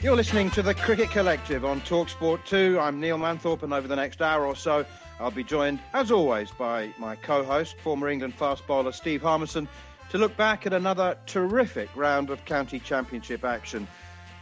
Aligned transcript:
You're 0.00 0.14
listening 0.14 0.48
to 0.52 0.62
the 0.62 0.74
Cricket 0.74 1.10
Collective 1.10 1.64
on 1.64 1.80
Talksport 1.80 2.44
2. 2.44 2.78
I'm 2.78 3.00
Neil 3.00 3.18
Manthorpe, 3.18 3.64
and 3.64 3.72
over 3.72 3.88
the 3.88 3.96
next 3.96 4.22
hour 4.22 4.46
or 4.46 4.54
so, 4.54 4.86
I'll 5.18 5.32
be 5.32 5.42
joined, 5.42 5.80
as 5.92 6.12
always, 6.12 6.52
by 6.52 6.92
my 6.98 7.16
co 7.16 7.42
host, 7.42 7.76
former 7.78 8.08
England 8.08 8.34
fast 8.34 8.64
bowler 8.68 8.92
Steve 8.92 9.22
Harmison, 9.22 9.66
to 10.10 10.18
look 10.18 10.36
back 10.36 10.66
at 10.66 10.72
another 10.72 11.18
terrific 11.26 11.88
round 11.96 12.30
of 12.30 12.44
county 12.44 12.78
championship 12.78 13.44
action. 13.44 13.88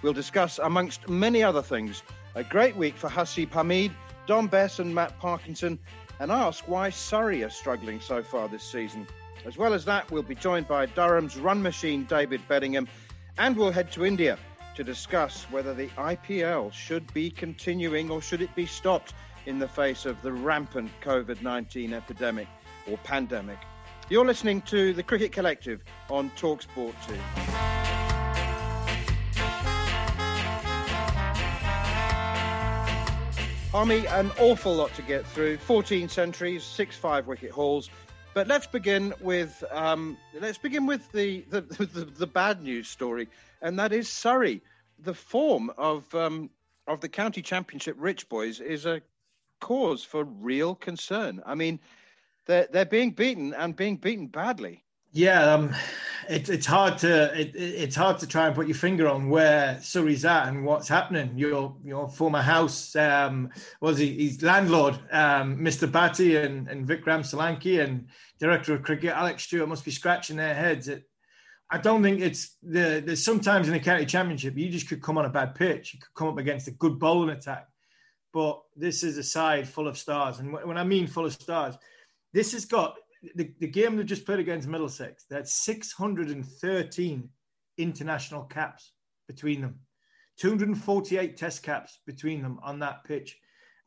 We'll 0.02 0.12
discuss, 0.12 0.58
amongst 0.58 1.08
many 1.08 1.42
other 1.42 1.62
things, 1.62 2.02
a 2.34 2.44
great 2.44 2.76
week 2.76 2.94
for 2.94 3.08
Haseeb 3.08 3.48
Hameed, 3.48 3.92
Dom 4.26 4.48
Bess, 4.48 4.78
and 4.78 4.94
Matt 4.94 5.18
Parkinson, 5.18 5.78
and 6.20 6.30
ask 6.30 6.68
why 6.68 6.90
Surrey 6.90 7.42
are 7.42 7.48
struggling 7.48 7.98
so 7.98 8.22
far 8.22 8.46
this 8.46 8.62
season. 8.62 9.06
As 9.46 9.56
well 9.56 9.72
as 9.72 9.86
that, 9.86 10.10
we'll 10.10 10.22
be 10.22 10.34
joined 10.34 10.68
by 10.68 10.84
Durham's 10.84 11.38
run 11.38 11.62
machine, 11.62 12.04
David 12.04 12.46
Bedingham, 12.46 12.86
and 13.38 13.56
we'll 13.56 13.72
head 13.72 13.90
to 13.92 14.04
India 14.04 14.38
to 14.76 14.84
discuss 14.84 15.44
whether 15.44 15.74
the 15.74 15.88
IPL 15.96 16.72
should 16.72 17.12
be 17.14 17.30
continuing 17.30 18.10
or 18.10 18.20
should 18.20 18.42
it 18.42 18.54
be 18.54 18.66
stopped 18.66 19.14
in 19.46 19.58
the 19.58 19.66
face 19.66 20.04
of 20.04 20.20
the 20.22 20.30
rampant 20.30 20.90
COVID 21.00 21.42
19 21.42 21.92
epidemic 21.92 22.46
or 22.88 22.98
pandemic. 22.98 23.58
You're 24.08 24.26
listening 24.26 24.60
to 24.62 24.92
the 24.92 25.02
Cricket 25.02 25.32
Collective 25.32 25.82
on 26.10 26.30
Talksport 26.36 26.94
2. 27.06 27.14
Harmy, 33.72 34.06
an 34.06 34.30
awful 34.38 34.74
lot 34.74 34.94
to 34.94 35.02
get 35.02 35.26
through. 35.26 35.58
14 35.58 36.08
centuries, 36.08 36.64
six 36.64 36.96
five 36.96 37.26
wicket 37.26 37.50
hauls. 37.50 37.90
But 38.36 38.48
let's 38.48 38.66
begin 38.66 39.14
with 39.22 39.64
um, 39.70 40.18
let's 40.38 40.58
begin 40.58 40.84
with 40.84 41.10
the 41.10 41.40
the, 41.48 41.62
the 41.62 42.04
the, 42.04 42.26
bad 42.26 42.62
news 42.62 42.86
story, 42.86 43.28
and 43.62 43.78
that 43.78 43.94
is 43.94 44.12
Surrey. 44.12 44.60
The 44.98 45.14
form 45.14 45.72
of 45.78 46.14
um, 46.14 46.50
of 46.86 47.00
the 47.00 47.08
county 47.08 47.40
championship 47.40 47.96
rich 47.98 48.28
boys 48.28 48.60
is 48.60 48.84
a 48.84 49.00
cause 49.58 50.04
for 50.04 50.24
real 50.24 50.74
concern. 50.74 51.42
I 51.46 51.54
mean, 51.54 51.80
they're 52.44 52.68
they're 52.70 52.84
being 52.84 53.12
beaten 53.12 53.54
and 53.54 53.74
being 53.74 53.96
beaten 53.96 54.26
badly. 54.26 54.84
Yeah, 55.12 55.54
um, 55.54 55.74
it, 56.28 56.50
it's 56.50 56.66
hard 56.66 56.98
to 56.98 57.40
it, 57.40 57.52
it's 57.54 57.96
hard 57.96 58.18
to 58.18 58.26
try 58.26 58.48
and 58.48 58.54
put 58.54 58.66
your 58.66 58.76
finger 58.76 59.08
on 59.08 59.30
where 59.30 59.80
Surrey's 59.80 60.26
at 60.26 60.48
and 60.48 60.62
what's 60.62 60.88
happening. 60.88 61.38
Your 61.38 61.74
your 61.82 62.10
former 62.10 62.42
house 62.42 62.94
um, 62.96 63.50
was 63.80 63.96
he? 63.96 64.12
He's 64.12 64.42
landlord, 64.42 64.98
um, 65.10 65.56
Mr. 65.56 65.90
Batty 65.90 66.36
and, 66.36 66.68
and 66.68 66.86
Vikram 66.86 67.20
Solanki, 67.20 67.82
and 67.82 68.08
director 68.38 68.74
of 68.74 68.82
cricket 68.82 69.10
Alex 69.10 69.44
Stewart 69.44 69.68
must 69.68 69.84
be 69.84 69.90
scratching 69.90 70.36
their 70.36 70.54
heads. 70.54 70.90
I 71.70 71.78
don't 71.78 72.02
think 72.02 72.20
it's 72.20 72.56
the. 72.62 73.02
There's 73.04 73.24
sometimes 73.24 73.66
in 73.66 73.72
the 73.72 73.80
county 73.80 74.06
championship 74.06 74.56
you 74.56 74.68
just 74.68 74.88
could 74.88 75.02
come 75.02 75.18
on 75.18 75.24
a 75.24 75.30
bad 75.30 75.54
pitch. 75.54 75.94
You 75.94 76.00
could 76.00 76.14
come 76.14 76.28
up 76.28 76.38
against 76.38 76.68
a 76.68 76.72
good 76.72 76.98
bowling 76.98 77.30
attack, 77.36 77.66
but 78.32 78.60
this 78.76 79.02
is 79.02 79.18
a 79.18 79.22
side 79.22 79.68
full 79.68 79.88
of 79.88 79.98
stars, 79.98 80.38
and 80.38 80.52
when 80.52 80.78
I 80.78 80.84
mean 80.84 81.06
full 81.06 81.26
of 81.26 81.32
stars, 81.32 81.74
this 82.32 82.52
has 82.52 82.64
got 82.66 82.96
the, 83.34 83.50
the 83.60 83.66
game 83.66 83.96
they 83.96 84.04
just 84.04 84.26
played 84.26 84.38
against 84.38 84.68
Middlesex, 84.68 85.24
that's 85.28 85.54
613 85.64 87.28
international 87.78 88.44
caps 88.44 88.92
between 89.26 89.60
them, 89.60 89.80
248 90.38 91.36
test 91.36 91.62
caps 91.62 92.00
between 92.06 92.42
them 92.42 92.58
on 92.62 92.78
that 92.80 93.04
pitch. 93.04 93.38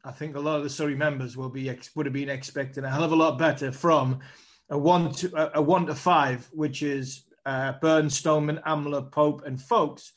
I 0.03 0.11
think 0.11 0.35
a 0.35 0.39
lot 0.39 0.57
of 0.57 0.63
the 0.63 0.69
Surrey 0.69 0.95
members 0.95 1.35
will 1.35 1.49
be 1.49 1.75
would 1.95 2.05
have 2.05 2.13
been 2.13 2.29
expecting 2.29 2.83
a 2.83 2.89
hell 2.89 3.03
of 3.03 3.11
a 3.11 3.15
lot 3.15 3.37
better 3.37 3.71
from 3.71 4.19
a 4.69 4.77
one 4.77 5.11
to 5.13 5.57
a 5.57 5.61
one 5.61 5.85
to 5.87 5.95
five, 5.95 6.47
which 6.51 6.83
is 6.83 7.23
uh, 7.45 7.73
Burns, 7.81 8.17
Stoneman, 8.17 8.59
Amla, 8.65 9.11
Pope, 9.11 9.43
and 9.45 9.61
Foakes, 9.61 10.13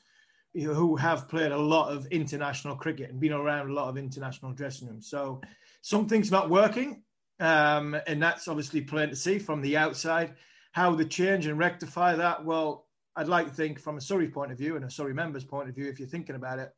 who 0.54 0.97
have 0.97 1.28
played 1.28 1.53
a 1.53 1.59
lot 1.59 1.91
of 1.91 2.06
international 2.06 2.76
cricket 2.76 3.10
and 3.10 3.19
been 3.19 3.32
around 3.32 3.70
a 3.70 3.72
lot 3.72 3.88
of 3.88 3.97
international 3.97 4.53
dressing 4.53 4.88
rooms. 4.88 5.09
So 5.09 5.41
something's 5.81 6.31
not 6.31 6.50
working. 6.50 7.03
Um, 7.41 7.97
and 8.06 8.22
that's 8.22 8.47
obviously 8.47 8.82
plain 8.82 9.09
to 9.09 9.16
see 9.16 9.38
from 9.38 9.62
the 9.62 9.76
outside. 9.76 10.34
How 10.72 10.94
they 10.94 11.04
change 11.04 11.47
and 11.47 11.59
rectify 11.59 12.14
that? 12.14 12.44
Well, 12.44 12.87
I'd 13.16 13.28
like 13.28 13.49
to 13.49 13.53
think 13.53 13.81
from 13.81 13.97
a 13.97 14.00
Surrey 14.00 14.28
point 14.28 14.53
of 14.53 14.59
view 14.59 14.76
and 14.76 14.84
a 14.84 14.91
Surrey 14.91 15.12
member's 15.12 15.44
point 15.44 15.69
of 15.69 15.75
view, 15.75 15.88
if 15.88 15.99
you're 15.99 16.09
thinking 16.09 16.37
about 16.37 16.60
it, 16.60 16.72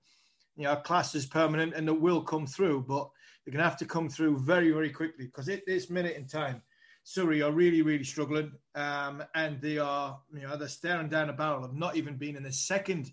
you 0.57 0.65
know, 0.65 0.77
class 0.77 1.15
is 1.15 1.27
permanent 1.27 1.75
and 1.75 1.89
it 1.89 2.01
will 2.01 2.23
come 2.23 2.47
through, 2.47 2.85
but 2.89 3.09
they're 3.45 3.53
going 3.53 3.63
to 3.63 3.69
have 3.69 3.79
to 3.79 3.87
come 3.87 4.09
through 4.09 4.39
very, 4.39 4.71
very 4.71 4.91
quickly 4.91 5.27
because 5.27 5.49
at 5.49 5.67
this 5.67 5.91
minute 5.91 6.17
in 6.17 6.27
time, 6.27 6.63
Surrey 7.05 7.43
are 7.43 7.53
really, 7.53 7.83
really 7.83 8.05
struggling. 8.05 8.53
Um, 8.75 9.23
and 9.35 9.61
they 9.61 9.79
are, 9.79 10.19
you 10.33 10.43
know, 10.43 10.57
they're 10.57 10.69
staring 10.69 11.09
down 11.09 11.29
a 11.29 11.35
barrel 11.35 11.65
of 11.65 11.75
not 11.75 11.97
even 11.97 12.17
being 12.17 12.37
in 12.37 12.43
the 12.43 12.53
second 12.53 13.11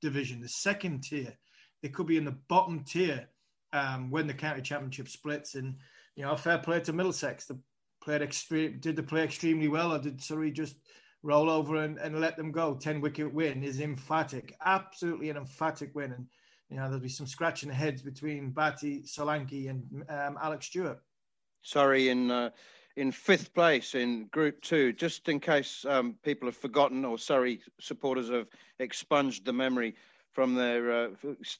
division, 0.00 0.40
the 0.40 0.48
second 0.48 1.02
tier. 1.02 1.36
They 1.82 1.90
could 1.90 2.06
be 2.06 2.16
in 2.16 2.24
the 2.24 2.38
bottom 2.48 2.82
tier 2.84 3.28
um, 3.72 4.10
when 4.10 4.26
the 4.26 4.34
county 4.34 4.62
championship 4.62 5.08
splits. 5.08 5.54
And 5.54 5.76
you 6.16 6.24
know, 6.24 6.36
fair 6.36 6.58
play 6.58 6.80
to 6.80 6.92
Middlesex. 6.92 7.46
They 7.46 7.56
played 8.02 8.22
extreme. 8.22 8.78
Did 8.80 8.96
they 8.96 9.02
play 9.02 9.22
extremely 9.22 9.68
well, 9.68 9.92
or 9.92 9.98
did 9.98 10.22
Surrey 10.22 10.50
just 10.50 10.76
roll 11.22 11.50
over 11.50 11.76
and, 11.76 11.98
and 11.98 12.20
let 12.20 12.36
them 12.36 12.50
go? 12.50 12.74
Ten 12.74 13.00
wicket 13.00 13.32
win 13.32 13.62
is 13.62 13.80
emphatic, 13.80 14.56
absolutely 14.64 15.30
an 15.30 15.36
emphatic 15.36 15.94
win, 15.94 16.12
and 16.12 16.26
you 16.70 16.76
know 16.76 16.84
there'll 16.84 17.00
be 17.00 17.08
some 17.08 17.26
scratching 17.26 17.70
heads 17.70 18.00
between 18.00 18.50
Batty, 18.50 19.02
Solanki, 19.02 19.68
and 19.68 20.04
um, 20.08 20.38
Alex 20.40 20.66
Stewart. 20.66 21.00
Surrey 21.62 22.08
in 22.08 22.30
uh, 22.30 22.50
in 22.96 23.12
fifth 23.12 23.52
place 23.52 23.94
in 23.94 24.26
Group 24.26 24.60
Two, 24.62 24.92
just 24.92 25.28
in 25.28 25.40
case 25.40 25.84
um, 25.88 26.16
people 26.22 26.46
have 26.46 26.56
forgotten 26.56 27.04
or 27.04 27.18
Surrey 27.18 27.60
supporters 27.80 28.30
have 28.30 28.46
expunged 28.78 29.44
the 29.44 29.52
memory 29.52 29.94
from 30.32 30.54
their 30.54 30.92
uh, 30.92 31.08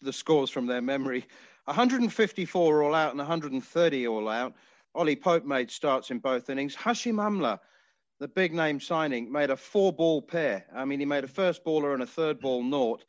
the 0.00 0.12
scores 0.12 0.50
from 0.50 0.66
their 0.66 0.82
memory. 0.82 1.26
154 1.64 2.82
all 2.82 2.94
out 2.94 3.10
and 3.10 3.18
130 3.18 4.06
all 4.06 4.28
out. 4.28 4.54
Ollie 4.94 5.16
Pope 5.16 5.44
made 5.44 5.70
starts 5.70 6.10
in 6.10 6.18
both 6.18 6.50
innings. 6.50 6.74
Hashim 6.74 7.14
Amla, 7.14 7.60
the 8.18 8.26
big 8.26 8.52
name 8.52 8.80
signing, 8.80 9.30
made 9.30 9.50
a 9.50 9.56
four 9.56 9.92
ball 9.92 10.22
pair. 10.22 10.64
I 10.74 10.84
mean, 10.84 10.98
he 10.98 11.06
made 11.06 11.24
a 11.24 11.28
first 11.28 11.64
baller 11.64 11.94
and 11.94 12.02
a 12.02 12.06
third 12.06 12.40
ball 12.40 12.62
naught. 12.64 13.04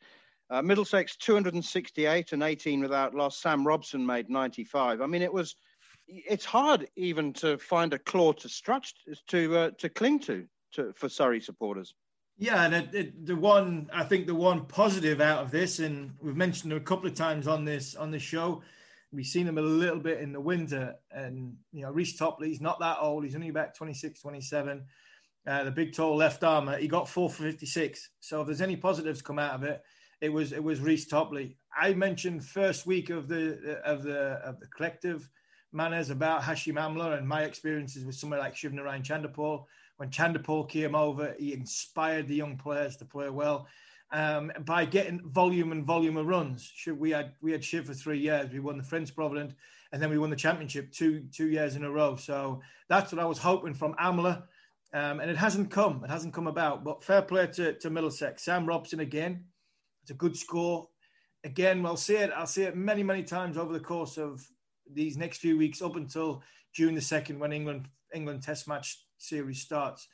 Uh, 0.52 0.60
Middlesex 0.60 1.16
268 1.16 2.32
and 2.32 2.42
18 2.42 2.82
without 2.82 3.14
loss. 3.14 3.40
Sam 3.40 3.66
Robson 3.66 4.04
made 4.04 4.28
95. 4.28 5.00
I 5.00 5.06
mean, 5.06 5.22
it 5.22 5.32
was. 5.32 5.56
It's 6.06 6.44
hard 6.44 6.88
even 6.94 7.32
to 7.34 7.56
find 7.56 7.94
a 7.94 7.98
claw 7.98 8.32
to 8.32 8.48
stretch 8.50 8.92
to 9.28 9.56
uh, 9.56 9.70
to 9.78 9.88
cling 9.88 10.18
to, 10.20 10.44
to 10.72 10.92
for 10.94 11.08
Surrey 11.08 11.40
supporters. 11.40 11.94
Yeah, 12.36 12.64
and 12.64 12.74
it, 12.74 12.94
it, 12.94 13.26
the 13.26 13.36
one 13.36 13.88
I 13.94 14.04
think 14.04 14.26
the 14.26 14.34
one 14.34 14.66
positive 14.66 15.22
out 15.22 15.42
of 15.42 15.50
this, 15.50 15.78
and 15.78 16.12
we've 16.20 16.36
mentioned 16.36 16.74
it 16.74 16.76
a 16.76 16.80
couple 16.80 17.06
of 17.06 17.14
times 17.14 17.48
on 17.48 17.64
this 17.64 17.94
on 17.94 18.10
the 18.10 18.18
show, 18.18 18.62
we've 19.10 19.24
seen 19.24 19.48
him 19.48 19.56
a 19.56 19.62
little 19.62 20.00
bit 20.00 20.20
in 20.20 20.32
the 20.32 20.40
winter, 20.40 20.96
and 21.10 21.56
you 21.72 21.80
know 21.80 21.90
Reece 21.90 22.18
Topley, 22.18 22.48
he's 22.48 22.60
not 22.60 22.78
that 22.80 22.98
old, 23.00 23.24
he's 23.24 23.36
only 23.36 23.48
about 23.48 23.74
26, 23.74 24.20
27. 24.20 24.84
Uh, 25.46 25.64
the 25.64 25.70
big 25.70 25.94
tall 25.94 26.14
left 26.14 26.44
armer, 26.44 26.76
he 26.76 26.88
got 26.88 27.08
four 27.08 27.30
for 27.30 27.42
56. 27.42 28.10
So 28.20 28.42
if 28.42 28.46
there's 28.46 28.60
any 28.60 28.76
positives 28.76 29.22
come 29.22 29.38
out 29.38 29.54
of 29.54 29.62
it, 29.62 29.82
it 30.22 30.32
was 30.32 30.52
it 30.52 30.64
was 30.64 30.80
Reece 30.80 31.06
Topley. 31.06 31.58
I 31.76 31.92
mentioned 31.92 32.42
first 32.44 32.86
week 32.86 33.10
of 33.10 33.28
the 33.28 33.80
of 33.84 34.02
the 34.02 34.40
of 34.44 34.58
the 34.60 34.66
collective 34.68 35.28
manners 35.72 36.08
about 36.08 36.42
Hashim 36.42 36.74
Amla 36.74 37.18
and 37.18 37.28
my 37.28 37.42
experiences 37.42 38.06
with 38.06 38.14
somebody 38.14 38.40
like 38.40 38.54
Shivnarine 38.54 39.04
Chanderpaul 39.04 39.66
when 40.02 40.10
Chanderpaul 40.10 40.68
came 40.68 40.96
over, 40.96 41.36
he 41.38 41.52
inspired 41.52 42.26
the 42.26 42.34
young 42.34 42.56
players 42.56 42.96
to 42.96 43.04
play 43.04 43.30
well. 43.30 43.68
Um, 44.10 44.52
by 44.66 44.84
getting 44.84 45.22
volume 45.30 45.70
and 45.70 45.86
volume 45.86 46.16
of 46.16 46.26
runs. 46.26 46.70
We 46.86 47.12
had 47.12 47.34
we 47.40 47.52
had 47.52 47.64
Shiv 47.64 47.86
for 47.86 47.94
three 47.94 48.18
years. 48.18 48.52
We 48.52 48.58
won 48.58 48.76
the 48.76 48.82
Friends 48.82 49.12
Provident, 49.12 49.54
and 49.92 50.02
then 50.02 50.10
we 50.10 50.18
won 50.18 50.28
the 50.28 50.34
championship 50.34 50.90
two 50.90 51.28
two 51.32 51.46
years 51.46 51.76
in 51.76 51.84
a 51.84 51.90
row. 51.90 52.16
So 52.16 52.62
that's 52.88 53.12
what 53.12 53.22
I 53.22 53.24
was 53.24 53.38
hoping 53.38 53.74
from 53.74 53.94
Amla, 53.94 54.42
um, 54.92 55.20
and 55.20 55.30
it 55.30 55.36
hasn't 55.36 55.70
come. 55.70 56.02
It 56.04 56.10
hasn't 56.10 56.34
come 56.34 56.48
about. 56.48 56.82
But 56.82 57.04
fair 57.04 57.22
play 57.22 57.46
to, 57.46 57.72
to 57.74 57.88
Middlesex. 57.88 58.42
Sam 58.42 58.66
Robson 58.66 58.98
again. 59.00 59.44
It's 60.02 60.10
a 60.10 60.14
good 60.14 60.36
score. 60.36 60.88
Again, 61.44 61.84
I'll 61.84 61.96
see 61.96 62.16
it. 62.16 62.30
I'll 62.34 62.46
see 62.46 62.62
it 62.62 62.76
many 62.76 63.02
many 63.02 63.22
times 63.22 63.56
over 63.56 63.72
the 63.72 63.80
course 63.80 64.18
of 64.18 64.46
these 64.90 65.16
next 65.16 65.38
few 65.38 65.56
weeks 65.56 65.82
up 65.82 65.96
until 65.96 66.42
June 66.72 66.94
the 66.94 67.00
second 67.00 67.38
when 67.38 67.52
England 67.52 67.88
England 68.14 68.42
Test 68.42 68.68
match 68.68 69.04
series 69.18 69.60
starts, 69.60 70.08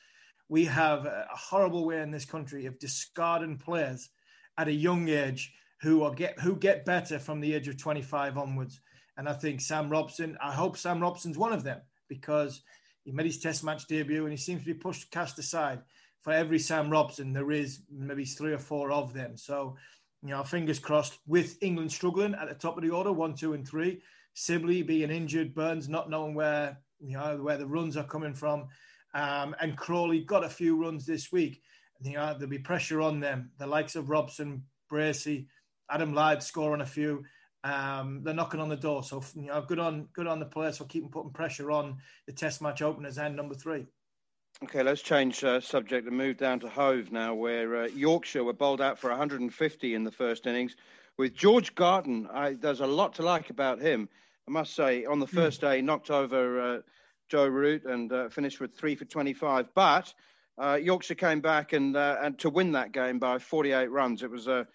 we 0.48 0.64
have 0.64 1.04
a 1.04 1.26
horrible 1.30 1.84
way 1.84 2.00
in 2.00 2.10
this 2.10 2.24
country 2.24 2.66
of 2.66 2.78
discarding 2.78 3.58
players 3.58 4.10
at 4.56 4.68
a 4.68 4.72
young 4.72 5.08
age 5.08 5.52
who 5.80 6.02
are 6.02 6.12
get 6.12 6.38
who 6.40 6.56
get 6.56 6.84
better 6.84 7.18
from 7.18 7.40
the 7.40 7.54
age 7.54 7.68
of 7.68 7.76
25 7.76 8.38
onwards. 8.38 8.80
And 9.16 9.28
I 9.28 9.32
think 9.32 9.60
Sam 9.60 9.90
Robson, 9.90 10.36
I 10.40 10.52
hope 10.52 10.76
Sam 10.76 11.00
Robson's 11.00 11.38
one 11.38 11.52
of 11.52 11.64
them 11.64 11.80
because 12.08 12.62
he 13.04 13.12
made 13.12 13.26
his 13.26 13.40
test 13.40 13.64
match 13.64 13.86
debut 13.86 14.22
and 14.22 14.32
he 14.32 14.36
seems 14.36 14.60
to 14.60 14.66
be 14.66 14.74
pushed 14.74 15.10
cast 15.10 15.38
aside. 15.38 15.80
For 16.22 16.32
every 16.32 16.58
Sam 16.58 16.90
Robson, 16.90 17.32
there 17.32 17.52
is 17.52 17.80
maybe 17.90 18.24
three 18.24 18.52
or 18.52 18.58
four 18.58 18.90
of 18.90 19.14
them. 19.14 19.36
So, 19.36 19.76
you 20.22 20.30
know, 20.30 20.42
fingers 20.42 20.78
crossed 20.78 21.18
with 21.26 21.56
England 21.62 21.92
struggling 21.92 22.34
at 22.34 22.48
the 22.48 22.54
top 22.54 22.76
of 22.76 22.82
the 22.82 22.90
order, 22.90 23.12
one, 23.12 23.34
two, 23.34 23.54
and 23.54 23.66
three. 23.66 24.02
Sibley 24.34 24.82
being 24.82 25.10
injured, 25.10 25.54
Burns 25.54 25.88
not 25.88 26.10
knowing 26.10 26.34
where 26.34 26.78
you 27.00 27.16
know 27.16 27.38
where 27.38 27.56
the 27.56 27.66
runs 27.66 27.96
are 27.96 28.04
coming 28.04 28.34
from. 28.34 28.68
Um, 29.14 29.54
and 29.60 29.76
Crawley 29.76 30.20
got 30.20 30.44
a 30.44 30.48
few 30.48 30.76
runs 30.76 31.06
this 31.06 31.32
week. 31.32 31.62
You 32.02 32.14
know, 32.14 32.34
there'll 32.34 32.48
be 32.48 32.58
pressure 32.58 33.00
on 33.00 33.20
them. 33.20 33.50
The 33.58 33.66
likes 33.66 33.96
of 33.96 34.10
Robson, 34.10 34.64
Bracey, 34.92 35.46
Adam 35.90 36.12
Lyth 36.12 36.42
scoring 36.42 36.82
a 36.82 36.86
few. 36.86 37.24
Um, 37.64 38.22
they're 38.22 38.34
knocking 38.34 38.60
on 38.60 38.68
the 38.68 38.76
door. 38.76 39.02
So 39.02 39.22
you 39.34 39.46
know, 39.46 39.62
good 39.62 39.78
on 39.78 40.08
good 40.12 40.26
on 40.26 40.38
the 40.38 40.46
players 40.46 40.78
for 40.78 40.84
keeping 40.84 41.10
putting 41.10 41.32
pressure 41.32 41.70
on 41.70 41.96
the 42.26 42.32
Test 42.32 42.62
match 42.62 42.82
openers 42.82 43.18
and 43.18 43.34
number 43.34 43.54
three. 43.54 43.86
Okay, 44.64 44.82
let's 44.82 45.02
change 45.02 45.44
uh, 45.44 45.60
subject 45.60 46.08
and 46.08 46.16
move 46.16 46.36
down 46.36 46.58
to 46.60 46.68
Hove 46.68 47.12
now, 47.12 47.32
where 47.32 47.84
uh, 47.84 47.86
Yorkshire 47.86 48.42
were 48.42 48.52
bowled 48.52 48.80
out 48.80 48.98
for 48.98 49.08
150 49.08 49.94
in 49.94 50.02
the 50.02 50.10
first 50.10 50.48
innings. 50.48 50.74
With 51.16 51.34
George 51.34 51.76
Garton, 51.76 52.28
I, 52.32 52.54
there's 52.54 52.80
a 52.80 52.86
lot 52.86 53.14
to 53.14 53.22
like 53.22 53.50
about 53.50 53.80
him. 53.80 54.08
I 54.48 54.50
must 54.50 54.74
say, 54.74 55.04
on 55.04 55.20
the 55.20 55.26
hmm. 55.26 55.36
first 55.36 55.60
day, 55.60 55.80
knocked 55.80 56.10
over 56.10 56.60
uh, 56.60 56.80
Joe 57.28 57.46
Root 57.46 57.84
and 57.84 58.12
uh, 58.12 58.28
finished 58.30 58.58
with 58.58 58.74
three 58.74 58.96
for 58.96 59.04
25. 59.04 59.68
But 59.74 60.12
uh, 60.60 60.74
Yorkshire 60.74 61.14
came 61.14 61.40
back 61.40 61.72
and 61.72 61.96
uh, 61.96 62.16
and 62.20 62.36
to 62.40 62.50
win 62.50 62.72
that 62.72 62.90
game 62.90 63.20
by 63.20 63.38
48 63.38 63.92
runs. 63.92 64.24
It 64.24 64.30
was 64.30 64.48
a, 64.48 64.66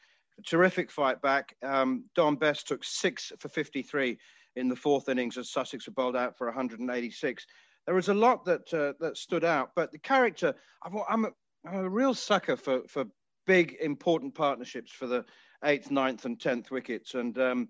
terrific 0.48 0.90
fight 0.90 1.22
back. 1.22 1.56
Um, 1.62 2.06
Dom 2.16 2.38
Bess 2.38 2.64
took 2.64 2.84
six 2.84 3.32
for 3.38 3.50
53 3.50 4.18
in 4.56 4.68
the 4.68 4.76
fourth 4.76 5.08
innings 5.08 5.38
as 5.38 5.52
Sussex 5.52 5.86
were 5.86 5.94
bowled 5.94 6.16
out 6.16 6.38
for 6.38 6.48
186. 6.48 7.46
There 7.86 7.96
was 7.96 8.10
a 8.10 8.14
lot 8.14 8.46
that 8.46 8.74
uh, 8.74 8.94
that 9.00 9.18
stood 9.18 9.44
out, 9.44 9.72
but 9.76 9.92
the 9.92 9.98
character. 10.00 10.54
I'm 10.84 10.96
a, 10.96 11.04
I'm 11.10 11.26
a 11.66 11.90
real 11.90 12.14
sucker 12.14 12.56
for 12.56 12.82
for 12.88 13.06
big 13.46 13.78
important 13.82 14.34
partnerships 14.36 14.92
for 14.92 15.08
the 15.08 15.26
eighth, 15.64 15.92
ninth, 15.92 16.26
and 16.26 16.40
tenth 16.40 16.72
wickets. 16.72 17.14
And 17.14 17.38
um, 17.38 17.70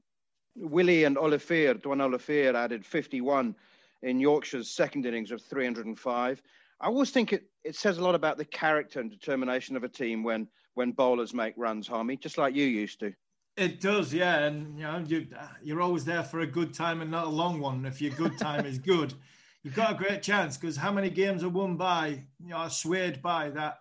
Willey 0.56 1.04
and 1.04 1.18
Olivier, 1.18 1.74
Duanne 1.76 2.02
Olivier 2.02 2.54
added 2.56 2.86
51 2.86 3.56
in 4.04 4.20
Yorkshire's 4.20 4.70
second 4.70 5.06
innings 5.06 5.32
of 5.32 5.42
305. 5.42 6.42
I 6.82 6.88
always 6.88 7.12
think 7.12 7.34
it, 7.34 7.46
it 7.64 7.76
says 7.76 7.98
a 7.98 8.04
lot 8.04 8.16
about 8.16 8.38
the 8.38 8.46
character 8.46 9.00
and 9.00 9.10
determination 9.10 9.76
of 9.76 9.84
a 9.84 9.90
team 9.90 10.24
when 10.24 10.48
when 10.76 10.92
bowlers 10.92 11.34
make 11.36 11.54
runs, 11.56 11.88
Harmy, 11.88 12.18
just 12.18 12.38
like 12.38 12.56
you 12.56 12.66
used 12.66 13.00
to. 13.00 13.14
It 13.56 13.80
does, 13.80 14.12
yeah, 14.12 14.40
and 14.40 14.78
you 14.78 14.84
know 14.84 15.04
you 15.06 15.28
you're 15.64 15.82
always 15.82 16.04
there 16.04 16.24
for 16.24 16.40
a 16.40 16.48
good 16.48 16.74
time 16.74 17.02
and 17.02 17.12
not 17.12 17.26
a 17.26 17.30
long 17.30 17.60
one. 17.60 17.86
If 17.86 18.02
your 18.02 18.12
good 18.12 18.38
time 18.38 18.66
is 18.66 18.80
good, 18.80 19.14
you've 19.64 19.76
got 19.76 19.92
a 19.92 19.96
great 19.96 20.22
chance 20.22 20.58
because 20.58 20.78
how 20.78 20.92
many 20.92 21.10
games 21.10 21.44
are 21.44 21.50
won 21.50 21.76
by 21.76 22.24
you 22.40 22.50
know 22.50 22.68
swayed 22.68 23.22
by 23.22 23.50
that 23.50 23.78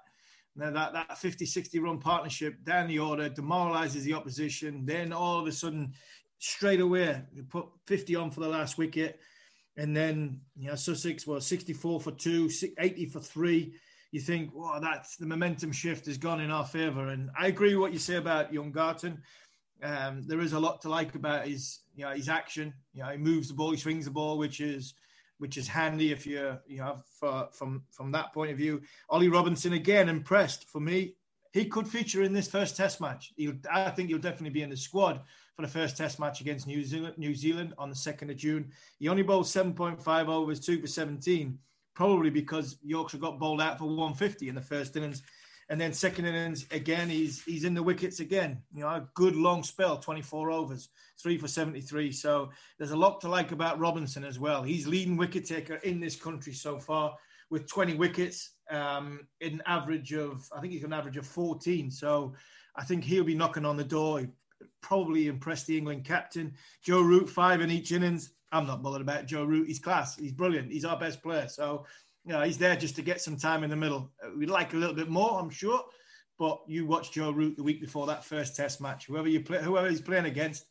that 0.56 0.92
that 0.92 1.18
50 1.18 1.46
60 1.46 1.78
run 1.78 1.98
partnership 1.98 2.62
down 2.64 2.88
the 2.88 2.98
order 2.98 3.28
demoralizes 3.28 4.04
the 4.04 4.14
opposition 4.14 4.84
then 4.84 5.12
all 5.12 5.40
of 5.40 5.46
a 5.46 5.52
sudden 5.52 5.92
straight 6.38 6.80
away 6.80 7.22
you 7.32 7.42
put 7.42 7.66
50 7.86 8.16
on 8.16 8.30
for 8.30 8.40
the 8.40 8.48
last 8.48 8.78
wicket 8.78 9.20
and 9.76 9.96
then 9.96 10.40
you 10.56 10.68
know 10.68 10.74
Sussex 10.74 11.26
was 11.26 11.46
64 11.46 12.00
for 12.00 12.10
two, 12.12 12.50
80 12.78 13.06
for 13.06 13.20
three. 13.20 13.74
You 14.10 14.20
think, 14.20 14.54
wow, 14.54 14.78
that's 14.78 15.16
the 15.16 15.26
momentum 15.26 15.72
shift 15.72 16.06
has 16.06 16.18
gone 16.18 16.40
in 16.40 16.50
our 16.50 16.66
favour. 16.66 17.08
And 17.08 17.30
I 17.38 17.46
agree 17.46 17.74
with 17.74 17.80
what 17.80 17.92
you 17.94 17.98
say 17.98 18.16
about 18.16 18.52
young 18.52 18.70
Garton. 18.70 19.22
Um, 19.82 20.22
there 20.26 20.40
is 20.40 20.52
a 20.52 20.60
lot 20.60 20.82
to 20.82 20.90
like 20.90 21.14
about 21.14 21.46
his, 21.46 21.80
you 21.94 22.04
know, 22.04 22.10
his 22.10 22.28
action. 22.28 22.74
You 22.92 23.02
know, 23.02 23.08
he 23.08 23.16
moves 23.16 23.48
the 23.48 23.54
ball, 23.54 23.70
he 23.70 23.78
swings 23.78 24.04
the 24.04 24.10
ball, 24.10 24.36
which 24.36 24.60
is 24.60 24.94
which 25.42 25.56
is 25.56 25.66
handy 25.66 26.12
if 26.12 26.24
you 26.24 26.56
know, 26.68 27.02
for, 27.18 27.48
from 27.50 27.82
from 27.90 28.12
that 28.12 28.32
point 28.32 28.52
of 28.52 28.56
view. 28.56 28.80
Ollie 29.10 29.28
Robinson 29.28 29.72
again 29.72 30.08
impressed 30.08 30.68
for 30.68 30.78
me. 30.78 31.16
He 31.52 31.64
could 31.64 31.88
feature 31.88 32.22
in 32.22 32.32
this 32.32 32.46
first 32.46 32.76
Test 32.76 33.00
match. 33.00 33.32
He'll, 33.36 33.56
I 33.68 33.90
think 33.90 34.08
he'll 34.08 34.18
definitely 34.18 34.50
be 34.50 34.62
in 34.62 34.70
the 34.70 34.76
squad 34.76 35.20
for 35.56 35.62
the 35.62 35.68
first 35.68 35.96
Test 35.96 36.20
match 36.20 36.40
against 36.40 36.68
New 36.68 36.84
Zealand, 36.84 37.18
New 37.18 37.34
Zealand 37.34 37.74
on 37.76 37.90
the 37.90 37.96
2nd 37.96 38.30
of 38.30 38.36
June. 38.36 38.70
He 39.00 39.08
only 39.08 39.24
bowled 39.24 39.46
7.5 39.46 40.28
overs, 40.28 40.60
2 40.60 40.80
for 40.80 40.86
17, 40.86 41.58
probably 41.92 42.30
because 42.30 42.78
Yorkshire 42.80 43.18
got 43.18 43.40
bowled 43.40 43.60
out 43.60 43.80
for 43.80 43.86
150 43.86 44.48
in 44.48 44.54
the 44.54 44.60
first 44.60 44.96
innings. 44.96 45.24
And 45.72 45.80
then 45.80 45.94
second 45.94 46.26
innings, 46.26 46.66
again, 46.70 47.08
he's 47.08 47.42
he's 47.44 47.64
in 47.64 47.72
the 47.72 47.82
wickets 47.82 48.20
again. 48.20 48.60
You 48.74 48.82
know, 48.82 48.88
a 48.88 49.08
good 49.14 49.34
long 49.34 49.62
spell, 49.62 49.96
24 49.96 50.50
overs, 50.50 50.90
3 51.22 51.38
for 51.38 51.48
73. 51.48 52.12
So 52.12 52.50
there's 52.76 52.90
a 52.90 52.96
lot 52.96 53.22
to 53.22 53.28
like 53.30 53.52
about 53.52 53.78
Robinson 53.78 54.22
as 54.22 54.38
well. 54.38 54.62
He's 54.62 54.86
leading 54.86 55.16
wicket 55.16 55.46
taker 55.46 55.76
in 55.76 55.98
this 55.98 56.14
country 56.14 56.52
so 56.52 56.78
far 56.78 57.16
with 57.48 57.66
20 57.70 57.94
wickets 57.94 58.50
um, 58.70 59.26
in 59.40 59.54
an 59.54 59.62
average 59.64 60.12
of, 60.12 60.46
I 60.54 60.60
think 60.60 60.74
he's 60.74 60.82
got 60.82 60.88
an 60.88 60.92
average 60.92 61.16
of 61.16 61.26
14. 61.26 61.90
So 61.90 62.34
I 62.76 62.84
think 62.84 63.02
he'll 63.02 63.24
be 63.24 63.34
knocking 63.34 63.64
on 63.64 63.78
the 63.78 63.84
door 63.84 64.26
probably 64.82 65.26
impressed 65.26 65.66
the 65.68 65.78
England 65.78 66.04
captain. 66.04 66.52
Joe 66.82 67.00
Root, 67.00 67.30
five 67.30 67.62
in 67.62 67.70
each 67.70 67.92
innings. 67.92 68.34
I'm 68.52 68.66
not 68.66 68.82
bothered 68.82 69.00
about 69.00 69.24
Joe 69.24 69.44
Root. 69.44 69.68
He's 69.68 69.78
class. 69.78 70.16
He's 70.16 70.32
brilliant. 70.32 70.70
He's 70.70 70.84
our 70.84 70.98
best 70.98 71.22
player. 71.22 71.48
So, 71.48 71.86
you 72.24 72.32
know, 72.32 72.42
he's 72.42 72.58
there 72.58 72.76
just 72.76 72.96
to 72.96 73.02
get 73.02 73.20
some 73.20 73.36
time 73.36 73.64
in 73.64 73.70
the 73.70 73.76
middle. 73.76 74.10
Uh, 74.22 74.30
we'd 74.36 74.50
like 74.50 74.74
a 74.74 74.76
little 74.76 74.94
bit 74.94 75.08
more, 75.08 75.40
I'm 75.40 75.50
sure. 75.50 75.82
But 76.38 76.60
you 76.66 76.86
watch 76.86 77.12
Joe 77.12 77.30
Root 77.30 77.56
the 77.56 77.62
week 77.62 77.80
before 77.80 78.06
that 78.06 78.24
first 78.24 78.56
Test 78.56 78.80
match. 78.80 79.06
Whoever 79.06 79.28
you 79.28 79.40
play, 79.40 79.62
whoever 79.62 79.88
he's 79.88 80.00
playing 80.00 80.24
against 80.24 80.64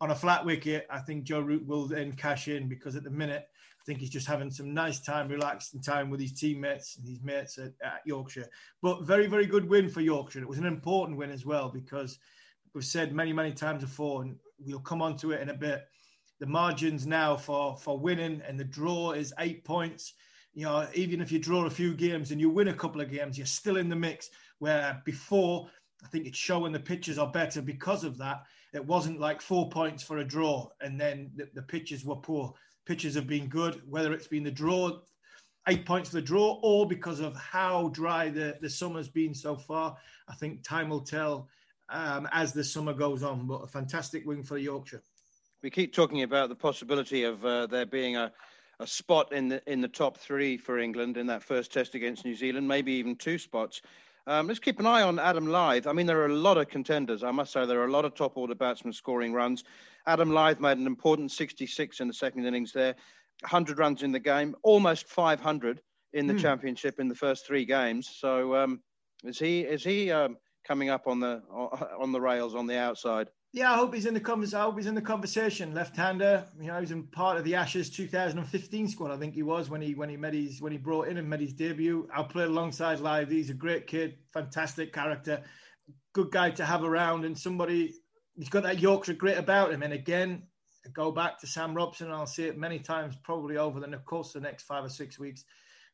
on 0.00 0.10
a 0.10 0.14
flat 0.14 0.44
wicket, 0.44 0.86
I 0.90 0.98
think 0.98 1.24
Joe 1.24 1.40
Root 1.40 1.66
will 1.66 1.86
then 1.86 2.12
cash 2.12 2.48
in 2.48 2.68
because 2.68 2.96
at 2.96 3.04
the 3.04 3.10
minute, 3.10 3.46
I 3.80 3.84
think 3.84 3.98
he's 3.98 4.10
just 4.10 4.28
having 4.28 4.50
some 4.50 4.72
nice 4.72 5.00
time, 5.00 5.28
relaxing 5.28 5.82
time 5.82 6.08
with 6.08 6.20
his 6.20 6.32
teammates 6.32 6.96
and 6.96 7.06
his 7.06 7.20
mates 7.20 7.58
at, 7.58 7.72
at 7.84 8.00
Yorkshire. 8.04 8.46
But 8.80 9.02
very, 9.02 9.26
very 9.26 9.46
good 9.46 9.68
win 9.68 9.88
for 9.88 10.00
Yorkshire. 10.00 10.40
It 10.40 10.48
was 10.48 10.58
an 10.58 10.66
important 10.66 11.18
win 11.18 11.30
as 11.30 11.44
well 11.44 11.68
because 11.68 12.18
we've 12.74 12.84
said 12.84 13.12
many, 13.12 13.32
many 13.32 13.52
times 13.52 13.82
before, 13.82 14.22
and 14.22 14.36
we'll 14.60 14.80
come 14.80 15.02
on 15.02 15.16
to 15.18 15.32
it 15.32 15.40
in 15.40 15.48
a 15.48 15.54
bit. 15.54 15.84
The 16.38 16.46
margins 16.46 17.06
now 17.06 17.36
for 17.36 17.76
for 17.76 17.98
winning 17.98 18.40
and 18.46 18.58
the 18.58 18.64
draw 18.64 19.12
is 19.12 19.34
eight 19.38 19.64
points. 19.64 20.14
You 20.54 20.66
know, 20.66 20.86
even 20.94 21.20
if 21.20 21.32
you 21.32 21.38
draw 21.38 21.64
a 21.64 21.70
few 21.70 21.94
games 21.94 22.30
and 22.30 22.40
you 22.40 22.50
win 22.50 22.68
a 22.68 22.74
couple 22.74 23.00
of 23.00 23.10
games, 23.10 23.38
you're 23.38 23.46
still 23.46 23.78
in 23.78 23.88
the 23.88 23.96
mix. 23.96 24.30
Where 24.58 25.02
before, 25.04 25.68
I 26.04 26.08
think 26.08 26.26
it's 26.26 26.38
showing 26.38 26.72
the 26.72 26.80
pitches 26.80 27.18
are 27.18 27.30
better 27.30 27.62
because 27.62 28.04
of 28.04 28.18
that. 28.18 28.44
It 28.72 28.84
wasn't 28.84 29.20
like 29.20 29.40
four 29.40 29.68
points 29.68 30.02
for 30.02 30.18
a 30.18 30.24
draw, 30.24 30.68
and 30.80 31.00
then 31.00 31.30
the, 31.36 31.48
the 31.54 31.62
pitches 31.62 32.04
were 32.04 32.16
poor. 32.16 32.54
Pitches 32.86 33.14
have 33.14 33.26
been 33.26 33.48
good, 33.48 33.82
whether 33.88 34.12
it's 34.12 34.26
been 34.26 34.44
the 34.44 34.50
draw, 34.50 34.98
eight 35.68 35.86
points 35.86 36.08
for 36.08 36.16
the 36.16 36.22
draw, 36.22 36.58
or 36.62 36.86
because 36.86 37.20
of 37.20 37.36
how 37.36 37.88
dry 37.88 38.28
the, 38.28 38.56
the 38.60 38.70
summer's 38.70 39.08
been 39.08 39.34
so 39.34 39.56
far. 39.56 39.96
I 40.28 40.34
think 40.34 40.62
time 40.62 40.88
will 40.88 41.02
tell 41.02 41.48
um, 41.90 42.28
as 42.32 42.52
the 42.52 42.64
summer 42.64 42.92
goes 42.92 43.22
on. 43.22 43.46
But 43.46 43.62
a 43.62 43.66
fantastic 43.66 44.26
win 44.26 44.42
for 44.42 44.58
Yorkshire. 44.58 45.02
We 45.62 45.70
keep 45.70 45.92
talking 45.92 46.22
about 46.22 46.48
the 46.48 46.56
possibility 46.56 47.22
of 47.22 47.44
uh, 47.44 47.66
there 47.66 47.86
being 47.86 48.16
a, 48.16 48.32
a 48.80 48.86
spot 48.86 49.32
in 49.32 49.48
the 49.48 49.62
in 49.70 49.80
the 49.80 49.88
top 49.88 50.18
three 50.18 50.56
for 50.56 50.78
England 50.78 51.16
in 51.16 51.26
that 51.26 51.42
first 51.42 51.72
test 51.72 51.94
against 51.94 52.24
New 52.24 52.34
Zealand, 52.34 52.66
maybe 52.66 52.92
even 52.92 53.16
two 53.16 53.38
spots. 53.38 53.82
Um, 54.26 54.46
let's 54.46 54.60
keep 54.60 54.78
an 54.78 54.86
eye 54.86 55.02
on 55.02 55.18
Adam 55.18 55.46
Lyth. 55.46 55.86
I 55.86 55.92
mean, 55.92 56.06
there 56.06 56.20
are 56.20 56.26
a 56.26 56.34
lot 56.34 56.56
of 56.56 56.68
contenders. 56.68 57.24
I 57.24 57.32
must 57.32 57.52
say, 57.52 57.66
there 57.66 57.80
are 57.80 57.86
a 57.86 57.90
lot 57.90 58.04
of 58.04 58.14
top 58.14 58.36
order 58.36 58.54
batsmen 58.54 58.92
scoring 58.92 59.32
runs. 59.32 59.64
Adam 60.06 60.30
Lyth 60.30 60.60
made 60.60 60.78
an 60.78 60.86
important 60.86 61.32
66 61.32 62.00
in 62.00 62.06
the 62.06 62.14
second 62.14 62.46
innings 62.46 62.72
there, 62.72 62.94
100 63.40 63.78
runs 63.78 64.04
in 64.04 64.12
the 64.12 64.20
game, 64.20 64.54
almost 64.62 65.08
500 65.08 65.80
in 66.12 66.26
the 66.26 66.34
mm. 66.34 66.40
championship 66.40 67.00
in 67.00 67.08
the 67.08 67.14
first 67.14 67.46
three 67.46 67.64
games. 67.64 68.08
So, 68.16 68.54
um, 68.54 68.80
is 69.24 69.38
he 69.38 69.60
is 69.60 69.82
he 69.82 70.10
um, 70.10 70.36
coming 70.64 70.90
up 70.90 71.06
on 71.06 71.18
the 71.20 71.42
on 71.98 72.12
the 72.12 72.20
rails 72.20 72.54
on 72.54 72.66
the 72.66 72.78
outside? 72.78 73.28
Yeah, 73.54 73.70
I 73.70 73.76
hope 73.76 73.92
he's 73.92 74.06
in 74.06 74.14
the 74.14 74.20
conversation. 74.20 74.60
I 74.60 74.62
hope 74.62 74.78
he's 74.78 74.86
in 74.86 74.94
the 74.94 75.02
conversation. 75.02 75.74
Left-hander, 75.74 76.46
you 76.58 76.68
know, 76.68 76.80
he's 76.80 76.90
in 76.90 77.02
part 77.02 77.36
of 77.36 77.44
the 77.44 77.54
Ashes 77.54 77.90
2015 77.90 78.88
squad. 78.88 79.10
I 79.10 79.18
think 79.18 79.34
he 79.34 79.42
was 79.42 79.68
when 79.68 79.82
he 79.82 79.94
when 79.94 80.08
he 80.08 80.16
made 80.16 80.32
his 80.32 80.62
when 80.62 80.72
he 80.72 80.78
brought 80.78 81.08
in 81.08 81.18
and 81.18 81.28
made 81.28 81.40
his 81.40 81.52
debut. 81.52 82.08
I'll 82.14 82.24
play 82.24 82.44
alongside 82.44 83.00
Live. 83.00 83.28
He's 83.28 83.50
a 83.50 83.54
great 83.54 83.86
kid, 83.86 84.16
fantastic 84.32 84.90
character, 84.90 85.42
good 86.14 86.30
guy 86.30 86.50
to 86.52 86.64
have 86.64 86.82
around, 86.82 87.26
and 87.26 87.38
somebody 87.38 87.92
he's 88.36 88.48
got 88.48 88.62
that 88.62 88.80
Yorkshire 88.80 89.12
grit 89.12 89.36
about 89.36 89.70
him. 89.70 89.82
And 89.82 89.92
again, 89.92 90.44
I 90.86 90.88
go 90.88 91.12
back 91.12 91.38
to 91.40 91.46
Sam 91.46 91.74
Robson, 91.74 92.06
and 92.06 92.16
I'll 92.16 92.26
see 92.26 92.44
it 92.44 92.56
many 92.56 92.78
times, 92.78 93.16
probably 93.22 93.58
over 93.58 93.80
the 93.80 93.98
course 93.98 94.34
of 94.34 94.40
the 94.40 94.48
next 94.48 94.62
five 94.62 94.82
or 94.82 94.88
six 94.88 95.18
weeks. 95.18 95.44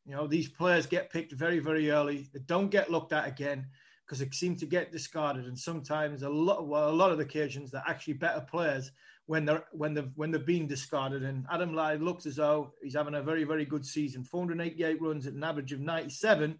You 0.07 0.15
know, 0.15 0.29
these 0.29 0.49
players 0.49 0.87
get 0.87 1.11
picked 1.11 1.33
very, 1.33 1.59
very 1.59 1.91
early. 1.91 2.29
They 2.33 2.41
don't 2.47 2.71
get 2.71 2.89
looked 2.89 3.13
at 3.13 3.27
again 3.27 3.67
because 4.09 4.21
they 4.21 4.31
seem 4.31 4.57
to 4.57 4.67
get 4.67 4.91
discarded. 4.91 5.45
And 5.45 5.59
sometimes 5.59 6.23
a 6.23 6.29
lot, 6.29 6.67
well, 6.67 6.89
a 6.89 6.93
lot 6.93 7.13
of 7.13 7.21
occasions, 7.21 7.71
they're 7.71 7.85
actually 7.87 8.15
better 8.15 8.41
players 8.41 8.91
when 9.27 9.45
they're 9.45 9.65
when 9.73 9.93
they've 9.93 10.11
when 10.15 10.31
they're 10.31 10.41
being 10.41 10.67
discarded. 10.67 11.23
And 11.23 11.45
Adam 11.53 11.73
Lyth 11.73 12.03
looks 12.03 12.25
as 12.25 12.37
though 12.37 12.73
he's 12.83 12.95
having 12.95 13.15
a 13.15 13.23
very, 13.23 13.45
very 13.45 13.67
good 13.67 13.85
season. 13.85 14.25
488 14.25 15.03
runs 15.03 15.27
at 15.27 15.35
an 15.35 15.45
average 15.45 15.73
of 15.73 15.81
97. 15.81 16.59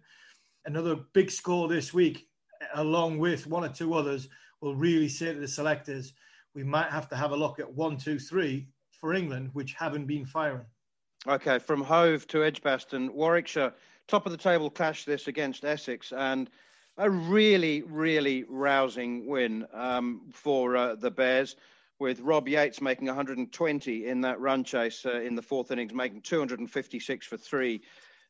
Another 0.65 0.97
big 1.13 1.31
score 1.31 1.67
this 1.67 1.93
week, 1.93 2.27
along 2.75 3.17
with 3.17 3.47
one 3.47 3.63
or 3.63 3.69
two 3.69 3.95
others, 3.95 4.27
will 4.61 4.75
really 4.75 5.09
say 5.09 5.33
to 5.33 5.39
the 5.39 5.47
selectors, 5.47 6.13
we 6.53 6.63
might 6.63 6.91
have 6.91 7.09
to 7.09 7.15
have 7.15 7.31
a 7.31 7.35
look 7.35 7.59
at 7.59 7.73
one, 7.73 7.97
two, 7.97 8.19
three 8.19 8.67
for 8.91 9.13
England, 9.13 9.49
which 9.53 9.73
haven't 9.73 10.05
been 10.05 10.25
firing. 10.25 10.65
Okay, 11.27 11.57
from 11.57 11.81
Hove 11.81 12.27
to 12.27 12.43
Edgbaston, 12.43 13.11
Warwickshire, 13.13 13.73
top 14.07 14.25
of 14.25 14.31
the 14.31 14.37
table 14.37 14.69
clash 14.69 15.05
this 15.05 15.27
against 15.27 15.65
Essex, 15.65 16.11
and 16.11 16.49
a 16.99 17.09
really, 17.09 17.81
really 17.83 18.43
rousing 18.49 19.25
win 19.25 19.65
um, 19.73 20.21
for 20.33 20.75
uh, 20.75 20.95
the 20.95 21.09
Bears, 21.09 21.55
with 21.97 22.19
Rob 22.19 22.47
Yates 22.47 22.81
making 22.81 23.07
120 23.07 24.05
in 24.05 24.21
that 24.21 24.39
run 24.39 24.65
chase 24.65 25.05
uh, 25.05 25.21
in 25.21 25.33
the 25.33 25.41
fourth 25.41 25.71
innings, 25.71 25.93
making 25.93 26.21
256 26.21 27.25
for 27.25 27.37
three. 27.37 27.81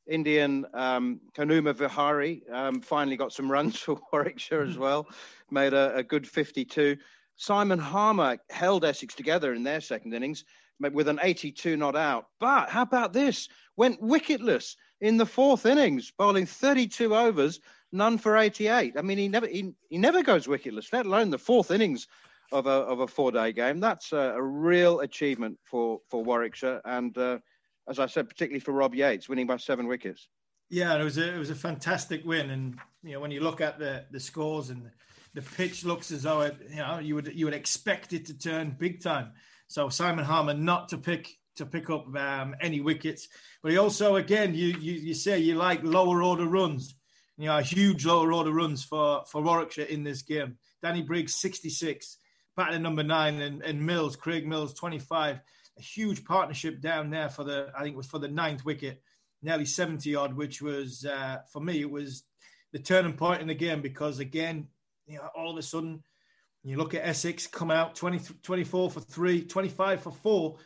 Indian 0.07 0.65
um, 0.73 1.19
Hanuma 1.35 1.75
Vihari 1.75 2.43
um, 2.51 2.79
finally 2.81 3.17
got 3.17 3.33
some 3.33 3.51
runs 3.51 3.79
for 3.79 3.99
Warwickshire 4.13 4.61
as 4.61 4.77
well, 4.77 5.07
made 5.49 5.73
a, 5.73 5.95
a 5.95 6.03
good 6.03 6.27
52. 6.27 6.95
Simon 7.37 7.79
Harmer 7.79 8.37
held 8.51 8.85
Essex 8.85 9.15
together 9.15 9.53
in 9.53 9.63
their 9.63 9.81
second 9.81 10.13
innings 10.13 10.45
with 10.79 11.07
an 11.07 11.19
82 11.23 11.75
not 11.75 11.95
out. 11.95 12.27
But 12.39 12.69
how 12.69 12.83
about 12.83 13.13
this? 13.13 13.49
Went 13.77 14.01
wicketless 14.01 14.75
in 15.01 15.17
the 15.17 15.25
fourth 15.25 15.65
innings, 15.65 16.11
bowling 16.15 16.45
32 16.45 17.15
overs 17.15 17.59
none 17.91 18.17
for 18.17 18.37
88. 18.37 18.95
I 18.97 19.01
mean, 19.01 19.17
he 19.17 19.27
never 19.27 19.47
he, 19.47 19.73
he 19.89 19.97
never 19.97 20.23
goes 20.23 20.47
wicketless, 20.47 20.93
let 20.93 21.05
alone 21.05 21.29
the 21.29 21.37
fourth 21.37 21.71
innings 21.71 22.07
of 22.51 22.65
a 22.65 22.69
of 22.69 22.99
a 22.99 23.07
four 23.07 23.31
day 23.31 23.51
game. 23.51 23.79
That's 23.79 24.11
a, 24.11 24.33
a, 24.35 24.41
real 24.41 25.01
achievement 25.01 25.57
for 25.63 26.01
for 26.09 26.23
Warwickshire, 26.23 26.81
and 26.85 27.17
uh, 27.17 27.39
as 27.87 27.99
I 27.99 28.05
said, 28.07 28.27
particularly 28.27 28.59
for 28.59 28.71
Rob 28.71 28.95
Yates, 28.95 29.29
winning 29.29 29.47
by 29.47 29.57
seven 29.57 29.87
wickets. 29.87 30.27
Yeah, 30.69 30.95
it 30.99 31.03
was 31.03 31.17
a, 31.17 31.35
it 31.35 31.37
was 31.37 31.49
a 31.49 31.55
fantastic 31.55 32.23
win, 32.25 32.49
and 32.51 32.77
you 33.03 33.13
know 33.13 33.19
when 33.19 33.31
you 33.31 33.41
look 33.41 33.61
at 33.61 33.79
the 33.79 34.05
the 34.11 34.19
scores 34.19 34.69
and 34.69 34.89
the 35.33 35.41
pitch 35.41 35.85
looks 35.85 36.11
as 36.11 36.23
though 36.23 36.41
it 36.41 36.57
you 36.69 36.77
know 36.77 36.99
you 36.99 37.15
would 37.15 37.31
you 37.33 37.45
would 37.45 37.53
expect 37.53 38.13
it 38.13 38.25
to 38.27 38.37
turn 38.37 38.75
big 38.77 39.01
time. 39.01 39.31
So 39.67 39.89
Simon 39.89 40.25
Harmer 40.25 40.53
not 40.53 40.89
to 40.89 40.97
pick 40.97 41.29
to 41.57 41.65
pick 41.65 41.89
up 41.89 42.15
um, 42.15 42.55
any 42.61 42.81
wickets, 42.81 43.27
but 43.61 43.71
he 43.71 43.77
also 43.77 44.15
again 44.15 44.53
you, 44.55 44.67
you 44.79 44.93
you 44.93 45.13
say 45.13 45.39
you 45.39 45.55
like 45.55 45.83
lower 45.83 46.23
order 46.23 46.45
runs 46.45 46.95
you 47.39 47.45
know, 47.45 47.57
huge 47.59 48.05
lower 48.05 48.33
order 48.33 48.51
runs 48.51 48.83
for, 48.83 49.23
for 49.25 49.41
Warwickshire 49.41 49.85
in 49.85 50.03
this 50.03 50.23
game. 50.23 50.57
Danny 50.83 51.01
Briggs, 51.01 51.35
66, 51.35 52.17
batting 52.57 52.81
number 52.81 53.01
nine, 53.01 53.41
and, 53.41 53.63
and 53.63 53.85
Miles, 53.85 54.17
Craig 54.17 54.45
Miles, 54.45 54.73
25. 54.73 55.39
A 55.77 55.81
huge 55.81 56.25
partnership 56.25 56.81
down 56.81 57.09
there 57.09 57.29
for 57.29 57.45
the, 57.45 57.71
I 57.73 57.83
think 57.83 57.93
it 57.93 57.97
was 57.97 58.07
for 58.07 58.19
the 58.19 58.27
ninth 58.27 58.65
wicket, 58.65 59.01
nearly 59.41 59.63
70 59.63 60.13
odd, 60.15 60.33
which 60.33 60.61
was, 60.61 61.05
uh, 61.05 61.37
for 61.53 61.61
me, 61.61 61.79
it 61.79 61.89
was 61.89 62.23
the 62.73 62.79
turning 62.79 63.13
point 63.13 63.41
in 63.41 63.47
the 63.47 63.55
game 63.55 63.81
because, 63.81 64.19
again, 64.19 64.67
you 65.07 65.15
know, 65.15 65.29
all 65.33 65.49
of 65.49 65.57
a 65.57 65.61
sudden, 65.61 66.03
you 66.65 66.75
look 66.75 66.93
at 66.93 67.07
Essex 67.07 67.47
come 67.47 67.71
out 67.71 67.95
20, 67.95 68.19
24 68.43 68.91
for 68.91 68.99
three, 68.99 69.45
25 69.45 70.03
for 70.03 70.11
four. 70.11 70.57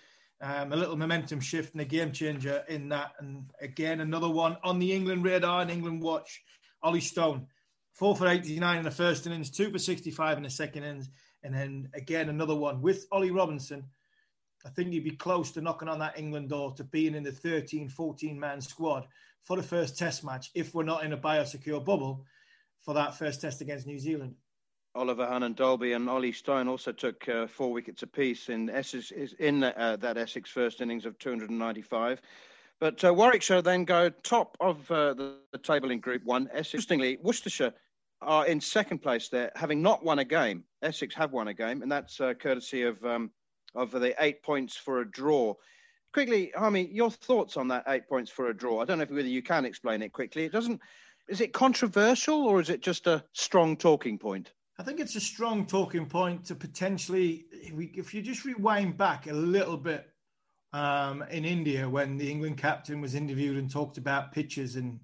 Um, 0.41 0.73
a 0.73 0.75
little 0.75 0.97
momentum 0.97 1.39
shift 1.39 1.73
and 1.73 1.81
a 1.81 1.85
game 1.85 2.11
changer 2.11 2.63
in 2.67 2.89
that. 2.89 3.11
And 3.19 3.51
again, 3.61 4.01
another 4.01 4.27
one 4.27 4.57
on 4.63 4.79
the 4.79 4.91
England 4.91 5.23
radar 5.23 5.61
and 5.61 5.69
England 5.69 6.01
watch. 6.01 6.41
Ollie 6.83 7.01
Stone, 7.01 7.47
four 7.93 8.15
for 8.15 8.27
89 8.27 8.77
in 8.77 8.83
the 8.83 8.91
first 8.91 9.25
innings, 9.25 9.49
two 9.49 9.71
for 9.71 9.79
65 9.79 10.37
in 10.37 10.43
the 10.43 10.49
second 10.49 10.83
innings, 10.83 11.09
and 11.41 11.55
then 11.55 11.89
again 11.93 12.29
another 12.29 12.55
one 12.55 12.81
with 12.81 13.07
Ollie 13.11 13.31
Robinson. 13.31 13.85
I 14.65 14.69
think 14.69 14.91
he'd 14.91 15.03
be 15.03 15.11
close 15.11 15.51
to 15.51 15.61
knocking 15.61 15.89
on 15.89 15.99
that 15.99 16.17
England 16.17 16.49
door 16.49 16.73
to 16.75 16.83
being 16.83 17.15
in 17.15 17.23
the 17.23 17.31
13, 17.31 17.89
14 17.89 18.39
man 18.39 18.61
squad 18.61 19.07
for 19.43 19.57
the 19.57 19.63
first 19.63 19.97
test 19.97 20.23
match 20.23 20.51
if 20.55 20.73
we're 20.73 20.83
not 20.83 21.03
in 21.03 21.13
a 21.13 21.17
biosecure 21.17 21.83
bubble 21.83 22.25
for 22.81 22.93
that 22.93 23.17
first 23.17 23.41
test 23.41 23.61
against 23.61 23.87
New 23.87 23.99
Zealand. 23.99 24.35
Oliver 24.95 25.25
Hannon-Dalby 25.27 25.93
and 25.93 26.07
Ollie 26.07 26.31
Stone 26.31 26.67
also 26.67 26.91
took 26.91 27.27
uh, 27.27 27.47
four 27.47 27.73
wickets 27.73 28.03
apiece 28.03 28.49
in 28.49 28.69
Essex 28.69 29.11
in 29.39 29.63
uh, 29.63 29.97
that 29.99 30.17
Essex 30.17 30.51
first 30.51 30.81
innings 30.81 31.05
of 31.05 31.17
295. 31.17 32.21
But 32.83 33.01
uh, 33.05 33.13
Warwickshire 33.13 33.61
then 33.61 33.85
go 33.85 34.09
top 34.09 34.57
of 34.59 34.91
uh, 34.91 35.13
the, 35.13 35.37
the, 35.53 35.57
table 35.57 35.91
in 35.91 36.01
Group 36.01 36.25
One. 36.25 36.49
Interestingly, 36.53 37.17
Worcestershire 37.23 37.71
are 38.21 38.45
in 38.45 38.59
second 38.59 38.99
place 38.99 39.29
there, 39.29 39.53
having 39.55 39.81
not 39.81 40.03
won 40.03 40.19
a 40.19 40.25
game. 40.25 40.65
Essex 40.81 41.15
have 41.15 41.31
won 41.31 41.47
a 41.47 41.53
game, 41.53 41.81
and 41.81 41.89
that's 41.89 42.19
uh, 42.19 42.33
courtesy 42.33 42.83
of 42.83 43.01
um, 43.05 43.31
of 43.73 43.91
the 43.91 44.13
eight 44.19 44.43
points 44.43 44.75
for 44.75 44.99
a 44.99 45.09
draw. 45.09 45.53
Quickly, 46.11 46.51
Harmy, 46.57 46.89
your 46.91 47.09
thoughts 47.09 47.55
on 47.55 47.69
that 47.69 47.85
eight 47.87 48.09
points 48.09 48.29
for 48.29 48.49
a 48.49 48.53
draw? 48.53 48.81
I 48.81 48.83
don't 48.83 48.97
know 48.97 49.05
if 49.05 49.11
whether 49.11 49.29
you 49.29 49.41
can 49.41 49.63
explain 49.63 50.01
it 50.01 50.11
quickly. 50.11 50.43
It 50.43 50.51
doesn't. 50.51 50.81
Is 51.29 51.39
it 51.39 51.53
controversial 51.53 52.45
or 52.45 52.59
is 52.59 52.69
it 52.69 52.81
just 52.81 53.07
a 53.07 53.23
strong 53.31 53.77
talking 53.77 54.17
point? 54.19 54.51
I 54.77 54.83
think 54.83 54.99
it's 54.99 55.15
a 55.15 55.21
strong 55.21 55.65
talking 55.65 56.05
point 56.05 56.43
to 56.47 56.55
potentially, 56.55 57.45
if 57.49 58.13
you 58.13 58.21
just 58.21 58.43
rewind 58.43 58.97
back 58.97 59.27
a 59.27 59.33
little 59.33 59.77
bit 59.77 60.12
um, 60.73 61.23
in 61.29 61.45
India 61.45 61.87
when 61.87 62.17
the 62.17 62.29
England 62.29 62.57
captain 62.57 62.99
was 62.99 63.15
interviewed 63.15 63.57
and 63.57 63.69
talked 63.69 63.97
about 63.97 64.31
pitches 64.31 64.75
and 64.75 64.99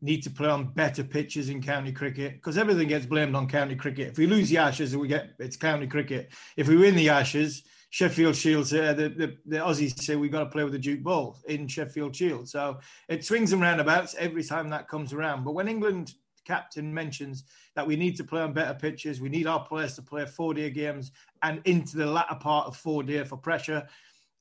need 0.00 0.22
to 0.22 0.30
play 0.30 0.48
on 0.48 0.72
better 0.72 1.02
pitches 1.02 1.48
in 1.48 1.60
county 1.60 1.90
cricket 1.90 2.34
because 2.34 2.56
everything 2.56 2.86
gets 2.88 3.04
blamed 3.04 3.34
on 3.34 3.48
county 3.48 3.74
cricket. 3.74 4.08
If 4.08 4.18
we 4.18 4.26
lose 4.26 4.48
the 4.48 4.58
Ashes, 4.58 4.96
we 4.96 5.08
get 5.08 5.30
it's 5.38 5.56
county 5.56 5.88
cricket. 5.88 6.30
If 6.56 6.68
we 6.68 6.76
win 6.76 6.94
the 6.94 7.08
Ashes, 7.08 7.64
Sheffield 7.90 8.36
Shield, 8.36 8.72
uh, 8.72 8.92
the, 8.92 9.08
the, 9.08 9.36
the 9.46 9.56
Aussies 9.56 9.98
say 9.98 10.14
we've 10.14 10.30
got 10.30 10.44
to 10.44 10.50
play 10.50 10.62
with 10.62 10.72
the 10.72 10.78
Duke 10.78 11.02
ball 11.02 11.38
in 11.48 11.66
Sheffield 11.66 12.14
Shield. 12.14 12.48
So 12.48 12.78
it 13.08 13.24
swings 13.24 13.52
and 13.52 13.62
roundabouts 13.62 14.14
every 14.18 14.44
time 14.44 14.70
that 14.70 14.88
comes 14.88 15.12
around. 15.12 15.44
But 15.44 15.52
when 15.52 15.68
England 15.68 16.14
captain 16.44 16.92
mentions 16.92 17.44
that 17.74 17.86
we 17.86 17.96
need 17.96 18.16
to 18.16 18.24
play 18.24 18.40
on 18.40 18.52
better 18.52 18.74
pitches, 18.74 19.20
we 19.20 19.28
need 19.28 19.46
our 19.46 19.64
players 19.64 19.94
to 19.96 20.02
play 20.02 20.26
four 20.26 20.54
day 20.54 20.70
games 20.70 21.12
and 21.42 21.60
into 21.64 21.96
the 21.96 22.06
latter 22.06 22.34
part 22.36 22.66
of 22.66 22.76
four 22.76 23.02
day 23.02 23.24
for 23.24 23.36
pressure. 23.36 23.86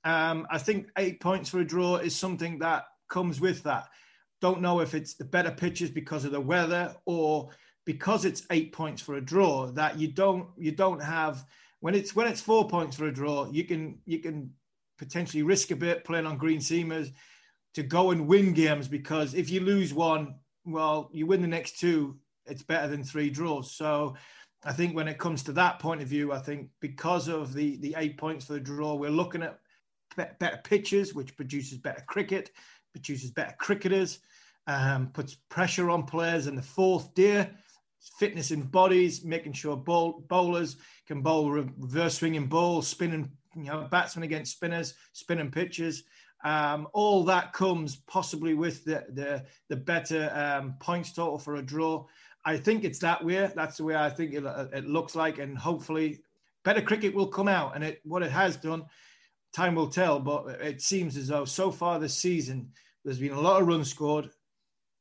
Um, 0.08 0.48
I 0.50 0.58
think 0.58 0.88
eight 0.98 1.20
points 1.20 1.50
for 1.50 1.60
a 1.60 1.66
draw 1.66 1.98
is 1.98 2.16
something 2.16 2.60
that 2.60 2.86
comes 3.10 3.42
with 3.42 3.64
that. 3.64 3.88
Don't 4.40 4.62
know 4.62 4.80
if 4.80 4.94
it's 4.94 5.16
the 5.16 5.26
better 5.26 5.52
pitches 5.52 5.90
because 5.90 6.24
of 6.24 6.32
the 6.32 6.40
weather 6.40 6.96
or 7.06 7.50
because 7.86 8.24
it's 8.24 8.46
eight 8.50 8.72
points 8.72 9.02
for 9.02 9.16
a 9.16 9.22
draw 9.22 9.68
that 9.68 10.00
you 10.00 10.08
don't 10.08 10.48
you 10.58 10.72
don't 10.72 11.02
have 11.02 11.44
when 11.82 11.94
it's 11.94 12.16
when 12.16 12.28
it's 12.28 12.40
four 12.40 12.70
points 12.70 12.96
for 12.96 13.08
a 13.08 13.14
draw 13.14 13.50
you 13.50 13.64
can 13.64 13.98
you 14.06 14.20
can 14.20 14.52
potentially 14.98 15.42
risk 15.42 15.72
a 15.72 15.76
bit 15.76 16.04
playing 16.04 16.26
on 16.26 16.38
green 16.38 16.60
seamers 16.60 17.12
to 17.74 17.84
go 17.84 18.12
and 18.12 18.28
win 18.28 18.54
games 18.54 18.88
because 18.90 19.34
if 19.34 19.50
you 19.50 19.62
lose 19.62 19.94
one 19.94 20.36
well 20.66 21.10
you 21.14 21.26
win 21.26 21.42
the 21.42 21.48
next 21.48 21.80
two 21.80 22.18
it's 22.46 22.62
better 22.62 22.90
than 22.90 23.04
three 23.06 23.30
draws 23.30 23.74
so 23.74 24.16
I 24.66 24.74
think 24.74 24.94
when 24.94 25.08
it 25.08 25.18
comes 25.18 25.44
to 25.44 25.54
that 25.54 25.80
point 25.80 26.02
of 26.02 26.10
view 26.10 26.34
I 26.34 26.40
think 26.40 26.70
because 26.82 27.30
of 27.30 27.54
the 27.54 27.78
the 27.78 27.96
eight 27.98 28.18
points 28.18 28.46
for 28.46 28.54
the 28.54 28.60
draw 28.60 28.96
we're 28.96 29.10
looking 29.10 29.44
at 29.44 29.60
better 30.18 30.60
pitches, 30.64 31.14
which 31.14 31.36
produces 31.38 31.78
better 31.78 32.04
cricket, 32.08 32.52
produces 32.92 33.32
better 33.32 33.56
cricketers, 33.58 34.20
um, 34.68 35.08
puts 35.14 35.36
pressure 35.50 35.90
on 35.90 36.04
players 36.04 36.48
in 36.48 36.56
the 36.56 36.62
fourth 36.62 37.14
day. 37.14 37.50
fitness 38.20 38.52
in 38.52 38.64
bodies, 38.64 39.24
making 39.24 39.54
sure 39.54 39.76
bowl, 39.76 40.24
bowlers 40.28 40.78
can 41.06 41.22
bowl 41.22 41.52
reverse 41.52 42.18
swinging 42.18 42.48
balls, 42.48 42.88
spinning, 42.88 43.32
you 43.56 43.64
know, 43.64 43.88
batsmen 43.90 44.24
against 44.24 44.54
spinners, 44.54 44.94
spinning 45.14 45.52
pitches. 45.52 46.04
Um, 46.44 46.88
all 46.94 47.24
that 47.26 47.54
comes 47.54 47.98
possibly 48.08 48.54
with 48.54 48.86
the 48.86 49.06
the, 49.10 49.44
the 49.70 49.76
better 49.76 50.32
um, 50.34 50.76
points 50.80 51.12
total 51.12 51.40
for 51.40 51.56
a 51.56 51.62
draw. 51.62 52.06
I 52.46 52.58
think 52.58 52.84
it's 52.84 53.00
that 53.00 53.24
way. 53.24 53.52
That's 53.54 53.78
the 53.78 53.84
way 53.84 53.96
I 53.96 54.10
think 54.10 54.34
it, 54.34 54.44
it 54.74 54.88
looks 54.88 55.16
like, 55.16 55.40
and 55.40 55.58
hopefully, 55.58 56.20
better 56.64 56.82
cricket 56.82 57.14
will 57.14 57.28
come 57.28 57.48
out. 57.48 57.76
And 57.76 57.84
it 57.84 58.02
what 58.04 58.24
it 58.24 58.32
has 58.32 58.56
done, 58.56 58.86
time 59.54 59.76
will 59.76 59.90
tell. 59.90 60.20
But 60.20 60.62
it 60.62 60.82
seems 60.82 61.18
as 61.18 61.28
though 61.28 61.46
so 61.46 61.72
far 61.72 62.00
this 62.00 62.16
season, 62.16 62.72
there's 63.04 63.20
been 63.20 63.34
a 63.34 63.40
lot 63.40 63.62
of 63.62 63.68
runs 63.68 63.90
scored. 63.90 64.30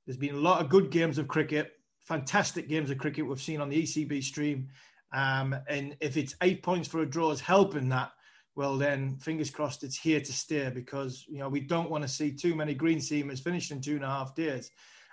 There's 0.06 0.16
been 0.16 0.36
a 0.36 0.38
lot 0.38 0.60
of 0.60 0.68
good 0.68 0.90
games 0.90 1.18
of 1.18 1.26
cricket, 1.26 1.72
fantastic 2.00 2.68
games 2.68 2.90
of 2.90 2.98
cricket 2.98 3.26
we've 3.26 3.40
seen 3.40 3.60
on 3.60 3.68
the 3.68 3.82
ECB 3.82 4.22
stream. 4.22 4.68
Um, 5.12 5.56
and 5.68 5.96
if 6.00 6.16
it's 6.16 6.36
eight 6.42 6.62
points 6.62 6.88
for 6.88 7.00
a 7.00 7.06
draw 7.06 7.30
is 7.30 7.40
helping 7.40 7.88
that, 7.88 8.12
well 8.54 8.76
then 8.78 9.18
fingers 9.18 9.50
crossed 9.50 9.84
it's 9.84 9.98
here 9.98 10.20
to 10.20 10.32
stay 10.32 10.70
because 10.70 11.26
you 11.28 11.38
know 11.38 11.48
we 11.48 11.60
don't 11.60 11.90
want 11.90 12.02
to 12.02 12.08
see 12.08 12.32
too 12.32 12.54
many 12.54 12.74
green 12.74 12.98
seamers 12.98 13.42
finished 13.42 13.70
in 13.70 13.80
two 13.80 13.96
and 13.96 14.04
a 14.04 14.08
half 14.08 14.34
days. 14.34 14.70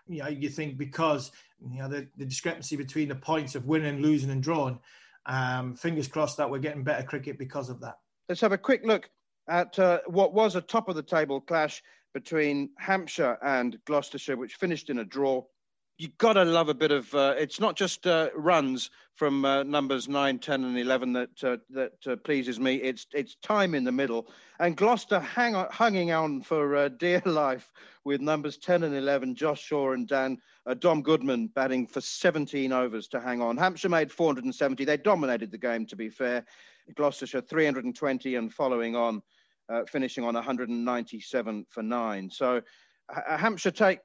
You 0.07 0.19
know, 0.19 0.29
you 0.29 0.49
think 0.49 0.77
because 0.77 1.31
you 1.59 1.79
know 1.79 1.87
the, 1.87 2.07
the 2.17 2.25
discrepancy 2.25 2.75
between 2.75 3.09
the 3.09 3.15
points 3.15 3.55
of 3.55 3.65
winning, 3.65 4.01
losing, 4.01 4.29
and 4.29 4.43
drawing. 4.43 4.79
Um, 5.25 5.75
fingers 5.75 6.07
crossed 6.07 6.37
that 6.37 6.49
we're 6.49 6.59
getting 6.59 6.83
better 6.83 7.03
cricket 7.03 7.39
because 7.39 7.69
of 7.69 7.79
that. 7.81 7.97
Let's 8.27 8.41
have 8.41 8.51
a 8.51 8.57
quick 8.57 8.81
look 8.83 9.09
at 9.47 9.77
uh, 9.79 10.00
what 10.07 10.33
was 10.33 10.55
a 10.55 10.62
top 10.62 10.89
of 10.89 10.95
the 10.95 11.03
table 11.03 11.41
clash 11.41 11.83
between 12.13 12.69
Hampshire 12.77 13.38
and 13.41 13.77
Gloucestershire, 13.85 14.38
which 14.38 14.55
finished 14.55 14.89
in 14.89 15.00
a 15.00 15.05
draw 15.05 15.43
you 15.97 16.09
got 16.17 16.33
to 16.33 16.43
love 16.43 16.69
a 16.69 16.73
bit 16.73 16.91
of. 16.91 17.13
Uh, 17.13 17.35
it's 17.38 17.59
not 17.59 17.75
just 17.75 18.07
uh, 18.07 18.29
runs 18.35 18.89
from 19.13 19.45
uh, 19.45 19.63
numbers 19.63 20.09
9, 20.09 20.39
10, 20.39 20.63
and 20.63 20.77
11 20.77 21.13
that 21.13 21.43
uh, 21.43 21.57
that 21.69 21.93
uh, 22.07 22.15
pleases 22.17 22.59
me. 22.59 22.75
It's 22.75 23.05
it's 23.13 23.35
time 23.35 23.75
in 23.75 23.83
the 23.83 23.91
middle, 23.91 24.27
and 24.59 24.75
Gloucester 24.75 25.19
hang 25.19 25.55
on, 25.55 25.67
hanging 25.71 26.12
on 26.12 26.41
for 26.41 26.89
dear 26.89 27.21
life 27.25 27.71
with 28.05 28.21
numbers 28.21 28.57
10 28.57 28.83
and 28.83 28.95
11, 28.95 29.35
Josh 29.35 29.62
Shaw 29.62 29.93
and 29.93 30.07
Dan 30.07 30.38
Dom 30.79 31.01
Goodman 31.01 31.47
batting 31.47 31.88
for 31.88 32.01
17 32.01 32.71
overs 32.71 33.07
to 33.09 33.19
hang 33.21 33.41
on. 33.41 33.55
Hampshire 33.55 33.88
made 33.88 34.12
470. 34.12 34.83
They 34.83 34.97
dominated 34.97 35.51
the 35.51 35.57
game, 35.57 35.85
to 35.85 35.95
be 35.95 36.09
fair. 36.09 36.43
Gloucestershire 36.95 37.41
320 37.41 38.35
and 38.35 38.53
following 38.53 38.95
on, 38.95 39.21
finishing 39.89 40.24
on 40.24 40.34
197 40.34 41.65
for 41.70 41.84
nine. 41.84 42.29
So 42.29 42.62
Hampshire 43.10 43.72
take 43.72 44.00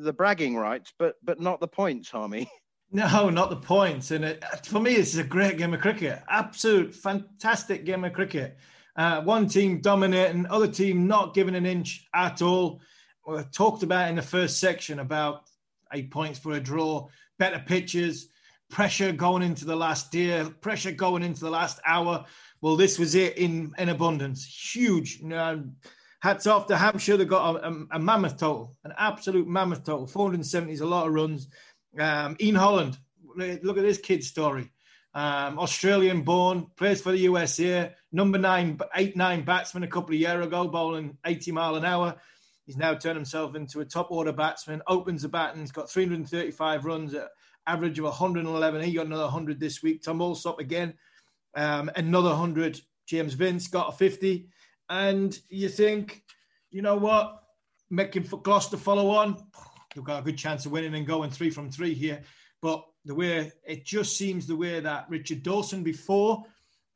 the 0.00 0.12
bragging 0.12 0.56
rights, 0.56 0.92
but 0.98 1.16
but 1.22 1.40
not 1.40 1.60
the 1.60 1.68
points, 1.68 2.10
Harmy. 2.10 2.48
No, 2.92 3.30
not 3.30 3.50
the 3.50 3.56
points. 3.56 4.10
And 4.10 4.24
it, 4.24 4.44
for 4.64 4.80
me, 4.80 4.96
this 4.96 5.14
is 5.14 5.20
a 5.20 5.22
great 5.22 5.56
game 5.56 5.72
of 5.72 5.80
cricket. 5.80 6.20
Absolute 6.28 6.92
fantastic 6.92 7.84
game 7.84 8.02
of 8.02 8.12
cricket. 8.12 8.58
Uh, 8.96 9.22
one 9.22 9.46
team 9.46 9.80
dominating, 9.80 10.44
other 10.46 10.66
team 10.66 11.06
not 11.06 11.32
giving 11.32 11.54
an 11.54 11.66
inch 11.66 12.08
at 12.12 12.42
all. 12.42 12.80
We 13.26 13.40
talked 13.52 13.84
about 13.84 14.08
in 14.08 14.16
the 14.16 14.22
first 14.22 14.58
section 14.58 14.98
about 14.98 15.44
eight 15.92 16.10
points 16.10 16.40
for 16.40 16.54
a 16.54 16.60
draw, 16.60 17.06
better 17.38 17.62
pitches, 17.64 18.28
pressure 18.70 19.12
going 19.12 19.42
into 19.42 19.64
the 19.64 19.76
last 19.76 20.10
day, 20.10 20.44
pressure 20.60 20.92
going 20.92 21.22
into 21.22 21.40
the 21.40 21.50
last 21.50 21.78
hour. 21.86 22.24
Well, 22.60 22.76
this 22.76 22.98
was 22.98 23.14
it 23.14 23.38
in, 23.38 23.72
in 23.78 23.88
abundance. 23.88 24.44
Huge. 24.44 25.22
Hats 26.20 26.46
off 26.46 26.66
to 26.66 26.76
Hampshire. 26.76 27.16
They 27.16 27.24
got 27.24 27.56
a, 27.56 27.68
a, 27.68 27.86
a, 27.92 27.98
mammoth 27.98 28.36
total, 28.36 28.76
an 28.84 28.92
absolute 28.98 29.48
mammoth 29.48 29.84
total. 29.84 30.06
470 30.06 30.72
is 30.72 30.82
a 30.82 30.86
lot 30.86 31.06
of 31.06 31.14
runs. 31.14 31.48
Um, 31.98 32.36
Ian 32.40 32.56
Holland, 32.56 32.98
look 33.34 33.78
at 33.78 33.82
this 33.82 33.98
kid's 33.98 34.28
story. 34.28 34.70
Um, 35.14 35.58
Australian 35.58 36.22
born, 36.22 36.66
plays 36.76 37.00
for 37.00 37.10
the 37.10 37.18
USA, 37.18 37.92
number 38.12 38.38
nine, 38.38 38.78
eight, 38.94 39.16
nine 39.16 39.44
batsman 39.44 39.82
a 39.82 39.88
couple 39.88 40.14
of 40.14 40.20
years 40.20 40.46
ago, 40.46 40.68
bowling 40.68 41.16
80 41.24 41.52
mile 41.52 41.74
an 41.74 41.84
hour. 41.84 42.16
He's 42.64 42.76
now 42.76 42.94
turned 42.94 43.16
himself 43.16 43.56
into 43.56 43.80
a 43.80 43.84
top 43.84 44.12
order 44.12 44.32
batsman, 44.32 44.82
opens 44.86 45.22
the 45.22 45.28
batting, 45.28 45.62
he's 45.62 45.72
got 45.72 45.90
335 45.90 46.84
runs 46.84 47.14
at 47.14 47.28
average 47.66 47.98
of 47.98 48.04
111. 48.04 48.82
He 48.82 48.92
got 48.92 49.06
another 49.06 49.24
100 49.24 49.58
this 49.58 49.82
week. 49.82 50.02
Tom 50.02 50.20
Alsop 50.20 50.60
again, 50.60 50.94
um, 51.54 51.90
another 51.96 52.30
100. 52.30 52.80
James 53.06 53.34
Vince 53.34 53.66
got 53.66 53.92
a 53.92 53.96
50 53.96 54.48
and 54.88 55.38
you 55.48 55.68
think, 55.68 56.22
you 56.70 56.82
know 56.82 56.96
what, 56.96 57.42
making 57.90 58.24
for 58.24 58.40
Gloucester 58.40 58.76
follow 58.76 59.10
on, 59.10 59.36
they've 59.94 60.04
got 60.04 60.20
a 60.20 60.24
good 60.24 60.36
chance 60.36 60.66
of 60.66 60.72
winning 60.72 60.94
and 60.94 61.06
going 61.06 61.30
three 61.30 61.50
from 61.50 61.70
three 61.70 61.94
here. 61.94 62.22
But 62.60 62.84
the 63.04 63.14
way 63.14 63.52
it 63.64 63.84
just 63.84 64.16
seems 64.16 64.46
the 64.46 64.56
way 64.56 64.80
that 64.80 65.06
Richard 65.08 65.42
Dawson 65.42 65.82
before, 65.82 66.44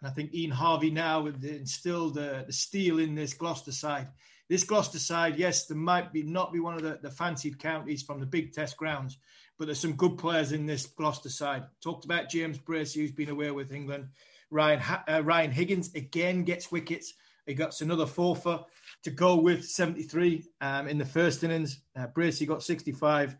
and 0.01 0.11
I 0.11 0.13
think 0.13 0.35
Ian 0.35 0.51
Harvey 0.51 0.91
now 0.91 1.27
instilled 1.27 2.15
the, 2.15 2.45
the 2.47 2.53
steel 2.53 2.99
in 2.99 3.15
this 3.15 3.33
Gloucester 3.33 3.73
side. 3.73 4.09
This 4.49 4.65
Gloucester 4.65 4.99
side, 4.99 5.39
yes, 5.39 5.67
there 5.67 5.77
might 5.77 6.13
be 6.13 6.23
not 6.23 6.53
be 6.53 6.61
one 6.61 6.75
of 6.75 6.83
the, 6.83 6.99
the 7.01 7.11
fancied 7.11 7.59
counties 7.59 8.03
from 8.03 8.21
the 8.21 8.27
big 8.27 8.53
test 8.53 8.77
grounds, 8.77 9.19
but 9.59 9.67
there's 9.67 9.81
some 9.81 9.95
good 9.95 10.19
players 10.19 10.53
in 10.53 10.67
this 10.67 10.85
Gloucester 10.85 11.31
side. 11.31 11.65
Talked 11.81 12.05
about 12.05 12.29
James 12.29 12.59
Bracey, 12.59 12.97
who's 12.97 13.13
been 13.13 13.31
away 13.31 13.51
with 13.53 13.73
England. 13.73 14.09
Ryan 14.55 14.81
uh, 15.09 15.23
Ryan 15.25 15.51
Higgins 15.51 15.93
again 15.95 16.45
gets 16.45 16.71
wickets. 16.71 17.15
He 17.45 17.55
got 17.55 17.79
another 17.81 18.07
fourfer 18.07 18.65
to 19.03 19.11
go 19.11 19.37
with 19.37 19.65
73 19.65 20.45
um, 20.61 20.89
in 20.89 20.97
the 20.97 21.05
first 21.05 21.43
innings. 21.43 21.81
Uh, 21.95 22.07
Bracey 22.07 22.47
got 22.47 22.63
65. 22.63 23.37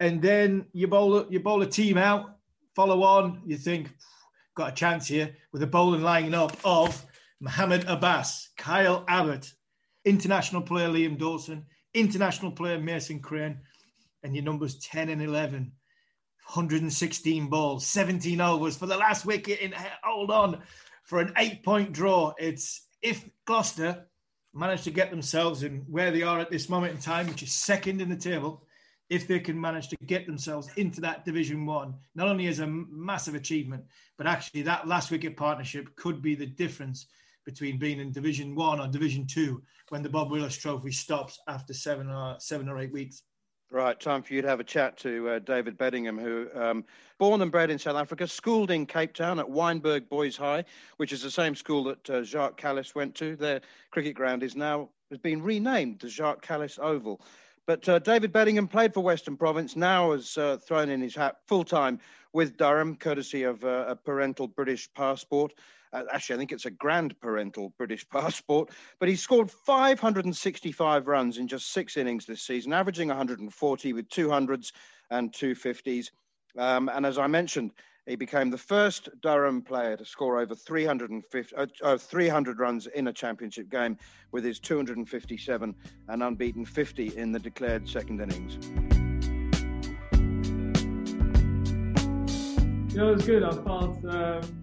And 0.00 0.20
then 0.20 0.66
you 0.72 0.88
bowl, 0.88 1.26
you 1.30 1.40
bowl 1.40 1.62
a 1.62 1.66
team 1.66 1.96
out, 1.96 2.36
follow 2.74 3.04
on. 3.04 3.40
You 3.46 3.56
think, 3.56 3.94
got 4.54 4.72
a 4.72 4.74
chance 4.74 5.06
here 5.06 5.34
with 5.52 5.62
a 5.62 5.66
bowling 5.66 6.02
lining 6.02 6.34
up 6.34 6.56
of 6.64 7.06
Mohammed 7.40 7.84
Abbas, 7.88 8.50
Kyle 8.58 9.04
Abbott, 9.08 9.52
international 10.04 10.60
player 10.60 10.88
Liam 10.88 11.16
Dawson, 11.16 11.64
international 11.94 12.50
player 12.50 12.78
Mason 12.80 13.20
Crane, 13.20 13.60
and 14.24 14.34
your 14.34 14.44
numbers 14.44 14.74
10 14.80 15.08
and 15.08 15.22
11. 15.22 15.72
116 16.46 17.48
balls, 17.48 17.86
17 17.86 18.40
overs 18.40 18.76
for 18.76 18.86
the 18.86 18.96
last 18.96 19.24
wicket. 19.24 19.60
In 19.60 19.74
hold 20.02 20.30
on 20.30 20.62
for 21.04 21.20
an 21.20 21.32
eight 21.36 21.62
point 21.62 21.92
draw. 21.92 22.34
It's 22.38 22.86
if 23.00 23.28
Gloucester 23.44 24.06
manage 24.54 24.82
to 24.82 24.90
get 24.90 25.10
themselves 25.10 25.62
in 25.62 25.84
where 25.88 26.10
they 26.10 26.22
are 26.22 26.40
at 26.40 26.50
this 26.50 26.68
moment 26.68 26.94
in 26.94 27.00
time, 27.00 27.26
which 27.26 27.42
is 27.42 27.52
second 27.52 28.00
in 28.00 28.08
the 28.08 28.16
table, 28.16 28.66
if 29.08 29.26
they 29.26 29.40
can 29.40 29.60
manage 29.60 29.88
to 29.88 29.96
get 30.06 30.26
themselves 30.26 30.68
into 30.76 31.00
that 31.00 31.24
Division 31.24 31.66
One, 31.66 31.94
not 32.14 32.28
only 32.28 32.46
as 32.46 32.60
a 32.60 32.66
massive 32.66 33.34
achievement, 33.34 33.84
but 34.16 34.26
actually 34.26 34.62
that 34.62 34.88
last 34.88 35.10
wicket 35.10 35.36
partnership 35.36 35.94
could 35.96 36.22
be 36.22 36.34
the 36.34 36.46
difference 36.46 37.06
between 37.44 37.78
being 37.78 38.00
in 38.00 38.12
Division 38.12 38.54
One 38.54 38.80
or 38.80 38.88
Division 38.88 39.26
Two 39.26 39.62
when 39.88 40.02
the 40.02 40.08
Bob 40.08 40.30
Willis 40.30 40.56
Trophy 40.56 40.92
stops 40.92 41.38
after 41.48 41.74
seven 41.74 42.08
or 42.08 42.36
seven 42.38 42.68
or 42.68 42.78
eight 42.78 42.92
weeks. 42.92 43.22
Right, 43.72 43.98
time 43.98 44.22
for 44.22 44.34
you 44.34 44.42
to 44.42 44.48
have 44.48 44.60
a 44.60 44.64
chat 44.64 44.98
to 44.98 45.30
uh, 45.30 45.38
David 45.38 45.78
Bedingham, 45.78 46.20
who, 46.20 46.46
um, 46.54 46.84
born 47.16 47.40
and 47.40 47.50
bred 47.50 47.70
in 47.70 47.78
South 47.78 47.96
Africa, 47.96 48.28
schooled 48.28 48.70
in 48.70 48.84
Cape 48.84 49.14
Town 49.14 49.38
at 49.38 49.46
Wynberg 49.46 50.10
Boys 50.10 50.36
High, 50.36 50.66
which 50.98 51.10
is 51.10 51.22
the 51.22 51.30
same 51.30 51.54
school 51.54 51.84
that 51.84 52.10
uh, 52.10 52.22
Jacques 52.22 52.60
Kallis 52.60 52.94
went 52.94 53.14
to. 53.14 53.34
Their 53.34 53.62
cricket 53.90 54.14
ground 54.14 54.42
is 54.42 54.54
now 54.54 54.90
has 55.08 55.18
been 55.18 55.40
renamed 55.40 56.00
the 56.00 56.10
Jacques 56.10 56.44
Kallis 56.44 56.78
Oval. 56.78 57.22
But 57.66 57.88
uh, 57.88 57.98
David 58.00 58.30
Bedingham 58.30 58.68
played 58.68 58.92
for 58.92 59.00
Western 59.00 59.38
Province, 59.38 59.74
now 59.74 60.12
has 60.12 60.36
uh, 60.36 60.58
thrown 60.58 60.90
in 60.90 61.00
his 61.00 61.14
hat 61.14 61.36
full 61.46 61.64
time 61.64 61.98
with 62.34 62.58
Durham, 62.58 62.94
courtesy 62.94 63.44
of 63.44 63.64
uh, 63.64 63.86
a 63.88 63.96
parental 63.96 64.48
British 64.48 64.92
passport. 64.92 65.54
Uh, 65.92 66.04
actually, 66.12 66.36
I 66.36 66.38
think 66.38 66.52
it's 66.52 66.66
a 66.66 66.70
grand 66.70 67.18
parental 67.20 67.72
British 67.78 68.08
passport. 68.10 68.70
But 68.98 69.08
he 69.08 69.16
scored 69.16 69.50
565 69.50 71.06
runs 71.06 71.38
in 71.38 71.48
just 71.48 71.72
six 71.72 71.96
innings 71.96 72.26
this 72.26 72.42
season, 72.42 72.72
averaging 72.72 73.08
140 73.08 73.92
with 73.92 74.08
200s 74.08 74.72
and 75.10 75.32
250s. 75.32 76.06
Um, 76.58 76.90
and 76.92 77.06
as 77.06 77.18
I 77.18 77.26
mentioned, 77.26 77.72
he 78.06 78.16
became 78.16 78.50
the 78.50 78.58
first 78.58 79.08
Durham 79.20 79.62
player 79.62 79.96
to 79.96 80.04
score 80.04 80.40
over 80.40 80.54
350, 80.54 81.54
uh, 81.54 81.66
uh, 81.82 81.96
300 81.96 82.58
runs 82.58 82.88
in 82.88 83.06
a 83.06 83.12
championship 83.12 83.70
game 83.70 83.96
with 84.32 84.44
his 84.44 84.58
257 84.58 85.74
and 86.08 86.22
unbeaten 86.22 86.64
50 86.64 87.16
in 87.16 87.30
the 87.30 87.38
declared 87.38 87.88
second 87.88 88.20
innings. 88.20 88.58
It 92.94 93.00
was 93.00 93.24
good. 93.24 93.42
I 93.42 93.52
felt 93.52 94.04
um, 94.04 94.61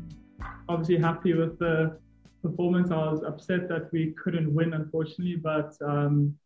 obviously 0.69 0.97
happy 0.97 1.33
with 1.33 1.59
the 1.59 1.97
performance. 2.41 2.91
I 2.91 3.11
was 3.11 3.23
upset 3.23 3.67
that 3.69 3.91
we 3.91 4.13
couldn't 4.23 4.53
win, 4.53 4.73
unfortunately, 4.73 5.35
but 5.35 5.73
um, 5.81 6.37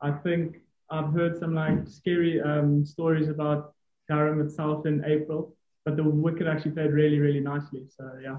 I 0.00 0.10
think 0.10 0.58
I've 0.90 1.12
heard 1.12 1.38
some 1.38 1.54
like 1.54 1.86
scary 1.88 2.40
um, 2.40 2.84
stories 2.84 3.28
about 3.28 3.74
Durham 4.08 4.40
itself 4.40 4.84
in 4.84 5.04
April, 5.04 5.54
but 5.84 5.96
the 5.96 6.02
wicket 6.02 6.46
actually 6.46 6.72
played 6.72 6.90
really, 6.90 7.18
really 7.18 7.40
nicely. 7.40 7.84
So 7.96 8.18
yeah. 8.22 8.38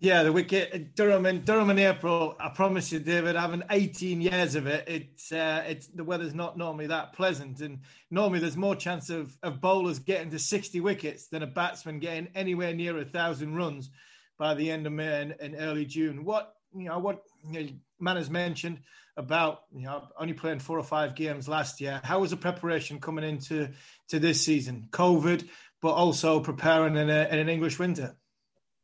Yeah, 0.00 0.22
the 0.24 0.32
wicket 0.32 0.96
Durham 0.96 1.24
and 1.24 1.44
Durham 1.44 1.70
in 1.70 1.78
April. 1.78 2.34
I 2.40 2.48
promise 2.48 2.90
you, 2.90 2.98
David, 2.98 3.36
having 3.36 3.62
18 3.70 4.20
years 4.20 4.54
of 4.54 4.66
it, 4.66 4.86
it's 4.88 5.30
uh, 5.30 5.62
it's 5.66 5.86
the 5.86 6.04
weather's 6.04 6.34
not 6.34 6.58
normally 6.58 6.88
that 6.88 7.12
pleasant, 7.12 7.60
and 7.60 7.78
normally 8.10 8.40
there's 8.40 8.56
more 8.56 8.74
chance 8.74 9.08
of 9.08 9.38
of 9.42 9.60
bowlers 9.60 10.00
getting 10.00 10.30
to 10.30 10.38
60 10.38 10.80
wickets 10.80 11.28
than 11.28 11.42
a 11.42 11.46
batsman 11.46 12.00
getting 12.00 12.28
anywhere 12.34 12.74
near 12.74 12.98
a 12.98 13.04
thousand 13.04 13.54
runs 13.54 13.90
by 14.38 14.54
the 14.54 14.70
end 14.70 14.86
of 14.86 14.92
May 14.92 15.22
and, 15.22 15.34
and 15.40 15.56
early 15.58 15.84
June. 15.84 16.24
What 16.24 16.54
you 16.74 16.88
know, 16.88 16.98
what 16.98 17.22
you 17.50 17.60
know, 17.60 17.68
man 18.00 18.16
has 18.16 18.28
mentioned 18.28 18.80
about 19.16 19.62
you 19.72 19.84
know 19.84 20.08
only 20.18 20.34
playing 20.34 20.58
four 20.58 20.78
or 20.78 20.84
five 20.84 21.14
games 21.14 21.48
last 21.48 21.80
year. 21.80 22.00
How 22.04 22.20
was 22.20 22.30
the 22.30 22.36
preparation 22.36 23.00
coming 23.00 23.24
into 23.24 23.70
to 24.08 24.18
this 24.18 24.44
season? 24.44 24.88
COVID, 24.90 25.48
but 25.80 25.92
also 25.92 26.40
preparing 26.40 26.96
in, 26.96 27.10
a, 27.10 27.28
in 27.30 27.38
an 27.38 27.48
English 27.48 27.78
winter. 27.78 28.16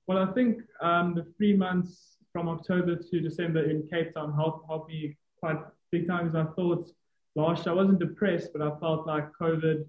Well, 0.07 0.19
I 0.19 0.33
think 0.33 0.59
um, 0.81 1.15
the 1.15 1.27
three 1.37 1.57
months 1.57 2.17
from 2.33 2.49
October 2.49 2.97
to 2.97 3.21
December 3.21 3.69
in 3.69 3.89
Cape 3.89 4.15
Town 4.15 4.33
helped, 4.35 4.67
helped 4.69 4.89
me 4.89 5.17
quite 5.39 5.59
big 5.91 6.07
time. 6.07 6.31
times. 6.31 6.35
I 6.35 6.45
thought 6.55 6.91
last 7.35 7.67
year 7.67 7.75
I 7.75 7.77
wasn't 7.77 7.99
depressed, 7.99 8.51
but 8.53 8.63
I 8.63 8.79
felt 8.79 9.07
like 9.07 9.31
COVID, 9.41 9.85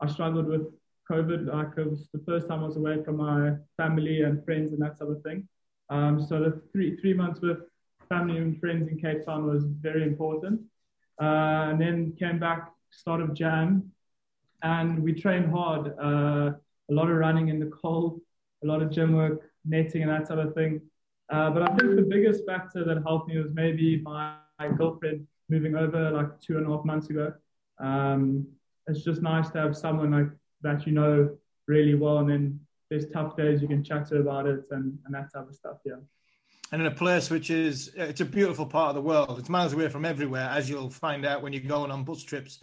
I 0.00 0.06
struggled 0.08 0.46
with 0.46 0.66
COVID. 1.10 1.52
Like 1.52 1.76
it 1.76 1.90
was 1.90 2.08
the 2.12 2.22
first 2.26 2.48
time 2.48 2.60
I 2.62 2.66
was 2.66 2.76
away 2.76 3.02
from 3.04 3.16
my 3.16 3.54
family 3.76 4.22
and 4.22 4.44
friends 4.44 4.72
and 4.72 4.80
that 4.82 4.98
sort 4.98 5.10
of 5.10 5.22
thing. 5.22 5.48
Um, 5.88 6.24
so 6.24 6.38
the 6.40 6.62
three, 6.72 6.96
three 7.00 7.14
months 7.14 7.40
with 7.40 7.58
family 8.08 8.38
and 8.38 8.58
friends 8.60 8.88
in 8.88 8.98
Cape 8.98 9.24
Town 9.24 9.46
was 9.46 9.64
very 9.64 10.04
important. 10.04 10.60
Uh, 11.20 11.70
and 11.70 11.80
then 11.80 12.14
came 12.18 12.38
back 12.38 12.72
start 12.90 13.20
of 13.20 13.34
Jan, 13.34 13.90
and 14.62 15.02
we 15.02 15.12
trained 15.12 15.50
hard. 15.50 15.94
Uh, 16.02 16.52
a 16.90 16.94
lot 16.94 17.10
of 17.10 17.16
running 17.16 17.48
in 17.48 17.60
the 17.60 17.66
cold, 17.66 18.20
a 18.64 18.66
lot 18.66 18.82
of 18.82 18.90
gym 18.90 19.14
work, 19.14 19.50
netting 19.64 20.02
and 20.02 20.10
that 20.10 20.26
sort 20.26 20.38
of 20.38 20.54
thing. 20.54 20.80
Uh, 21.30 21.50
but 21.50 21.62
I 21.62 21.66
think 21.76 21.94
the 21.94 22.06
biggest 22.08 22.44
factor 22.46 22.84
that 22.84 23.02
helped 23.06 23.28
me 23.28 23.38
was 23.38 23.52
maybe 23.52 24.00
my, 24.00 24.34
my 24.58 24.68
girlfriend 24.68 25.26
moving 25.48 25.76
over 25.76 26.10
like 26.10 26.40
two 26.40 26.56
and 26.56 26.66
a 26.66 26.70
half 26.70 26.84
months 26.84 27.08
ago. 27.10 27.32
Um, 27.78 28.46
it's 28.86 29.04
just 29.04 29.22
nice 29.22 29.48
to 29.50 29.58
have 29.58 29.76
someone 29.76 30.10
like 30.10 30.30
that 30.62 30.86
you 30.86 30.92
know 30.92 31.36
really 31.66 31.94
well, 31.94 32.18
and 32.18 32.30
then 32.30 32.60
there's 32.90 33.08
tough 33.10 33.36
days 33.36 33.62
you 33.62 33.68
can 33.68 33.84
chat 33.84 34.08
to 34.08 34.18
about 34.18 34.46
it 34.46 34.64
and, 34.70 34.98
and 35.04 35.14
that 35.14 35.32
type 35.32 35.48
of 35.48 35.54
stuff. 35.54 35.76
Yeah. 35.84 35.94
And 36.72 36.82
in 36.82 36.86
a 36.86 36.94
place 36.94 37.30
which 37.30 37.50
is 37.50 37.92
it's 37.96 38.20
a 38.20 38.24
beautiful 38.24 38.66
part 38.66 38.90
of 38.90 38.94
the 38.96 39.02
world. 39.02 39.38
It's 39.38 39.48
miles 39.48 39.72
away 39.72 39.88
from 39.88 40.04
everywhere, 40.04 40.48
as 40.50 40.68
you'll 40.68 40.90
find 40.90 41.24
out 41.24 41.42
when 41.42 41.52
you're 41.52 41.62
going 41.62 41.90
on 41.90 42.04
bus 42.04 42.22
trips 42.22 42.60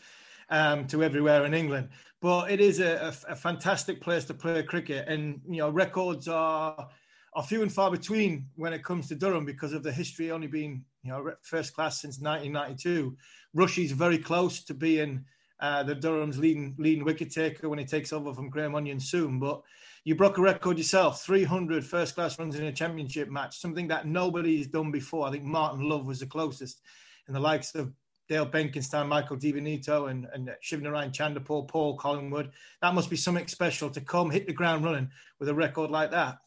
um, 0.49 0.87
to 0.87 1.03
everywhere 1.03 1.45
in 1.45 1.53
England. 1.53 1.89
But 2.21 2.51
it 2.51 2.59
is 2.59 2.79
a, 2.79 3.13
a, 3.27 3.31
a, 3.31 3.35
fantastic 3.35 4.01
place 4.01 4.25
to 4.25 4.33
play 4.33 4.63
cricket, 4.63 5.07
and 5.07 5.41
you 5.47 5.57
know 5.57 5.69
records 5.69 6.27
are 6.27 6.89
are 7.33 7.43
few 7.43 7.61
and 7.61 7.71
far 7.71 7.91
between 7.91 8.47
when 8.55 8.73
it 8.73 8.83
comes 8.83 9.07
to 9.09 9.15
Durham 9.15 9.45
because 9.45 9.73
of 9.73 9.83
the 9.83 9.91
history 9.91 10.31
only 10.31 10.47
being 10.47 10.83
you 11.03 11.11
know 11.11 11.33
first 11.41 11.73
class 11.75 12.01
since 12.01 12.19
1992. 12.19 13.15
Rushy's 13.53 13.91
very 13.91 14.17
close 14.17 14.63
to 14.63 14.73
being 14.73 15.25
uh, 15.59 15.83
the 15.83 15.95
Durham's 15.95 16.37
leading 16.37 16.75
leading 16.77 17.03
wicket 17.03 17.31
taker 17.31 17.69
when 17.69 17.79
he 17.79 17.85
takes 17.85 18.13
over 18.13 18.33
from 18.33 18.49
Graham 18.49 18.75
Onion 18.75 18.99
soon, 18.99 19.39
but. 19.39 19.61
You 20.03 20.15
broke 20.15 20.37
a 20.37 20.41
record 20.41 20.77
yourself, 20.77 21.21
300 21.23 21.85
first 21.85 22.15
class 22.15 22.39
runs 22.39 22.55
in 22.55 22.63
a 22.63 22.71
championship 22.71 23.27
match, 23.27 23.59
something 23.59 23.89
that 23.89 24.07
nobody's 24.07 24.67
done 24.67 24.89
before. 24.89 25.27
I 25.27 25.31
think 25.31 25.43
Martin 25.43 25.81
Love 25.81 26.05
was 26.05 26.21
the 26.21 26.25
closest, 26.25 26.79
and 27.27 27.35
the 27.35 27.41
likes 27.41 27.75
of 27.75 27.91
Dale 28.27 28.45
Benkenstein, 28.45 29.07
Michael 29.07 29.37
Di 29.37 29.51
and, 29.51 30.27
and 30.33 30.51
Shivnarine 30.63 31.11
Chanderpaul, 31.11 31.67
Paul 31.67 31.97
Collingwood. 31.97 32.51
That 32.81 32.93
must 32.93 33.09
be 33.09 33.15
something 33.15 33.47
special 33.47 33.89
to 33.89 34.01
come 34.01 34.29
hit 34.29 34.47
the 34.47 34.53
ground 34.53 34.83
running 34.83 35.09
with 35.39 35.49
a 35.49 35.53
record 35.53 35.91
like 35.91 36.11
that. 36.11 36.37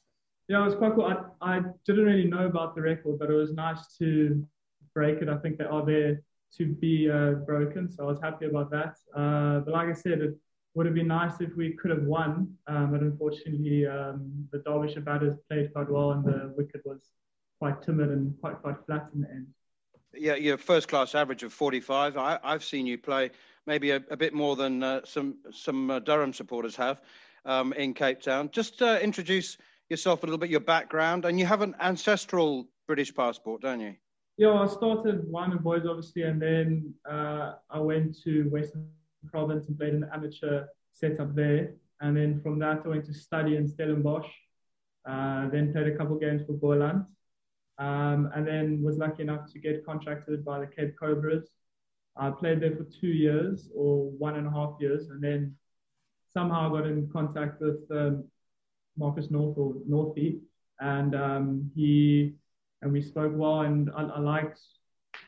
Yeah, 0.48 0.62
it 0.62 0.64
was 0.64 0.74
quite 0.74 0.94
cool. 0.94 1.04
I, 1.04 1.56
I 1.56 1.60
didn't 1.86 2.04
really 2.04 2.26
know 2.26 2.46
about 2.46 2.74
the 2.74 2.82
record, 2.82 3.18
but 3.18 3.30
it 3.30 3.34
was 3.34 3.52
nice 3.52 3.96
to 3.98 4.44
break 4.94 5.22
it. 5.22 5.28
I 5.28 5.36
think 5.36 5.58
they 5.58 5.64
are 5.64 5.84
there 5.84 6.22
to 6.56 6.66
be 6.66 7.10
uh, 7.10 7.32
broken, 7.46 7.90
so 7.90 8.04
I 8.04 8.06
was 8.06 8.20
happy 8.22 8.46
about 8.46 8.70
that. 8.70 8.96
Uh, 9.14 9.60
but 9.60 9.72
like 9.72 9.88
I 9.88 9.92
said, 9.92 10.20
it 10.20 10.36
would 10.74 10.86
have 10.86 10.94
been 10.94 11.08
nice 11.08 11.40
if 11.40 11.54
we 11.56 11.72
could 11.74 11.90
have 11.90 12.04
won, 12.04 12.54
um, 12.66 12.92
but 12.92 13.00
unfortunately, 13.00 13.86
um, 13.86 14.48
the 14.52 14.58
Derbyshire 14.58 15.02
batters 15.02 15.36
played 15.48 15.72
quite 15.72 15.90
well, 15.90 16.12
and 16.12 16.24
the 16.24 16.52
wicket 16.56 16.82
was 16.84 17.10
quite 17.58 17.82
timid 17.82 18.10
and 18.10 18.34
quite 18.40 18.60
quite 18.62 18.76
flat 18.86 19.08
in 19.14 19.22
the 19.22 19.30
end 19.30 19.46
yeah, 20.14 20.34
your 20.34 20.58
first 20.58 20.88
class 20.88 21.14
average 21.14 21.42
of 21.42 21.52
45. 21.52 22.16
I, 22.16 22.38
have 22.42 22.64
seen 22.64 22.86
you 22.86 22.98
play 22.98 23.30
maybe 23.66 23.90
a, 23.90 24.02
a 24.10 24.16
bit 24.16 24.34
more 24.34 24.56
than 24.56 24.82
uh, 24.82 25.00
some 25.04 25.36
some 25.52 25.90
uh, 25.90 25.98
Durham 26.00 26.32
supporters 26.32 26.76
have 26.76 27.02
um, 27.44 27.72
in 27.74 27.94
Cape 27.94 28.20
Town. 28.20 28.50
Just 28.52 28.82
uh, 28.82 28.98
introduce 29.00 29.56
yourself 29.88 30.22
a 30.22 30.26
little 30.26 30.38
bit, 30.38 30.50
your 30.50 30.60
background, 30.60 31.24
and 31.24 31.38
you 31.38 31.46
have 31.46 31.62
an 31.62 31.74
ancestral 31.80 32.68
British 32.86 33.14
passport, 33.14 33.62
don't 33.62 33.80
you? 33.80 33.94
Yeah, 34.40 34.54
I 34.54 34.68
started 34.68 35.30
Wynberg 35.30 35.62
Boys 35.62 35.84
obviously, 35.86 36.22
and 36.22 36.40
then 36.40 36.94
uh, 37.04 37.56
I 37.68 37.78
went 37.78 38.16
to 38.24 38.44
Western 38.44 38.88
Province 39.26 39.68
and 39.68 39.78
played 39.78 40.00
the 40.00 40.08
amateur 40.14 40.64
setup 40.94 41.34
there. 41.34 41.74
And 42.00 42.16
then 42.16 42.40
from 42.40 42.58
that, 42.60 42.80
I 42.86 42.88
went 42.88 43.04
to 43.04 43.12
study 43.12 43.56
in 43.56 43.68
Stellenbosch. 43.68 44.30
Uh, 45.04 45.50
then 45.50 45.74
played 45.74 45.88
a 45.88 45.94
couple 45.94 46.16
games 46.18 46.40
for 46.46 46.54
Boland 46.54 47.04
um, 47.76 48.30
and 48.34 48.46
then 48.46 48.82
was 48.82 48.96
lucky 48.96 49.24
enough 49.24 49.52
to 49.52 49.58
get 49.58 49.84
contracted 49.84 50.42
by 50.42 50.58
the 50.58 50.66
Cape 50.66 50.94
Cobras. 50.98 51.50
I 52.16 52.30
played 52.30 52.62
there 52.62 52.74
for 52.74 52.84
two 52.84 53.08
years 53.08 53.68
or 53.74 54.10
one 54.12 54.36
and 54.36 54.46
a 54.46 54.50
half 54.50 54.76
years, 54.80 55.10
and 55.10 55.22
then 55.22 55.54
somehow 56.32 56.70
got 56.70 56.86
in 56.86 57.10
contact 57.12 57.60
with 57.60 57.80
um, 57.90 58.24
Marcus 58.96 59.30
North 59.30 59.58
or 59.58 59.74
Northie, 59.86 60.40
and 60.80 61.14
um, 61.14 61.70
he 61.74 62.36
and 62.82 62.92
we 62.92 63.02
spoke 63.02 63.32
well, 63.34 63.62
and 63.62 63.90
I, 63.96 64.02
I, 64.02 64.18
liked 64.20 64.60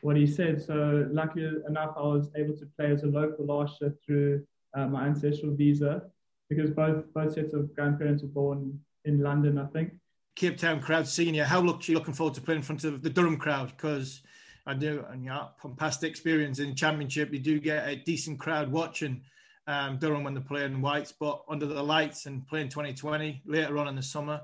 what 0.01 0.15
he 0.15 0.25
said. 0.25 0.61
So 0.61 1.07
luckily 1.11 1.49
enough, 1.67 1.93
I 1.97 2.01
was 2.01 2.29
able 2.35 2.55
to 2.57 2.65
play 2.77 2.91
as 2.91 3.03
a 3.03 3.07
local 3.07 3.45
last 3.45 3.81
year 3.81 3.95
through 4.05 4.45
uh, 4.75 4.87
my 4.87 5.05
ancestral 5.05 5.55
visa, 5.55 6.03
because 6.49 6.71
both 6.71 7.05
both 7.13 7.33
sets 7.33 7.53
of 7.53 7.73
grandparents 7.75 8.23
were 8.23 8.29
born 8.29 8.79
in 9.05 9.21
London, 9.21 9.57
I 9.57 9.65
think. 9.67 9.93
Cape 10.35 10.57
Town 10.57 10.81
crowd 10.81 11.07
senior. 11.07 11.43
How 11.43 11.59
look 11.59 11.87
you 11.87 11.95
looking 11.95 12.13
forward 12.13 12.33
to 12.35 12.41
playing 12.41 12.59
in 12.59 12.63
front 12.63 12.83
of 12.83 13.03
the 13.03 13.09
Durham 13.09 13.37
crowd? 13.37 13.67
Because 13.75 14.21
I 14.65 14.73
do, 14.73 15.05
and 15.09 15.23
yeah, 15.23 15.47
from 15.57 15.75
past 15.75 16.03
experience 16.03 16.59
in 16.59 16.75
Championship, 16.75 17.31
you 17.31 17.39
do 17.39 17.59
get 17.59 17.87
a 17.87 17.97
decent 17.97 18.39
crowd 18.39 18.71
watching 18.71 19.21
um, 19.67 19.97
Durham 19.97 20.23
when 20.23 20.33
they're 20.33 20.43
playing 20.43 20.81
whites, 20.81 21.13
but 21.17 21.43
under 21.49 21.65
the 21.65 21.83
lights 21.83 22.25
and 22.25 22.47
playing 22.47 22.69
2020 22.69 23.43
later 23.45 23.77
on 23.77 23.87
in 23.87 23.95
the 23.95 24.03
summer, 24.03 24.41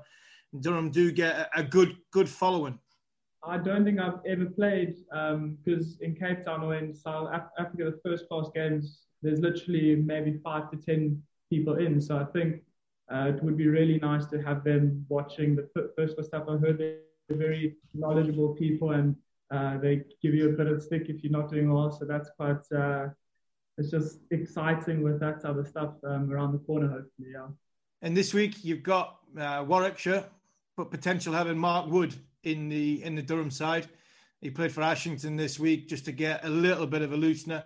Durham 0.60 0.90
do 0.90 1.10
get 1.12 1.36
a, 1.36 1.60
a 1.60 1.62
good 1.62 1.96
good 2.10 2.28
following. 2.28 2.78
I 3.42 3.56
don't 3.56 3.84
think 3.84 3.98
I've 3.98 4.20
ever 4.26 4.46
played 4.46 4.96
because 5.08 5.86
um, 5.92 5.98
in 6.00 6.14
Cape 6.14 6.44
Town 6.44 6.62
or 6.62 6.74
in 6.74 6.94
South 6.94 7.30
Africa, 7.58 7.84
the 7.84 8.00
first 8.04 8.28
class 8.28 8.48
games, 8.54 9.06
there's 9.22 9.40
literally 9.40 9.96
maybe 9.96 10.38
five 10.44 10.70
to 10.70 10.76
ten 10.76 11.22
people 11.48 11.76
in. 11.76 12.00
So 12.00 12.18
I 12.18 12.24
think 12.24 12.62
uh, 13.12 13.32
it 13.34 13.42
would 13.42 13.56
be 13.56 13.66
really 13.66 13.98
nice 13.98 14.26
to 14.26 14.42
have 14.42 14.62
them 14.62 15.04
watching 15.08 15.56
the 15.56 15.68
first 15.96 16.16
class 16.16 16.26
stuff. 16.26 16.44
I 16.48 16.56
heard 16.58 16.78
they're 16.78 17.36
very 17.36 17.76
knowledgeable 17.94 18.54
people 18.54 18.92
and 18.92 19.16
uh, 19.50 19.78
they 19.78 20.02
give 20.22 20.34
you 20.34 20.50
a 20.50 20.52
bit 20.52 20.66
of 20.66 20.82
stick 20.82 21.08
if 21.08 21.24
you're 21.24 21.32
not 21.32 21.50
doing 21.50 21.72
well. 21.72 21.90
So 21.90 22.04
that's 22.04 22.30
quite, 22.36 22.60
uh, 22.76 23.08
it's 23.78 23.90
just 23.90 24.20
exciting 24.30 25.02
with 25.02 25.18
that 25.20 25.42
type 25.42 25.56
of 25.56 25.66
stuff 25.66 25.94
um, 26.04 26.30
around 26.30 26.52
the 26.52 26.58
corner, 26.58 26.88
hopefully. 26.88 27.30
Yeah. 27.32 27.48
And 28.02 28.16
this 28.16 28.32
week 28.32 28.64
you've 28.64 28.82
got 28.82 29.18
uh, 29.38 29.64
Warwickshire, 29.66 30.24
but 30.76 30.90
potential 30.90 31.32
having 31.32 31.58
Mark 31.58 31.90
Wood 31.90 32.14
in 32.42 32.68
the 32.68 33.02
in 33.02 33.14
the 33.14 33.22
Durham 33.22 33.50
side. 33.50 33.88
He 34.40 34.50
played 34.50 34.72
for 34.72 34.82
Ashington 34.82 35.36
this 35.36 35.58
week 35.58 35.88
just 35.88 36.06
to 36.06 36.12
get 36.12 36.44
a 36.44 36.48
little 36.48 36.86
bit 36.86 37.02
of 37.02 37.12
a 37.12 37.16
loosener. 37.16 37.64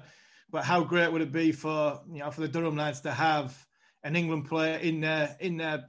But 0.51 0.65
how 0.65 0.85
great 0.85 1.13
would 1.13 1.23
it 1.23 1.33
be 1.33 1.53
for 1.53 2.01
you 2.11 2.21
know 2.21 2.31
for 2.31 2.41
the 2.41 2.49
Durham 2.49 2.77
lads 2.77 3.01
to 3.03 3.13
have 3.13 3.57
an 4.03 4.17
England 4.17 4.47
player 4.47 4.77
in 4.79 5.01
their 5.01 5.37
in 5.41 5.57
their 5.57 5.85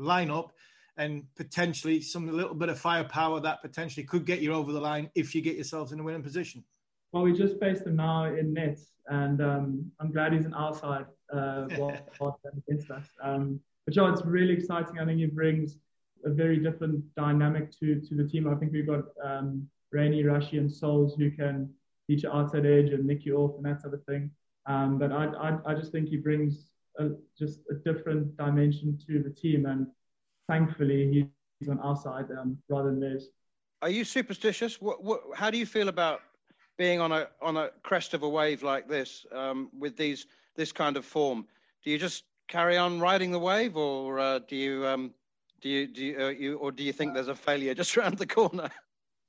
lineup 0.00 0.50
and 0.96 1.24
potentially 1.36 2.00
some 2.00 2.28
little 2.28 2.54
bit 2.54 2.68
of 2.68 2.78
firepower 2.78 3.40
that 3.40 3.62
potentially 3.62 4.04
could 4.04 4.26
get 4.26 4.40
you 4.40 4.52
over 4.52 4.72
the 4.72 4.80
line 4.80 5.10
if 5.14 5.34
you 5.34 5.40
get 5.40 5.54
yourselves 5.54 5.92
in 5.92 6.00
a 6.00 6.02
winning 6.02 6.22
position. 6.22 6.64
Well, 7.12 7.22
we 7.22 7.32
just 7.32 7.58
faced 7.58 7.86
him 7.86 7.96
now 7.96 8.26
in 8.26 8.52
nets, 8.52 8.92
and 9.06 9.40
um, 9.40 9.90
I'm 9.98 10.12
glad 10.12 10.32
he's 10.32 10.44
an 10.44 10.54
outside 10.54 11.06
uh, 11.32 11.66
against 12.68 12.90
us. 12.90 13.08
Um, 13.22 13.60
but 13.86 13.96
yeah, 13.96 14.12
it's 14.12 14.24
really 14.24 14.52
exciting. 14.52 14.98
I 14.98 15.06
think 15.06 15.18
he 15.18 15.26
brings 15.26 15.76
a 16.24 16.30
very 16.30 16.58
different 16.58 17.02
dynamic 17.14 17.70
to 17.78 18.00
to 18.00 18.14
the 18.14 18.24
team. 18.28 18.48
I 18.48 18.54
think 18.56 18.72
we've 18.72 18.86
got 18.86 19.04
um, 19.24 19.68
Rainey, 19.92 20.24
Rushy, 20.24 20.58
and 20.58 20.70
Souls 20.70 21.14
who 21.16 21.30
can 21.30 21.70
feature 22.06 22.32
outside 22.32 22.66
edge 22.66 22.90
and 22.90 23.06
nick 23.06 23.24
you 23.24 23.36
off 23.36 23.56
and 23.56 23.64
that 23.64 23.80
sort 23.80 23.94
of 23.94 24.04
thing. 24.04 24.30
Um, 24.66 24.98
but 24.98 25.12
I, 25.12 25.26
I, 25.26 25.58
I 25.66 25.74
just 25.74 25.92
think 25.92 26.08
he 26.08 26.16
brings 26.16 26.70
a, 26.98 27.10
just 27.38 27.60
a 27.70 27.74
different 27.74 28.36
dimension 28.36 28.98
to 29.06 29.22
the 29.22 29.30
team. 29.30 29.66
And 29.66 29.86
thankfully, 30.48 31.28
he's 31.58 31.68
on 31.68 31.78
our 31.80 31.96
side 31.96 32.26
um, 32.38 32.58
rather 32.68 32.90
than 32.90 33.00
theirs. 33.00 33.28
Are 33.82 33.88
you 33.88 34.04
superstitious? 34.04 34.80
What, 34.80 35.02
what, 35.02 35.20
how 35.34 35.50
do 35.50 35.58
you 35.58 35.66
feel 35.66 35.88
about 35.88 36.20
being 36.76 37.00
on 37.00 37.12
a 37.12 37.28
on 37.40 37.56
a 37.56 37.70
crest 37.82 38.14
of 38.14 38.22
a 38.22 38.28
wave 38.28 38.62
like 38.62 38.88
this 38.88 39.26
um, 39.32 39.70
with 39.78 39.96
these 39.96 40.26
this 40.56 40.72
kind 40.72 40.96
of 40.96 41.04
form? 41.04 41.46
Do 41.84 41.90
you 41.90 41.98
just 41.98 42.24
carry 42.48 42.76
on 42.76 43.00
riding 43.00 43.30
the 43.30 43.38
wave, 43.38 43.76
or 43.76 44.18
uh, 44.18 44.40
do 44.40 44.56
you 44.56 44.86
um, 44.86 45.14
Do 45.60 45.68
you 45.68 45.86
do 45.86 46.04
you, 46.04 46.20
uh, 46.20 46.28
you 46.28 46.56
or 46.56 46.72
do 46.72 46.82
you 46.82 46.92
think 46.92 47.14
there's 47.14 47.28
a 47.28 47.34
failure 47.34 47.74
just 47.74 47.96
around 47.96 48.18
the 48.18 48.26
corner? 48.26 48.70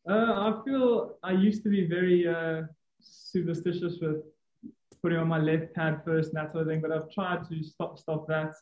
Uh, 0.09 0.13
I 0.13 0.61
feel 0.65 1.17
I 1.23 1.31
used 1.31 1.63
to 1.63 1.69
be 1.69 1.85
very 1.85 2.27
uh, 2.27 2.63
superstitious 2.99 3.97
with 4.01 4.23
putting 5.01 5.17
on 5.17 5.27
my 5.27 5.39
left 5.39 5.73
pad 5.73 6.01
first 6.05 6.29
and 6.29 6.37
that 6.37 6.51
sort 6.51 6.63
of 6.63 6.67
thing, 6.67 6.81
but 6.81 6.91
I've 6.91 7.11
tried 7.11 7.47
to 7.49 7.63
stop 7.63 7.99
stop 7.99 8.27
that. 8.27 8.53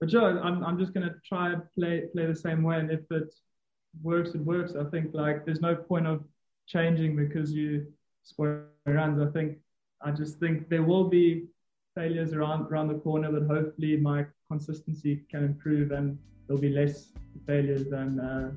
But 0.00 0.08
Joe, 0.08 0.40
I'm 0.42 0.64
I'm 0.64 0.78
just 0.78 0.92
gonna 0.92 1.14
try 1.24 1.52
and 1.52 1.62
play 1.72 2.02
play 2.12 2.26
the 2.26 2.34
same 2.34 2.62
way, 2.62 2.78
and 2.78 2.90
if 2.90 3.10
it 3.10 3.32
works, 4.02 4.34
it 4.34 4.40
works. 4.40 4.74
I 4.74 4.84
think 4.90 5.14
like 5.14 5.44
there's 5.44 5.60
no 5.60 5.76
point 5.76 6.06
of 6.06 6.24
changing 6.66 7.16
because 7.16 7.52
you 7.52 7.86
score 8.24 8.66
runs. 8.86 9.20
I 9.20 9.30
think 9.30 9.58
I 10.02 10.10
just 10.10 10.38
think 10.38 10.68
there 10.68 10.82
will 10.82 11.08
be 11.08 11.46
failures 11.94 12.32
around 12.32 12.66
around 12.72 12.88
the 12.88 12.98
corner, 12.98 13.30
but 13.30 13.46
hopefully 13.46 13.96
my 13.96 14.26
consistency 14.48 15.22
can 15.30 15.44
improve 15.44 15.92
and 15.92 16.18
there'll 16.46 16.60
be 16.60 16.70
less 16.70 17.08
failures 17.46 17.88
than 17.88 18.20
uh, 18.20 18.52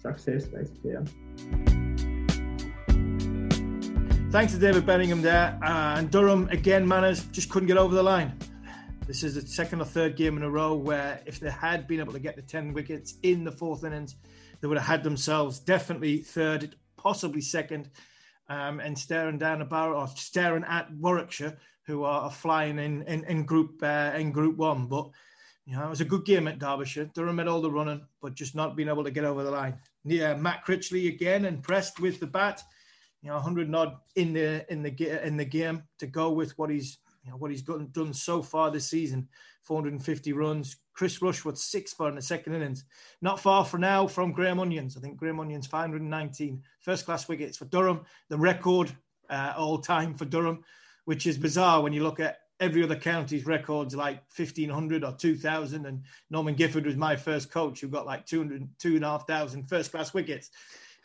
success, 0.00 0.46
basically. 0.46 0.92
Yeah. 0.92 1.04
Thanks 4.30 4.52
to 4.52 4.58
David 4.58 4.84
Bedingham 4.84 5.22
there. 5.22 5.58
Uh, 5.62 5.96
and 5.98 6.10
Durham, 6.10 6.48
again, 6.50 6.86
Manners 6.86 7.24
just 7.26 7.48
couldn't 7.48 7.66
get 7.66 7.78
over 7.78 7.94
the 7.94 8.02
line. 8.02 8.38
This 9.06 9.22
is 9.22 9.36
the 9.36 9.40
second 9.40 9.80
or 9.80 9.86
third 9.86 10.16
game 10.16 10.36
in 10.36 10.42
a 10.42 10.50
row 10.50 10.76
where 10.76 11.22
if 11.24 11.40
they 11.40 11.50
had 11.50 11.88
been 11.88 11.98
able 11.98 12.12
to 12.12 12.18
get 12.18 12.36
the 12.36 12.42
10 12.42 12.74
wickets 12.74 13.14
in 13.22 13.42
the 13.42 13.50
fourth 13.50 13.84
innings, 13.84 14.16
they 14.60 14.68
would 14.68 14.76
have 14.76 14.86
had 14.86 15.02
themselves 15.02 15.58
definitely 15.60 16.18
third, 16.18 16.76
possibly 16.98 17.40
second, 17.40 17.88
um, 18.50 18.80
and 18.80 18.98
staring 18.98 19.38
down 19.38 19.62
a 19.62 19.64
barrel 19.64 19.98
or 19.98 20.08
staring 20.08 20.64
at 20.64 20.92
Warwickshire, 20.92 21.56
who 21.86 22.04
are, 22.04 22.30
flying 22.30 22.78
in, 22.78 23.02
in, 23.04 23.24
in 23.24 23.44
group 23.44 23.82
uh, 23.82 24.12
in 24.14 24.30
group 24.30 24.58
one. 24.58 24.86
But 24.88 25.08
you 25.68 25.76
know, 25.76 25.84
it 25.84 25.90
was 25.90 26.00
a 26.00 26.06
good 26.06 26.24
game 26.24 26.48
at 26.48 26.58
Derbyshire. 26.58 27.10
Durham 27.14 27.38
had 27.38 27.46
all 27.46 27.60
the 27.60 27.70
running, 27.70 28.00
but 28.22 28.34
just 28.34 28.54
not 28.54 28.74
being 28.74 28.88
able 28.88 29.04
to 29.04 29.10
get 29.10 29.24
over 29.24 29.44
the 29.44 29.50
line. 29.50 29.78
Yeah, 30.04 30.34
Matt 30.34 30.64
Critchley 30.66 31.08
again 31.08 31.44
impressed 31.44 32.00
with 32.00 32.18
the 32.20 32.26
bat 32.26 32.62
you 33.22 33.28
know, 33.28 33.34
100 33.34 33.74
odd 33.74 33.96
in 34.16 34.32
the 34.32 34.64
in 34.72 34.82
the 34.82 35.26
in 35.26 35.36
the 35.36 35.44
game 35.44 35.82
to 35.98 36.06
go 36.06 36.30
with 36.30 36.56
what 36.58 36.70
he's 36.70 36.98
you 37.24 37.30
know 37.30 37.36
what 37.36 37.50
he's 37.50 37.62
done, 37.62 37.88
done 37.92 38.12
so 38.12 38.42
far 38.42 38.70
this 38.70 38.88
season. 38.88 39.28
450 39.64 40.32
runs. 40.32 40.76
Chris 40.94 41.20
Rushworth 41.20 41.58
six 41.58 41.92
for 41.92 42.08
in 42.08 42.14
the 42.14 42.22
second 42.22 42.54
innings. 42.54 42.84
Not 43.20 43.38
far 43.38 43.64
for 43.64 43.78
now 43.78 44.06
from 44.06 44.32
Graham 44.32 44.60
Onions. 44.60 44.96
I 44.96 45.00
think 45.00 45.16
Graham 45.16 45.40
Onions 45.40 45.66
519 45.66 46.62
first 46.80 47.04
class 47.04 47.28
wickets 47.28 47.58
for 47.58 47.66
Durham. 47.66 48.00
The 48.28 48.38
record 48.38 48.90
uh, 49.28 49.52
all 49.56 49.78
time 49.78 50.14
for 50.14 50.24
Durham, 50.24 50.64
which 51.04 51.26
is 51.26 51.36
bizarre 51.36 51.82
when 51.82 51.92
you 51.92 52.02
look 52.02 52.18
at 52.18 52.38
every 52.60 52.82
other 52.82 52.96
county's 52.96 53.46
records 53.46 53.94
like 53.94 54.22
1500 54.34 55.04
or 55.04 55.12
2000 55.12 55.86
and 55.86 56.02
norman 56.30 56.54
gifford 56.54 56.86
was 56.86 56.96
my 56.96 57.14
first 57.14 57.50
coach 57.50 57.80
who 57.80 57.88
got 57.88 58.06
like 58.06 58.26
200 58.26 58.68
two 58.78 58.96
and 58.96 59.04
a 59.04 59.08
half 59.08 59.26
thousand 59.26 59.68
first 59.68 59.92
class 59.92 60.12
wickets 60.12 60.50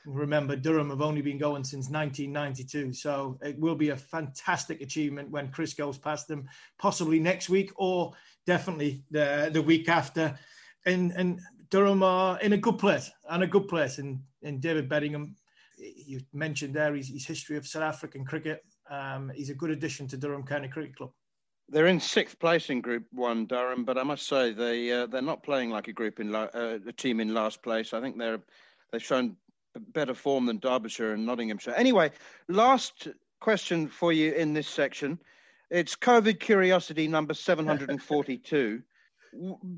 remember 0.06 0.56
Durham 0.56 0.90
have 0.90 1.02
only 1.02 1.22
been 1.22 1.38
going 1.38 1.64
since 1.64 1.90
1992. 1.90 2.94
So 2.94 3.40
it 3.42 3.58
will 3.58 3.76
be 3.76 3.90
a 3.90 3.98
fantastic 3.98 4.82
achievement 4.82 5.30
when 5.30 5.50
Chris 5.50 5.74
goes 5.74 5.98
past 5.98 6.28
them, 6.28 6.48
possibly 6.78 7.20
next 7.20 7.50
week 7.50 7.72
or 7.76 8.14
definitely 8.46 9.04
the 9.12 9.50
the 9.54 9.62
week 9.62 9.90
after. 9.90 10.38
And 10.86 11.12
and 11.14 11.40
Durham 11.70 12.04
are 12.04 12.40
in 12.42 12.54
a 12.54 12.58
good 12.58 12.78
place 12.78 13.10
and 13.30 13.44
a 13.44 13.48
good 13.48 13.68
place. 13.68 13.98
And 13.98 14.20
in 14.42 14.60
David 14.60 14.90
Bedingham, 14.90 15.36
you 15.78 16.22
mentioned 16.34 16.76
there 16.76 16.94
his, 16.96 17.10
his 17.10 17.26
history 17.26 17.58
of 17.58 17.68
South 17.68 17.84
African 17.84 18.26
cricket. 18.26 18.64
Um, 18.90 19.32
he's 19.34 19.50
a 19.50 19.56
good 19.56 19.72
addition 19.72 20.08
to 20.10 20.18
Durham 20.18 20.46
County 20.46 20.68
Cricket 20.68 20.96
Club. 20.96 21.12
They're 21.70 21.88
in 21.88 22.00
sixth 22.00 22.40
place 22.40 22.70
in 22.70 22.82
Group 22.82 23.06
One, 23.12 23.46
Durham, 23.46 23.86
but 23.86 23.98
I 23.98 24.04
must 24.04 24.28
say 24.28 24.52
they 24.52 24.92
uh, 24.92 25.08
they're 25.08 25.22
not 25.22 25.44
playing 25.44 25.70
like 25.70 25.88
a 25.88 25.94
group 25.94 26.20
in 26.20 26.34
uh, 26.36 26.80
a 26.86 26.92
team 26.92 27.20
in 27.20 27.34
last 27.34 27.64
place. 27.64 27.94
I 27.94 28.02
think 28.02 28.18
they're 28.18 28.40
they've 28.92 29.02
shown 29.02 29.38
better 29.94 30.14
form 30.14 30.46
than 30.46 30.60
Derbyshire 30.60 31.14
and 31.14 31.26
Nottinghamshire. 31.26 31.74
Anyway, 31.76 32.12
last 32.48 33.08
question 33.40 33.88
for 33.88 34.14
you 34.14 34.32
in 34.34 34.54
this 34.54 34.68
section. 34.68 35.20
It's 35.70 35.96
COVID 35.96 36.40
curiosity 36.40 37.08
number 37.08 37.34
742. 37.34 38.84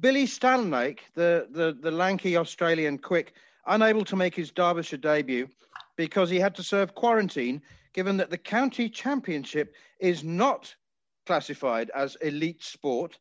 Billy 0.02 0.26
Stanlake, 0.26 1.00
the, 1.14 1.48
the, 1.52 1.78
the 1.80 1.92
lanky 1.92 2.36
Australian 2.36 2.98
quick, 2.98 3.34
unable 3.68 4.04
to 4.06 4.16
make 4.16 4.36
his 4.36 4.52
Derbyshire 4.52 4.98
debut 4.98 5.48
because 5.96 6.30
he 6.30 6.40
had 6.40 6.54
to 6.56 6.64
serve 6.64 6.94
quarantine, 6.96 7.62
given 7.94 8.18
that 8.18 8.30
the 8.30 8.38
county 8.38 8.90
championship 8.90 9.74
is 10.00 10.24
not 10.24 10.76
classified 11.26 11.92
as 11.96 12.16
elite 12.22 12.64
sport, 12.64 13.18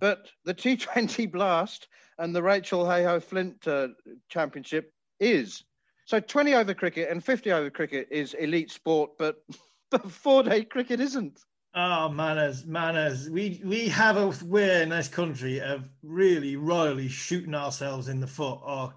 but 0.00 0.30
the 0.44 0.54
T20 0.54 1.30
Blast 1.32 1.88
and 2.18 2.34
the 2.34 2.42
Rachel 2.42 2.86
Heyhoe 2.86 3.20
Flint 3.20 3.66
uh, 3.66 3.88
championship 4.28 4.92
is. 5.20 5.64
So 6.06 6.20
20 6.20 6.54
over 6.54 6.74
cricket 6.74 7.10
and 7.10 7.24
50 7.24 7.52
over 7.52 7.70
cricket 7.70 8.08
is 8.10 8.34
elite 8.34 8.70
sport, 8.70 9.12
but, 9.18 9.36
but 9.90 10.10
four 10.10 10.42
day 10.42 10.64
cricket 10.64 11.00
isn't. 11.00 11.40
Oh, 11.76 12.08
manners, 12.08 12.64
manners. 12.66 13.28
We 13.28 13.60
we 13.64 13.88
have 13.88 14.16
a 14.16 14.32
way 14.44 14.82
in 14.82 14.90
this 14.90 15.08
country 15.08 15.60
of 15.60 15.82
really 16.04 16.54
royally 16.54 17.08
shooting 17.08 17.54
ourselves 17.54 18.06
in 18.06 18.20
the 18.20 18.28
foot 18.28 18.60
or 18.64 18.94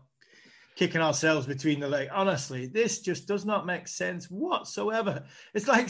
kicking 0.77 1.01
ourselves 1.01 1.47
between 1.47 1.79
the 1.79 1.87
legs. 1.87 2.11
Honestly, 2.13 2.67
this 2.67 2.99
just 3.01 3.27
does 3.27 3.45
not 3.45 3.65
make 3.65 3.87
sense 3.87 4.29
whatsoever. 4.29 5.23
It's 5.53 5.67
like 5.67 5.89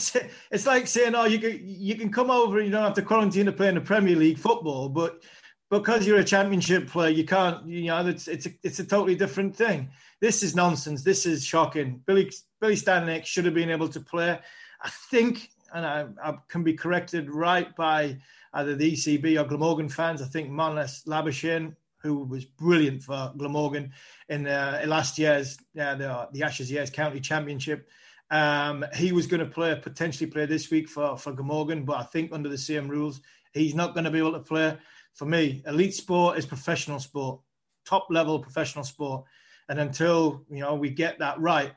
it's 0.50 0.66
like 0.66 0.86
saying, 0.86 1.14
"Oh, 1.14 1.26
you 1.26 1.38
can 1.38 1.60
you 1.62 1.94
can 1.94 2.10
come 2.10 2.30
over 2.30 2.58
and 2.58 2.66
you 2.66 2.72
don't 2.72 2.82
have 2.82 2.94
to 2.94 3.02
quarantine 3.02 3.46
to 3.46 3.52
play 3.52 3.68
in 3.68 3.74
the 3.74 3.80
Premier 3.80 4.16
League 4.16 4.38
football, 4.38 4.88
but 4.88 5.22
because 5.70 6.06
you're 6.06 6.18
a 6.18 6.24
Championship 6.24 6.88
player, 6.88 7.10
you 7.10 7.24
can't. 7.24 7.68
You 7.68 7.88
know, 7.88 8.06
it's 8.06 8.26
it's 8.26 8.46
a, 8.46 8.50
it's 8.62 8.78
a 8.80 8.84
totally 8.84 9.14
different 9.14 9.54
thing." 9.54 9.90
This 10.20 10.42
is 10.42 10.56
nonsense. 10.56 11.04
This 11.04 11.26
is 11.26 11.44
shocking. 11.44 12.02
Billy 12.06 12.30
Billy 12.60 12.74
Stanlake 12.74 13.24
should 13.24 13.44
have 13.44 13.54
been 13.54 13.70
able 13.70 13.88
to 13.88 14.00
play. 14.00 14.38
I 14.80 14.90
think, 15.10 15.50
and 15.72 15.84
I, 15.84 16.06
I 16.22 16.38
can 16.48 16.64
be 16.64 16.74
corrected 16.74 17.30
right 17.30 17.74
by 17.76 18.18
either 18.54 18.74
the 18.74 18.92
ECB 18.92 19.40
or 19.40 19.46
Glamorgan 19.46 19.88
fans. 19.88 20.22
I 20.22 20.26
think 20.26 20.50
Marnus 20.50 21.04
Labuschagne, 21.06 21.74
who 22.08 22.24
was 22.24 22.44
brilliant 22.44 23.02
for 23.02 23.32
Glamorgan 23.36 23.92
in 24.30 24.46
uh, 24.46 24.82
last 24.86 25.18
year's 25.18 25.58
uh, 25.78 25.94
the, 25.94 26.28
the 26.32 26.42
Ashes 26.42 26.70
Years 26.70 26.88
County 26.88 27.20
Championship. 27.20 27.88
Um, 28.30 28.84
he 28.94 29.12
was 29.12 29.26
going 29.26 29.40
to 29.40 29.46
play 29.46 29.78
potentially 29.80 30.30
play 30.30 30.46
this 30.46 30.70
week 30.70 30.88
for 30.88 31.16
for 31.18 31.32
Glamorgan, 31.32 31.84
but 31.84 31.98
I 31.98 32.04
think 32.04 32.32
under 32.32 32.48
the 32.48 32.58
same 32.58 32.88
rules, 32.88 33.20
he's 33.52 33.74
not 33.74 33.94
going 33.94 34.04
to 34.04 34.10
be 34.10 34.18
able 34.18 34.32
to 34.32 34.40
play. 34.40 34.76
For 35.14 35.26
me, 35.26 35.62
elite 35.66 35.94
sport 35.94 36.38
is 36.38 36.46
professional 36.46 37.00
sport, 37.00 37.40
top 37.84 38.06
level 38.10 38.38
professional 38.38 38.84
sport. 38.84 39.24
And 39.68 39.78
until 39.78 40.44
you 40.50 40.60
know 40.60 40.74
we 40.74 40.90
get 40.90 41.18
that 41.18 41.38
right, 41.40 41.72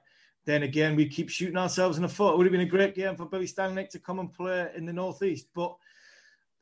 then 0.45 0.63
again 0.63 0.95
we 0.95 1.07
keep 1.07 1.29
shooting 1.29 1.57
ourselves 1.57 1.97
in 1.97 2.03
the 2.03 2.09
foot. 2.09 2.33
It 2.33 2.37
would 2.37 2.45
have 2.45 2.51
been 2.51 2.61
a 2.61 2.77
great 2.77 2.95
game 2.95 3.15
for 3.17 3.25
Billy 3.25 3.47
Stanlake 3.47 3.89
to 3.89 3.99
come 3.99 4.19
and 4.19 4.33
play 4.33 4.69
in 4.75 4.85
the 4.85 4.93
northeast. 4.93 5.47
But 5.53 5.75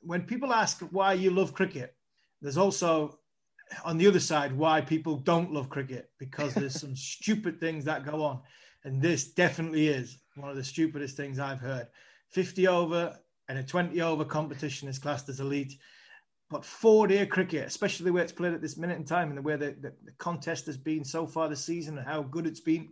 when 0.02 0.24
people 0.24 0.54
ask 0.54 0.82
why 0.92 1.14
you 1.14 1.30
love 1.30 1.54
cricket, 1.54 1.96
there's 2.42 2.58
also 2.58 3.19
on 3.84 3.98
the 3.98 4.08
other 4.08 4.20
side 4.20 4.56
why 4.56 4.82
people 4.82 5.18
don't 5.18 5.54
love 5.54 5.70
cricket 5.70 6.10
because 6.18 6.54
there's 6.54 6.80
some 6.80 6.96
stupid 6.96 7.60
things 7.60 7.86
that 7.86 8.06
go 8.06 8.24
on, 8.24 8.42
and 8.84 9.02
this 9.02 9.32
definitely 9.32 9.88
is 9.88 10.18
one 10.36 10.50
of 10.50 10.56
the 10.56 10.64
stupidest 10.64 11.18
things 11.18 11.40
I've 11.40 11.60
heard. 11.60 11.88
50 12.32 12.68
over 12.68 13.18
and 13.48 13.58
a 13.58 13.64
20 13.64 14.00
over 14.02 14.24
competition 14.24 14.88
is 14.88 15.00
classed 15.00 15.30
as 15.30 15.40
elite. 15.40 15.74
But 16.50 16.66
four 16.66 17.08
day 17.08 17.26
cricket, 17.26 17.68
especially 17.68 18.06
the 18.06 18.14
way 18.14 18.24
it's 18.24 18.32
played 18.32 18.54
at 18.54 18.62
this 18.62 18.78
minute 18.78 18.98
in 18.98 19.06
time 19.06 19.30
and 19.30 19.38
the 19.38 19.42
way 19.42 19.56
the, 19.56 19.76
the, 19.80 19.94
the 20.04 20.12
contest 20.18 20.66
has 20.66 20.78
been 20.78 21.04
so 21.04 21.28
far 21.28 21.48
this 21.48 21.64
season 21.64 21.98
and 21.98 22.08
how 22.08 22.24
good 22.24 22.48
it's 22.48 22.60
been, 22.60 22.90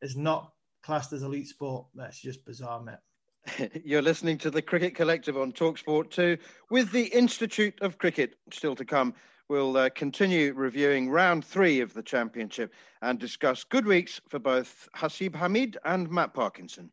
is 0.00 0.16
not 0.16 0.52
classed 0.82 1.12
as 1.12 1.22
elite 1.22 1.48
sport. 1.48 1.86
That's 1.94 2.20
just 2.20 2.44
bizarre, 2.46 2.82
mate. 2.82 3.70
You're 3.84 4.02
listening 4.02 4.38
to 4.38 4.50
the 4.50 4.62
Cricket 4.62 4.94
Collective 4.94 5.36
on 5.36 5.52
Talksport 5.52 6.10
2 6.10 6.38
with 6.70 6.92
the 6.92 7.04
Institute 7.06 7.78
of 7.82 7.98
Cricket 7.98 8.36
still 8.50 8.74
to 8.74 8.84
come. 8.84 9.14
We'll 9.50 9.76
uh, 9.76 9.90
continue 9.90 10.54
reviewing 10.54 11.10
round 11.10 11.44
three 11.44 11.80
of 11.80 11.92
the 11.92 12.02
championship 12.02 12.72
and 13.02 13.18
discuss 13.18 13.62
good 13.62 13.86
weeks 13.86 14.20
for 14.28 14.38
both 14.38 14.88
Haseeb 14.96 15.32
Hameed 15.32 15.76
and 15.84 16.10
Matt 16.10 16.32
Parkinson. 16.32 16.90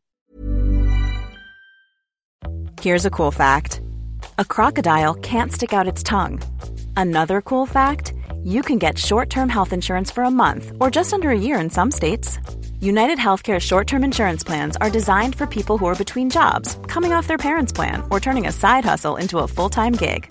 Here's 2.80 3.06
a 3.06 3.10
cool 3.10 3.30
fact 3.30 3.80
a 4.38 4.44
crocodile 4.44 5.14
can't 5.14 5.52
stick 5.52 5.72
out 5.72 5.88
its 5.88 6.02
tongue. 6.02 6.42
Another 6.96 7.40
cool 7.40 7.64
fact 7.64 8.12
you 8.44 8.60
can 8.60 8.78
get 8.78 8.98
short 8.98 9.30
term 9.30 9.48
health 9.48 9.72
insurance 9.72 10.10
for 10.10 10.24
a 10.24 10.30
month 10.30 10.72
or 10.78 10.90
just 10.90 11.14
under 11.14 11.30
a 11.30 11.38
year 11.38 11.58
in 11.58 11.70
some 11.70 11.90
states. 11.90 12.38
United 12.80 13.18
Healthcare 13.18 13.60
short 13.60 13.86
term 13.86 14.04
insurance 14.04 14.44
plans 14.44 14.76
are 14.76 14.90
designed 14.90 15.36
for 15.36 15.46
people 15.46 15.78
who 15.78 15.86
are 15.86 15.94
between 15.94 16.28
jobs, 16.28 16.76
coming 16.86 17.12
off 17.12 17.28
their 17.28 17.38
parents' 17.38 17.72
plan, 17.72 18.02
or 18.10 18.20
turning 18.20 18.46
a 18.46 18.52
side 18.52 18.84
hustle 18.84 19.16
into 19.16 19.38
a 19.38 19.48
full 19.48 19.70
time 19.70 19.92
gig. 19.92 20.30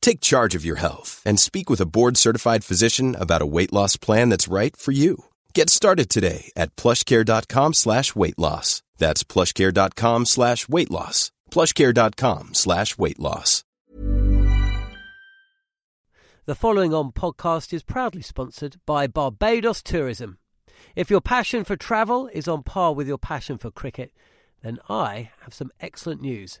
Take 0.00 0.20
charge 0.20 0.54
of 0.54 0.64
your 0.64 0.76
health 0.76 1.22
and 1.26 1.38
speak 1.38 1.68
with 1.68 1.80
a 1.80 1.86
board-certified 1.86 2.64
physician 2.64 3.14
about 3.14 3.42
a 3.42 3.46
weight 3.46 3.72
loss 3.72 3.96
plan 3.96 4.30
that's 4.30 4.48
right 4.48 4.74
for 4.76 4.92
you. 4.92 5.24
Get 5.54 5.68
started 5.70 6.08
today 6.08 6.50
at 6.56 6.74
plushcare.com 6.76 7.74
slash 7.74 8.16
weight 8.16 8.38
loss. 8.38 8.82
That's 8.96 9.22
plushcare.com 9.24 10.24
slash 10.26 10.68
weight 10.68 10.90
loss. 10.90 11.30
plushcare.com 11.50 12.54
slash 12.54 12.96
weight 12.96 13.18
loss. 13.18 13.64
The 16.46 16.54
following 16.54 16.94
on 16.94 17.12
podcast 17.12 17.74
is 17.74 17.82
proudly 17.82 18.22
sponsored 18.22 18.76
by 18.86 19.06
Barbados 19.06 19.82
Tourism. 19.82 20.38
If 20.96 21.10
your 21.10 21.20
passion 21.20 21.62
for 21.62 21.76
travel 21.76 22.28
is 22.28 22.48
on 22.48 22.62
par 22.62 22.94
with 22.94 23.06
your 23.06 23.18
passion 23.18 23.58
for 23.58 23.70
cricket, 23.70 24.14
then 24.62 24.78
I 24.88 25.30
have 25.42 25.52
some 25.52 25.70
excellent 25.78 26.22
news. 26.22 26.60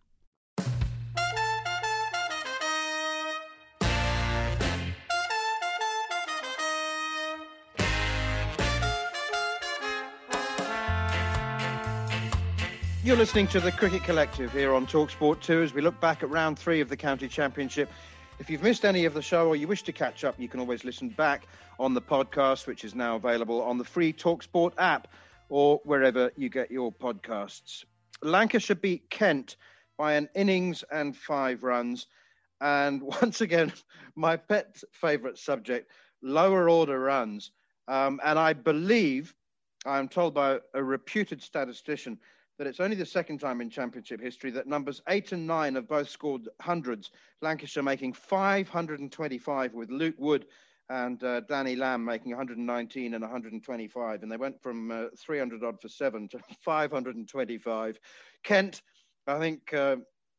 You're 13.03 13.17
listening 13.17 13.47
to 13.47 13.59
the 13.59 13.71
Cricket 13.71 14.03
Collective 14.03 14.53
here 14.53 14.75
on 14.75 14.85
Talksport 14.85 15.41
2 15.41 15.63
as 15.63 15.73
we 15.73 15.81
look 15.81 15.99
back 15.99 16.21
at 16.21 16.29
round 16.29 16.59
three 16.59 16.81
of 16.81 16.87
the 16.87 16.95
County 16.95 17.27
Championship. 17.27 17.89
If 18.37 18.47
you've 18.47 18.61
missed 18.61 18.85
any 18.85 19.05
of 19.05 19.15
the 19.15 19.23
show 19.23 19.47
or 19.47 19.55
you 19.55 19.67
wish 19.67 19.81
to 19.83 19.91
catch 19.91 20.23
up, 20.23 20.35
you 20.37 20.47
can 20.47 20.59
always 20.59 20.83
listen 20.83 21.09
back 21.09 21.47
on 21.79 21.95
the 21.95 22.01
podcast, 22.01 22.67
which 22.67 22.83
is 22.83 22.93
now 22.93 23.15
available 23.15 23.59
on 23.63 23.79
the 23.79 23.83
free 23.83 24.13
Talksport 24.13 24.73
app 24.77 25.07
or 25.49 25.81
wherever 25.83 26.31
you 26.37 26.47
get 26.47 26.69
your 26.69 26.91
podcasts. 26.91 27.85
Lancashire 28.21 28.75
beat 28.75 29.09
Kent 29.09 29.55
by 29.97 30.13
an 30.13 30.29
innings 30.35 30.83
and 30.91 31.17
five 31.17 31.63
runs. 31.63 32.05
And 32.61 33.01
once 33.21 33.41
again, 33.41 33.73
my 34.15 34.37
pet 34.37 34.79
favourite 34.91 35.39
subject, 35.39 35.89
lower 36.21 36.69
order 36.69 36.99
runs. 36.99 37.49
Um, 37.87 38.21
and 38.23 38.37
I 38.37 38.53
believe, 38.53 39.33
I'm 39.87 40.07
told 40.07 40.35
by 40.35 40.59
a 40.75 40.83
reputed 40.83 41.41
statistician, 41.41 42.19
that 42.61 42.67
it's 42.67 42.79
only 42.79 42.95
the 42.95 43.03
second 43.03 43.39
time 43.39 43.59
in 43.59 43.71
championship 43.71 44.21
history 44.21 44.51
that 44.51 44.67
numbers 44.67 45.01
eight 45.09 45.31
and 45.31 45.47
nine 45.47 45.73
have 45.73 45.87
both 45.87 46.07
scored 46.07 46.47
hundreds. 46.61 47.09
Lancashire 47.41 47.81
making 47.81 48.13
525 48.13 49.73
with 49.73 49.89
Luke 49.89 50.13
Wood 50.19 50.45
and 50.87 51.23
uh, 51.23 51.39
Danny 51.49 51.75
Lamb 51.75 52.05
making 52.05 52.29
119 52.33 53.15
and 53.15 53.21
125. 53.23 54.21
And 54.21 54.31
they 54.31 54.37
went 54.37 54.61
from 54.61 54.91
uh, 54.91 55.05
300 55.17 55.63
odd 55.63 55.81
for 55.81 55.89
seven 55.89 56.27
to 56.27 56.39
525. 56.63 57.99
Kent, 58.43 58.83
I 59.25 59.39
think, 59.39 59.73
uh, 59.73 59.95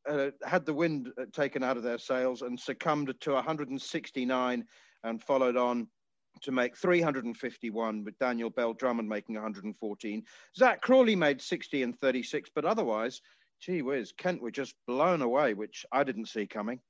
uh, 0.08 0.30
had 0.44 0.64
the 0.64 0.74
wind 0.74 1.10
uh, 1.20 1.24
taken 1.32 1.64
out 1.64 1.76
of 1.76 1.82
their 1.82 1.98
sails 1.98 2.42
and 2.42 2.58
succumbed 2.58 3.12
to 3.18 3.32
169 3.32 4.64
and 5.02 5.22
followed 5.24 5.56
on 5.56 5.88
to 6.42 6.52
make 6.52 6.76
351 6.76 8.04
with 8.04 8.18
Daniel 8.18 8.50
Bell 8.50 8.72
Drummond 8.74 9.08
making 9.08 9.36
114. 9.36 10.24
Zak 10.56 10.80
Crawley 10.82 11.16
made 11.16 11.40
60 11.40 11.82
and 11.82 11.98
36, 11.98 12.50
but 12.54 12.64
otherwise, 12.64 13.20
gee 13.60 13.82
whiz, 13.82 14.12
Kent 14.12 14.42
were 14.42 14.50
just 14.50 14.74
blown 14.86 15.22
away, 15.22 15.54
which 15.54 15.86
I 15.92 16.04
didn't 16.04 16.26
see 16.26 16.46
coming. 16.46 16.80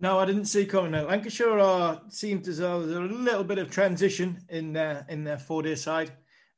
No, 0.00 0.18
I 0.18 0.26
didn't 0.26 0.44
see 0.44 0.64
coming. 0.64 0.92
Now, 0.92 1.06
Lancashire 1.06 2.00
seemed 2.08 2.46
as 2.46 2.58
though 2.58 2.86
there's 2.86 3.10
a 3.10 3.14
little 3.14 3.44
bit 3.44 3.58
of 3.58 3.70
transition 3.70 4.38
in 4.48 4.72
their 4.72 5.04
in 5.08 5.24
their 5.24 5.38
four 5.38 5.62
day 5.62 5.74
side. 5.74 6.12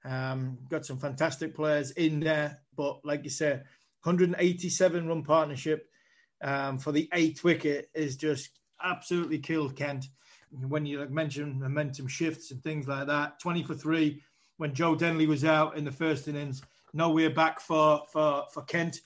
Um, 0.05 0.59
got 0.69 0.85
some 0.85 0.99
fantastic 0.99 1.55
players 1.55 1.93
in 1.93 2.21
there, 2.21 2.61
but 2.77 3.01
like 3.05 3.25
you 3.25 3.31
said, 3.31 3.65
187 4.03 5.07
run 5.07 5.23
partnership 5.23 5.89
um, 6.43 6.79
for 6.79 6.93
the 6.93 7.09
eighth 7.13 7.45
wicket 7.45 7.91
is 7.95 8.17
just 8.17 8.51
absolutely 8.83 9.39
killed 9.39 9.77
Kent 9.77 10.07
when 10.69 10.87
you 10.87 11.01
like 11.01 11.11
momentum 11.11 12.07
shifts 12.09 12.51
and 12.51 12.63
things 12.63 12.89
like 12.89 13.07
that. 13.07 13.41
20 13.41 13.63
for 13.63 13.75
three 13.75 14.23
when 14.57 14.75
Joe 14.75 14.95
Denley 14.95 15.27
was 15.27 15.45
out 15.45 15.77
in 15.77 15.85
the 15.85 15.93
first 15.93 16.29
innings. 16.29 16.63
Nowhere 16.93 17.31
back 17.31 17.61
for, 17.61 18.03
for, 18.13 18.45
for 18.53 18.63
Kent. 18.65 19.01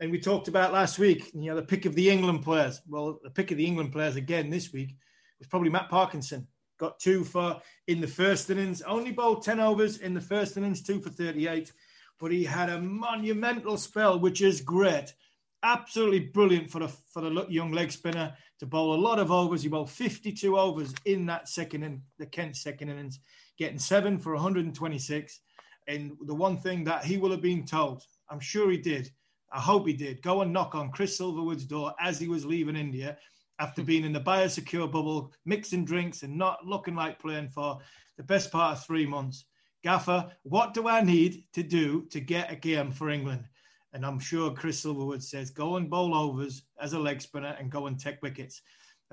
And 0.00 0.10
we 0.10 0.18
talked 0.18 0.48
about 0.48 0.72
last 0.72 0.98
week, 0.98 1.30
you 1.32 1.46
know, 1.46 1.56
the 1.56 1.62
pick 1.62 1.86
of 1.86 1.94
the 1.94 2.10
England 2.10 2.42
players. 2.42 2.82
Well, 2.88 3.20
the 3.22 3.30
pick 3.30 3.50
of 3.50 3.56
the 3.56 3.66
England 3.66 3.92
players 3.92 4.16
again 4.16 4.50
this 4.50 4.72
week 4.72 4.94
was 5.38 5.48
probably 5.48 5.70
Matt 5.70 5.88
Parkinson. 5.88 6.46
Got 6.78 6.98
two 6.98 7.24
for 7.24 7.60
in 7.86 8.00
the 8.00 8.08
first 8.08 8.50
innings, 8.50 8.82
only 8.82 9.12
bowled 9.12 9.44
10 9.44 9.60
overs 9.60 9.98
in 9.98 10.14
the 10.14 10.20
first 10.20 10.56
innings, 10.56 10.82
two 10.82 11.00
for 11.00 11.10
38. 11.10 11.72
But 12.18 12.32
he 12.32 12.44
had 12.44 12.68
a 12.68 12.80
monumental 12.80 13.76
spell, 13.76 14.18
which 14.18 14.42
is 14.42 14.60
great 14.60 15.14
absolutely 15.62 16.20
brilliant 16.20 16.70
for 16.70 16.80
the 16.80 16.88
for 16.88 17.22
the 17.22 17.46
young 17.48 17.72
leg 17.72 17.90
spinner 17.92 18.34
to 18.58 18.66
bowl 18.66 18.94
a 18.94 18.96
lot 18.96 19.18
of 19.18 19.30
overs. 19.30 19.62
He 19.62 19.68
bowled 19.68 19.90
52 19.90 20.58
overs 20.58 20.94
in 21.04 21.26
that 21.26 21.48
second 21.48 21.82
in 21.82 22.02
the 22.18 22.26
Kent 22.26 22.56
second 22.56 22.88
innings, 22.90 23.20
getting 23.58 23.78
seven 23.78 24.18
for 24.18 24.34
126. 24.34 25.40
And 25.88 26.12
the 26.26 26.34
one 26.34 26.58
thing 26.58 26.84
that 26.84 27.04
he 27.04 27.16
will 27.16 27.32
have 27.32 27.42
been 27.42 27.64
told, 27.64 28.02
I'm 28.30 28.40
sure 28.40 28.70
he 28.70 28.78
did. 28.78 29.10
I 29.52 29.60
hope 29.60 29.86
he 29.86 29.92
did. 29.92 30.22
Go 30.22 30.42
and 30.42 30.52
knock 30.52 30.74
on 30.74 30.92
Chris 30.92 31.18
Silverwood's 31.18 31.66
door 31.66 31.92
as 32.00 32.18
he 32.18 32.28
was 32.28 32.46
leaving 32.46 32.76
India 32.76 33.18
after 33.58 33.82
hmm. 33.82 33.86
being 33.86 34.04
in 34.04 34.12
the 34.12 34.20
biosecure 34.20 34.90
bubble, 34.90 35.32
mixing 35.44 35.84
drinks 35.84 36.22
and 36.22 36.36
not 36.36 36.64
looking 36.64 36.94
like 36.94 37.18
playing 37.18 37.48
for 37.48 37.78
the 38.16 38.22
best 38.22 38.50
part 38.50 38.78
of 38.78 38.84
three 38.84 39.06
months. 39.06 39.44
Gaffer, 39.82 40.30
what 40.44 40.74
do 40.74 40.86
I 40.86 41.02
need 41.02 41.44
to 41.54 41.62
do 41.62 42.06
to 42.10 42.20
get 42.20 42.52
a 42.52 42.56
game 42.56 42.92
for 42.92 43.10
England? 43.10 43.44
And 43.92 44.06
I'm 44.06 44.18
sure 44.18 44.50
Chris 44.52 44.84
Silverwood 44.84 45.22
says, 45.22 45.50
go 45.50 45.76
and 45.76 45.90
bowl 45.90 46.14
overs 46.14 46.62
as 46.80 46.94
a 46.94 46.98
leg 46.98 47.20
spinner 47.20 47.56
and 47.58 47.70
go 47.70 47.86
and 47.86 47.98
take 47.98 48.22
wickets. 48.22 48.62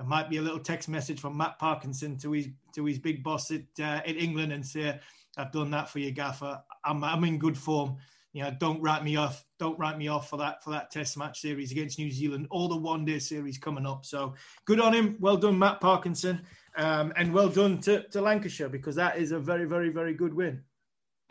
There 0.00 0.06
might 0.06 0.30
be 0.30 0.38
a 0.38 0.42
little 0.42 0.58
text 0.58 0.88
message 0.88 1.20
from 1.20 1.36
Matt 1.36 1.58
Parkinson 1.58 2.16
to 2.20 2.32
his 2.32 2.48
to 2.74 2.86
his 2.86 2.98
big 2.98 3.22
boss 3.22 3.50
at 3.50 3.60
uh, 3.78 4.00
in 4.06 4.16
England 4.16 4.50
and 4.50 4.64
say, 4.64 4.98
"I've 5.36 5.52
done 5.52 5.70
that 5.72 5.90
for 5.90 5.98
you, 5.98 6.10
Gaffer. 6.10 6.58
I'm 6.82 7.04
I'm 7.04 7.22
in 7.24 7.38
good 7.38 7.58
form. 7.58 7.98
You 8.32 8.44
know, 8.44 8.56
don't 8.58 8.80
write 8.80 9.04
me 9.04 9.16
off. 9.16 9.44
Don't 9.58 9.78
write 9.78 9.98
me 9.98 10.08
off 10.08 10.30
for 10.30 10.38
that 10.38 10.64
for 10.64 10.70
that 10.70 10.90
Test 10.90 11.18
match 11.18 11.40
series 11.40 11.70
against 11.70 11.98
New 11.98 12.10
Zealand 12.10 12.46
or 12.50 12.70
the 12.70 12.76
One 12.78 13.04
Day 13.04 13.18
series 13.18 13.58
coming 13.58 13.84
up. 13.84 14.06
So 14.06 14.34
good 14.64 14.80
on 14.80 14.94
him. 14.94 15.16
Well 15.20 15.36
done, 15.36 15.58
Matt 15.58 15.82
Parkinson, 15.82 16.46
um, 16.76 17.12
and 17.16 17.34
well 17.34 17.50
done 17.50 17.78
to, 17.82 18.04
to 18.04 18.22
Lancashire 18.22 18.70
because 18.70 18.96
that 18.96 19.18
is 19.18 19.32
a 19.32 19.38
very 19.38 19.66
very 19.66 19.90
very 19.90 20.14
good 20.14 20.32
win. 20.32 20.62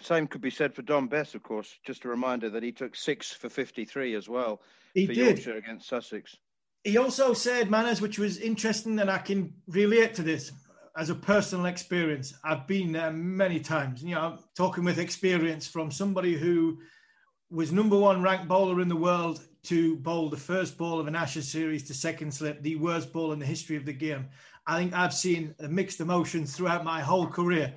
Same 0.01 0.27
could 0.27 0.41
be 0.41 0.49
said 0.49 0.73
for 0.73 0.81
Dom 0.81 1.07
Bess, 1.07 1.35
of 1.35 1.43
course. 1.43 1.77
Just 1.85 2.05
a 2.05 2.09
reminder 2.09 2.49
that 2.49 2.63
he 2.63 2.71
took 2.71 2.95
six 2.95 3.31
for 3.31 3.49
53 3.49 4.15
as 4.15 4.29
well 4.29 4.61
he 4.93 5.05
for 5.05 5.13
did. 5.13 5.25
Yorkshire 5.25 5.57
against 5.57 5.87
Sussex. 5.87 6.35
He 6.83 6.97
also 6.97 7.33
said, 7.33 7.69
Manners, 7.69 8.01
which 8.01 8.17
was 8.17 8.37
interesting, 8.37 8.99
and 8.99 9.11
I 9.11 9.17
can 9.17 9.53
relate 9.67 10.13
to 10.15 10.23
this 10.23 10.51
as 10.97 11.09
a 11.09 11.15
personal 11.15 11.65
experience. 11.65 12.33
I've 12.43 12.67
been 12.67 12.93
there 12.93 13.11
many 13.11 13.59
times, 13.59 14.01
you 14.01 14.15
know, 14.15 14.39
talking 14.55 14.85
with 14.85 14.99
experience 14.99 15.67
from 15.67 15.91
somebody 15.91 16.35
who 16.35 16.79
was 17.51 17.71
number 17.71 17.97
one 17.97 18.21
ranked 18.21 18.47
bowler 18.47 18.79
in 18.81 18.87
the 18.87 18.95
world 18.95 19.41
to 19.63 19.97
bowl 19.97 20.29
the 20.29 20.37
first 20.37 20.77
ball 20.77 20.99
of 20.99 21.07
an 21.07 21.15
Ashes 21.15 21.49
series 21.49 21.83
to 21.87 21.93
second 21.93 22.33
slip, 22.33 22.61
the 22.61 22.77
worst 22.77 23.11
ball 23.11 23.33
in 23.33 23.39
the 23.39 23.45
history 23.45 23.75
of 23.75 23.85
the 23.85 23.93
game. 23.93 24.29
I 24.65 24.77
think 24.77 24.93
I've 24.93 25.13
seen 25.13 25.55
a 25.59 25.67
mixed 25.67 25.99
emotions 25.99 26.55
throughout 26.55 26.85
my 26.85 27.01
whole 27.01 27.27
career. 27.27 27.73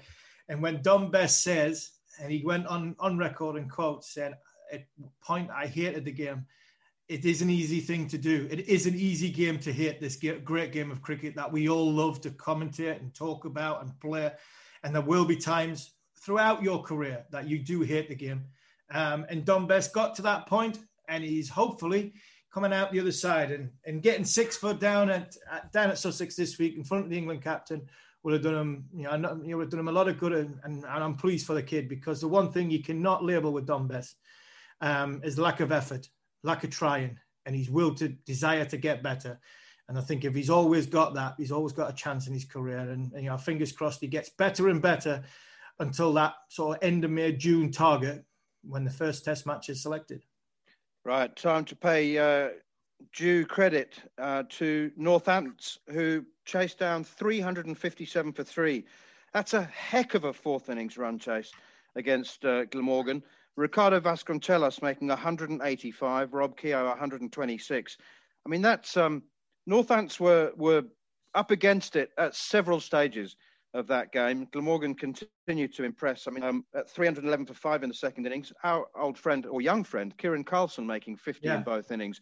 And 0.49 0.63
when 0.63 0.83
Dom 0.83 1.11
Bess 1.11 1.43
says 1.43 1.91
and 2.21 2.31
he 2.31 2.43
went 2.45 2.67
on 2.67 2.97
on 2.99 3.19
record 3.19 3.57
and 3.57 3.71
quote 3.71 4.05
said, 4.05 4.37
"At 4.73 4.85
point 5.23 5.51
I 5.51 5.67
hated 5.67 6.05
the 6.05 6.13
game. 6.13 6.47
it 7.09 7.25
is 7.27 7.43
an 7.43 7.51
easy 7.51 7.81
thing 7.81 8.09
to 8.09 8.17
do. 8.17 8.49
It 8.51 8.61
is 8.69 8.87
an 8.87 8.95
easy 8.95 9.29
game 9.29 9.59
to 9.61 9.73
hit. 9.73 10.01
This 10.01 10.17
great 10.45 10.73
game 10.73 10.91
of 10.91 11.03
cricket 11.03 11.35
that 11.37 11.53
we 11.53 11.69
all 11.69 11.93
love 11.93 12.21
to 12.23 12.31
commentate 12.31 13.01
and 13.01 13.15
talk 13.15 13.45
about 13.45 13.83
and 13.83 14.01
play. 14.01 14.33
And 14.83 14.95
there 14.95 15.03
will 15.03 15.25
be 15.25 15.37
times 15.37 15.93
throughout 16.25 16.63
your 16.63 16.83
career 16.83 17.25
that 17.31 17.49
you 17.49 17.59
do 17.59 17.83
hate 17.83 18.09
the 18.09 18.15
game. 18.15 18.45
Um, 18.93 19.27
and 19.29 19.45
Dom 19.45 19.67
Bess 19.67 19.89
got 19.89 20.15
to 20.17 20.23
that 20.23 20.47
point, 20.47 20.79
and 21.09 21.25
he's 21.25 21.49
hopefully 21.49 22.15
coming 22.53 22.73
out 22.73 22.93
the 22.93 23.01
other 23.01 23.13
side 23.13 23.51
and, 23.51 23.71
and 23.85 24.03
getting 24.03 24.25
six 24.25 24.57
foot 24.57 24.79
down 24.79 25.11
at, 25.11 25.35
at 25.51 25.73
down 25.73 25.91
at 25.91 25.99
Sussex 25.99 26.37
this 26.37 26.59
week 26.59 26.77
in 26.77 26.85
front 26.85 27.05
of 27.05 27.11
the 27.11 27.17
England 27.17 27.43
captain 27.43 27.83
would 28.23 28.35
have 28.35 28.43
done 28.43 28.55
him, 28.55 28.85
you 28.95 29.05
know, 29.05 29.13
you 29.43 29.51
know, 29.51 29.57
would 29.57 29.65
have 29.65 29.71
done 29.71 29.81
him 29.81 29.89
a 29.89 29.93
lot 29.93 30.09
of 30.09 30.19
good, 30.19 30.33
and, 30.33 30.59
and, 30.65 30.85
I'm 30.87 31.17
pleased 31.17 31.47
for 31.47 31.55
the 31.55 31.63
kid 31.63 31.89
because 31.89 32.21
the 32.21 32.29
one 32.29 32.53
thing 32.53 32.71
you 32.71 32.83
cannot 32.83 33.25
label 33.25 33.53
with 33.53 33.67
Bess 33.89 34.15
um, 34.81 35.21
is 35.25 35.39
lack 35.39 35.61
of 35.61 35.73
effort, 35.73 36.09
lack 36.43 36.63
of 36.65 36.71
trying, 36.71 37.19
and 37.47 37.57
his 37.57 37.69
will 37.69 37.95
to 37.97 38.09
desire 38.09 38.65
to 38.67 38.77
get 38.77 39.03
better. 39.03 39.41
And 39.89 39.99
I 39.99 40.01
think 40.01 40.25
if 40.25 40.35
he's 40.35 40.51
always 40.51 40.87
got 40.87 41.15
that, 41.15 41.35
he's 41.37 41.53
always 41.53 41.73
got 41.73 41.91
a 41.91 41.95
chance 41.95 42.29
in 42.29 42.33
his 42.33 42.45
career. 42.45 42.79
And, 42.79 43.13
and 43.13 43.25
you 43.25 43.31
know, 43.31 43.37
fingers 43.37 43.73
crossed, 43.73 44.01
he 44.01 44.07
gets 44.07 44.31
better 44.31 44.69
and 44.69 44.81
better 44.81 45.23
until 45.81 46.13
that 46.15 46.35
sort 46.49 46.77
of 46.77 46.85
end 46.85 47.05
of 47.05 47.11
May, 47.11 47.33
June 47.33 47.73
target 47.73 48.25
when 48.63 48.85
the 48.85 48.91
first 48.91 49.25
Test 49.25 49.47
match 49.47 49.69
is 49.69 49.83
selected. 49.83 50.23
Right, 51.05 51.35
time 51.35 51.65
to 51.65 51.75
pay 51.75 52.17
uh, 52.17 52.51
due 53.13 53.45
credit 53.45 53.99
uh, 54.19 54.45
to 54.51 54.93
Northants, 54.99 55.79
who 55.91 56.25
chased 56.45 56.79
down 56.79 57.05
357 57.05 58.33
for 58.33 58.45
three. 58.45 58.85
That's 59.33 59.55
a 59.55 59.63
heck 59.63 60.15
of 60.15 60.25
a 60.25 60.33
fourth 60.33 60.69
innings 60.69 60.99
run 60.99 61.19
chase 61.19 61.53
against 61.97 62.45
uh, 62.45 62.65
Glamorgan. 62.67 63.23
Ricardo 63.57 64.01
Vasconcelos 64.01 64.83
making 64.83 65.09
185, 65.09 66.33
Rob 66.33 66.57
Keogh 66.57 66.89
126. 66.89 67.97
I 68.45 68.49
mean, 68.49 68.63
that's 68.63 68.97
um, 68.97 69.23
Northants 69.69 70.19
were 70.19 70.53
were 70.57 70.85
up 71.35 71.51
against 71.51 71.97
it 71.97 72.11
at 72.19 72.35
several 72.35 72.81
stages 72.81 73.37
of 73.75 73.87
that 73.87 74.13
game. 74.13 74.47
Glamorgan 74.53 74.95
continued 74.95 75.75
to 75.75 75.85
impress. 75.85 76.27
I 76.27 76.31
mean, 76.31 76.45
um, 76.45 76.65
at 76.75 76.91
311 76.91 77.47
for 77.47 77.55
five 77.55 77.83
in 77.83 77.89
the 77.89 77.95
second 77.95 78.27
innings, 78.27 78.53
our 78.65 78.87
old 78.95 79.19
friend 79.19 79.47
or 79.47 79.63
young 79.63 79.83
friend, 79.85 80.15
Kiran 80.19 80.45
Carlson, 80.45 80.87
making 80.87 81.17
50 81.17 81.47
yeah. 81.47 81.57
in 81.57 81.63
both 81.63 81.91
innings. 81.91 82.21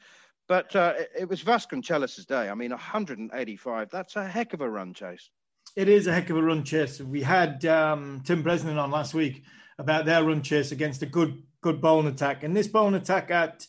But 0.50 0.74
uh, 0.74 0.94
it 1.16 1.28
was 1.28 1.44
Vasconcelos' 1.44 2.26
day. 2.26 2.48
I 2.48 2.54
mean, 2.54 2.72
185. 2.72 3.88
That's 3.88 4.16
a 4.16 4.26
heck 4.26 4.52
of 4.52 4.60
a 4.60 4.68
run 4.68 4.92
chase. 4.92 5.30
It 5.76 5.88
is 5.88 6.08
a 6.08 6.12
heck 6.12 6.28
of 6.28 6.36
a 6.36 6.42
run 6.42 6.64
chase. 6.64 7.00
We 7.00 7.22
had 7.22 7.64
um, 7.66 8.20
Tim 8.24 8.42
Bresnan 8.42 8.76
on 8.76 8.90
last 8.90 9.14
week 9.14 9.44
about 9.78 10.06
their 10.06 10.24
run 10.24 10.42
chase 10.42 10.72
against 10.72 11.02
a 11.02 11.06
good 11.06 11.44
good 11.60 11.80
bowling 11.80 12.08
attack, 12.08 12.42
and 12.42 12.56
this 12.56 12.66
bowling 12.66 12.96
attack 12.96 13.30
at 13.30 13.64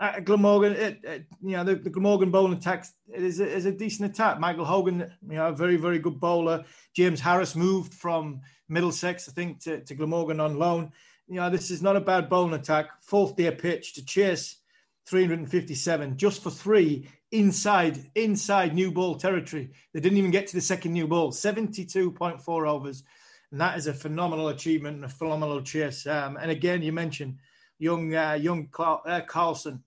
at 0.00 0.26
Glamorgan, 0.26 0.72
it, 0.74 1.00
it, 1.02 1.26
you 1.40 1.56
know, 1.56 1.64
the, 1.64 1.76
the 1.76 1.88
Glamorgan 1.88 2.30
bowling 2.30 2.58
attack 2.58 2.84
is 3.10 3.40
a, 3.40 3.48
is 3.48 3.64
a 3.64 3.72
decent 3.72 4.10
attack. 4.10 4.38
Michael 4.38 4.66
Hogan, 4.66 5.10
you 5.26 5.36
know, 5.36 5.48
a 5.48 5.52
very, 5.52 5.76
very 5.76 5.98
good 5.98 6.20
bowler. 6.20 6.62
James 6.94 7.20
Harris 7.20 7.56
moved 7.56 7.94
from 7.94 8.42
Middlesex, 8.68 9.30
I 9.30 9.32
think, 9.32 9.60
to, 9.60 9.80
to 9.80 9.94
Glamorgan 9.94 10.40
on 10.40 10.58
loan. 10.58 10.92
You 11.26 11.36
know, 11.36 11.48
this 11.48 11.70
is 11.70 11.80
not 11.80 11.96
a 11.96 12.02
bad 12.02 12.28
bowling 12.28 12.52
attack. 12.52 13.02
Fourth 13.02 13.34
day 13.34 13.50
pitch 13.50 13.94
to 13.94 14.04
chase 14.04 14.58
357 15.08 16.16
just 16.16 16.42
for 16.42 16.50
three 16.50 17.08
inside 17.30 18.10
inside 18.14 18.74
new 18.74 18.90
ball 18.90 19.16
territory. 19.16 19.70
They 19.92 20.00
didn't 20.00 20.18
even 20.18 20.30
get 20.30 20.46
to 20.48 20.54
the 20.54 20.60
second 20.60 20.92
new 20.92 21.06
ball. 21.06 21.32
72.4 21.32 22.68
overs. 22.68 23.02
And 23.50 23.60
that 23.60 23.78
is 23.78 23.86
a 23.86 23.94
phenomenal 23.94 24.48
achievement 24.48 24.96
and 24.96 25.04
a 25.04 25.08
phenomenal 25.08 25.62
chase. 25.62 26.06
Um, 26.06 26.36
and 26.40 26.50
again, 26.50 26.82
you 26.82 26.92
mentioned 26.92 27.38
young 27.78 28.14
uh, 28.14 28.34
young 28.34 28.68
uh, 28.78 29.22
Carlson 29.26 29.82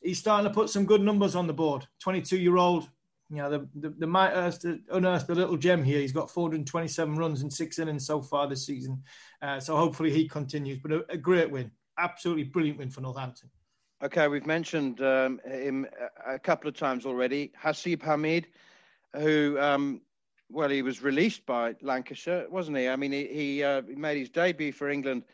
he's 0.00 0.18
starting 0.18 0.48
to 0.48 0.54
put 0.54 0.70
some 0.70 0.84
good 0.84 1.02
numbers 1.02 1.34
on 1.34 1.46
the 1.46 1.52
board. 1.52 1.86
22 2.00 2.38
year 2.38 2.56
old, 2.56 2.88
you 3.30 3.36
know, 3.36 3.50
the, 3.50 3.68
the, 3.74 3.90
the 3.90 4.06
might 4.06 4.32
unearth 4.32 5.26
the 5.26 5.34
little 5.34 5.56
gem 5.56 5.84
here. 5.84 6.00
He's 6.00 6.12
got 6.12 6.30
427 6.30 7.16
runs 7.16 7.42
in 7.42 7.50
six 7.50 7.78
innings 7.78 8.06
so 8.06 8.22
far 8.22 8.48
this 8.48 8.66
season. 8.66 9.02
Uh, 9.42 9.60
so 9.60 9.76
hopefully 9.76 10.10
he 10.10 10.28
continues. 10.28 10.78
But 10.78 10.92
a, 10.92 11.04
a, 11.10 11.16
great 11.16 11.50
win, 11.50 11.70
absolutely 11.98 12.44
brilliant 12.44 12.78
win 12.78 12.90
for 12.90 13.00
Northampton. 13.00 13.50
Okay, 14.00 14.28
we've 14.28 14.46
mentioned 14.46 15.00
um, 15.00 15.40
him 15.44 15.84
a 16.24 16.38
couple 16.38 16.68
of 16.68 16.76
times 16.76 17.04
already. 17.04 17.50
Haseeb 17.60 17.98
Hameed, 17.98 18.44
who, 19.16 19.58
um, 19.58 20.02
well, 20.48 20.68
he 20.68 20.82
was 20.82 21.02
released 21.02 21.44
by 21.46 21.74
Lancashire, 21.82 22.46
wasn't 22.48 22.76
he? 22.76 22.88
I 22.88 22.94
mean, 22.94 23.10
he, 23.10 23.26
he, 23.26 23.64
uh, 23.64 23.82
made 23.88 24.16
his 24.16 24.30
debut 24.30 24.70
for 24.70 24.88
England 24.88 25.24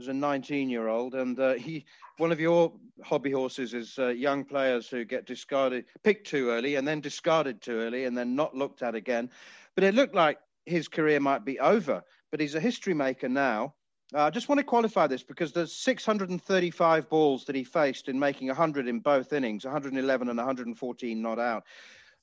as 0.00 0.08
a 0.08 0.12
19 0.12 0.68
year 0.68 0.88
old, 0.88 1.14
and 1.14 1.38
uh, 1.38 1.54
he 1.54 1.84
one 2.16 2.32
of 2.32 2.40
your 2.40 2.72
hobby 3.04 3.30
horses 3.30 3.72
is 3.72 3.96
uh, 4.00 4.08
young 4.08 4.44
players 4.44 4.88
who 4.88 5.04
get 5.04 5.24
discarded, 5.24 5.84
picked 6.02 6.26
too 6.26 6.50
early, 6.50 6.74
and 6.74 6.88
then 6.88 7.00
discarded 7.00 7.62
too 7.62 7.78
early, 7.78 8.04
and 8.04 8.18
then 8.18 8.34
not 8.34 8.52
looked 8.52 8.82
at 8.82 8.96
again. 8.96 9.30
But 9.76 9.84
it 9.84 9.94
looked 9.94 10.16
like 10.16 10.38
his 10.66 10.88
career 10.88 11.20
might 11.20 11.44
be 11.44 11.60
over. 11.60 12.02
But 12.32 12.40
he's 12.40 12.56
a 12.56 12.60
history 12.60 12.94
maker 12.94 13.28
now. 13.28 13.74
Uh, 14.14 14.22
I 14.22 14.30
just 14.30 14.48
want 14.48 14.58
to 14.58 14.64
qualify 14.64 15.06
this 15.06 15.22
because 15.22 15.52
there's 15.52 15.72
635 15.72 17.08
balls 17.10 17.44
that 17.44 17.54
he 17.54 17.64
faced 17.64 18.08
in 18.08 18.18
making 18.18 18.46
100 18.48 18.88
in 18.88 19.00
both 19.00 19.32
innings, 19.34 19.64
111 19.64 20.28
and 20.28 20.36
114 20.38 21.22
not 21.22 21.38
out. 21.38 21.64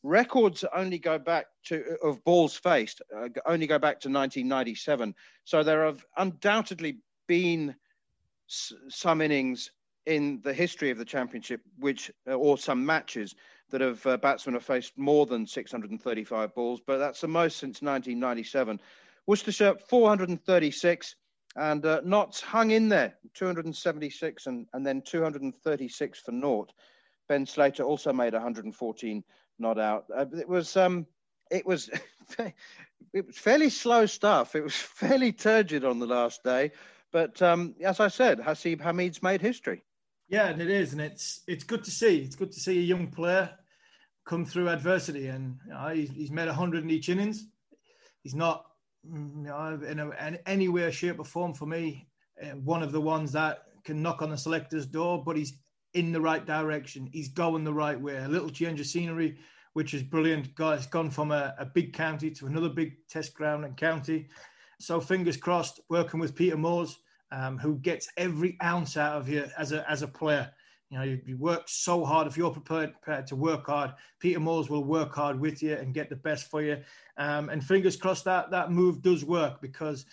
Records 0.02 0.64
only 0.76 0.98
go 0.98 1.20
back 1.20 1.46
to 1.66 1.98
of 2.04 2.24
balls 2.24 2.56
faced 2.56 3.02
uh, 3.16 3.28
only 3.46 3.68
go 3.68 3.80
back 3.80 4.00
to 4.02 4.10
1997. 4.10 5.14
So 5.44 5.64
there 5.64 5.86
have 5.86 6.04
undoubtedly 6.18 7.00
been 7.28 7.76
s- 8.50 8.74
some 8.90 9.22
innings 9.22 9.72
in 10.06 10.42
the 10.44 10.54
history 10.54 10.92
of 10.92 10.98
the 10.98 11.06
championship, 11.06 11.62
which 11.80 12.12
uh, 12.28 12.34
or 12.34 12.58
some 12.58 12.86
matches 12.86 13.36
that 13.72 13.82
have 13.82 14.06
uh, 14.06 14.18
batsmen 14.18 14.54
have 14.54 14.64
faced 14.64 14.98
more 14.98 15.26
than 15.26 15.48
635 15.48 16.54
balls, 16.54 16.82
but 16.86 16.98
that's 16.98 17.22
the 17.22 17.28
most 17.28 17.58
since 17.58 17.82
1997. 17.82 18.80
Worcestershire 19.26 19.76
436, 19.90 21.16
and 21.56 21.86
uh, 21.86 22.02
Notts 22.04 22.42
hung 22.42 22.72
in 22.72 22.90
there 22.90 23.16
276 23.34 24.48
and, 24.48 24.68
and 24.74 24.86
then 24.86 25.02
236 25.02 26.20
for 26.20 26.32
naught. 26.32 26.74
Ben 27.28 27.46
Slater 27.46 27.84
also 27.84 28.14
made 28.14 28.34
114 28.34 29.24
not 29.60 29.80
out. 29.80 30.06
Uh, 30.16 30.26
it 30.34 30.48
was 30.48 30.76
um, 30.78 31.06
it 31.52 31.66
was 31.66 31.90
it 33.14 33.26
was 33.26 33.38
fairly 33.38 33.70
slow 33.70 34.06
stuff. 34.06 34.56
It 34.56 34.64
was 34.64 34.76
fairly 34.76 35.32
turgid 35.32 35.86
on 35.86 36.00
the 36.00 36.08
last 36.08 36.44
day, 36.44 36.72
but 37.12 37.42
um, 37.42 37.76
as 37.82 38.00
I 38.00 38.08
said, 38.08 38.40
Haseeb 38.40 38.82
Hameed's 38.82 39.24
made 39.24 39.42
history. 39.42 39.84
Yeah, 40.28 40.48
and 40.48 40.62
it 40.62 40.70
is, 40.70 40.92
and 40.92 41.02
it's 41.02 41.42
it's 41.48 41.64
good 41.64 41.84
to 41.84 41.92
see. 41.92 42.20
It's 42.20 42.36
good 42.36 42.52
to 42.52 42.60
see 42.60 42.80
a 42.80 42.82
young 42.82 43.08
player 43.08 43.52
come 44.26 44.46
through 44.46 44.70
adversity, 44.70 45.28
and 45.28 45.58
you 45.66 45.74
know, 45.74 45.88
he's, 45.90 46.10
he's 46.10 46.32
made 46.32 46.48
hundred 46.50 46.84
in 46.84 46.90
each 46.90 47.10
innings. 47.10 47.48
He's 48.24 48.34
not, 48.34 48.66
know, 49.10 49.80
in, 49.88 50.00
a, 50.00 50.10
in 50.28 50.40
any 50.46 50.68
way, 50.68 50.90
shape, 50.92 51.20
or 51.20 51.26
form 51.26 51.54
for 51.54 51.66
me, 51.66 52.08
uh, 52.42 52.56
one 52.56 52.84
of 52.84 52.92
the 52.92 53.02
ones 53.02 53.32
that 53.34 53.64
can 53.84 54.02
knock 54.02 54.22
on 54.22 54.30
the 54.30 54.38
selector's 54.38 54.86
door, 54.86 55.24
but 55.24 55.38
he's 55.38 55.54
in 55.94 56.12
the 56.12 56.22
right 56.22 56.46
direction. 56.46 57.10
He's 57.12 57.30
going 57.30 57.64
the 57.64 57.74
right 57.74 58.00
way. 58.00 58.18
A 58.18 58.28
little 58.28 58.50
change 58.50 58.80
of 58.80 58.88
scenery, 58.88 59.38
which 59.74 59.94
is 59.94 60.04
brilliant. 60.04 60.50
It's 60.58 60.88
gone 60.88 61.10
from 61.10 61.32
a, 61.32 61.54
a 61.58 61.66
big 61.66 61.94
county 61.94 62.32
to 62.32 62.48
another 62.48 62.70
big 62.70 62.94
test 63.08 63.34
ground 63.34 63.64
and 63.66 63.78
county. 63.78 64.28
So 64.80 65.00
fingers 65.00 65.38
crossed, 65.38 65.80
working 65.90 66.20
with 66.20 66.36
Peter 66.36 66.58
Moores 66.58 66.98
um, 67.32 67.58
who 67.58 67.78
gets 67.78 68.10
every 68.18 68.58
ounce 68.64 68.98
out 68.98 69.18
of 69.18 69.30
you 69.30 69.46
as 69.58 69.72
a 69.72 69.90
as 69.90 70.02
a 70.02 70.08
player. 70.08 70.52
You 70.96 71.02
know, 71.02 71.08
you, 71.08 71.22
you 71.26 71.38
work 71.38 71.64
so 71.66 72.06
hard. 72.06 72.26
If 72.26 72.38
you're 72.38 72.52
prepared, 72.52 72.94
prepared, 72.94 73.28
to 73.28 73.36
work 73.36 73.66
hard, 73.66 73.92
Peter 74.22 74.40
Moores 74.40 74.70
will 74.70 74.86
work 74.86 75.14
hard 75.14 75.38
with 75.38 75.62
you 75.62 75.74
and 75.74 75.94
get 75.94 76.10
the 76.10 76.16
best 76.16 76.50
for 76.50 76.62
you. 76.62 76.78
Um, 77.18 77.50
and 77.50 77.62
fingers 77.62 77.98
crossed 77.98 78.24
that 78.24 78.50
that 78.52 78.72
move 78.72 79.02
does 79.02 79.26
work 79.26 79.62
because 79.62 80.06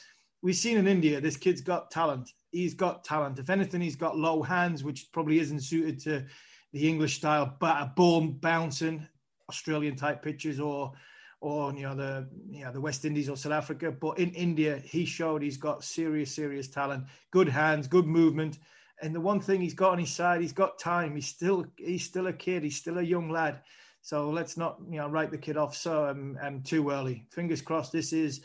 we've 0.43 0.57
seen 0.57 0.79
in 0.79 0.89
India 0.89 1.21
this 1.21 1.37
kid's 1.37 1.61
got 1.61 1.93
talent. 1.93 2.33
He's 2.51 2.75
got 2.75 3.05
talent. 3.05 3.39
If 3.39 3.49
anything, 3.49 3.81
he's 3.81 3.95
got 3.95 4.19
low 4.19 4.43
hands, 4.43 4.83
which 4.83 5.13
probably 5.13 5.39
isn't 5.39 5.61
suited 5.61 6.01
to 6.01 6.25
the 6.73 6.89
English 6.89 7.15
style, 7.15 7.57
but 7.61 7.81
a 7.81 7.93
ball 7.95 8.21
bouncing 8.27 9.07
Australian 9.49 9.95
type 9.95 10.21
pitches 10.21 10.59
or 10.59 10.95
or 11.41 11.73
you 11.75 11.83
know 11.83 11.95
the 11.95 12.29
you 12.51 12.65
know 12.65 12.73
the 12.73 12.81
West 12.81 13.05
Indies 13.05 13.29
or 13.29 13.37
South 13.37 13.53
Africa. 13.53 13.93
But 13.93 14.19
in 14.19 14.33
India, 14.33 14.83
he 14.85 15.05
showed 15.05 15.43
he's 15.43 15.59
got 15.59 15.85
serious, 15.85 16.35
serious 16.35 16.67
talent, 16.67 17.05
good 17.31 17.49
hands, 17.49 17.87
good 17.87 18.07
movement. 18.07 18.59
And 19.03 19.15
the 19.15 19.21
one 19.21 19.41
thing 19.41 19.61
he's 19.61 19.75
got 19.75 19.93
on 19.93 19.99
his 19.99 20.13
side, 20.13 20.41
he's 20.41 20.53
got 20.53 20.79
time. 20.79 21.15
He's 21.15 21.27
still 21.27 21.67
he's 21.77 22.05
still 22.05 22.29
a 22.29 22.33
kid. 22.33 22.63
He's 22.63 22.77
still 22.77 22.99
a 22.99 23.03
young 23.03 23.29
lad. 23.31 23.61
So 24.01 24.31
let's 24.31 24.57
not 24.57 24.79
you 24.89 24.99
know 24.99 25.09
write 25.09 25.31
the 25.31 25.39
kid 25.39 25.57
off 25.57 25.77
so 25.77 26.09
um, 26.09 26.39
um 26.41 26.63
too 26.63 26.91
early. 26.91 27.27
Fingers 27.31 27.61
crossed. 27.61 27.93
This 27.93 28.13
is 28.13 28.41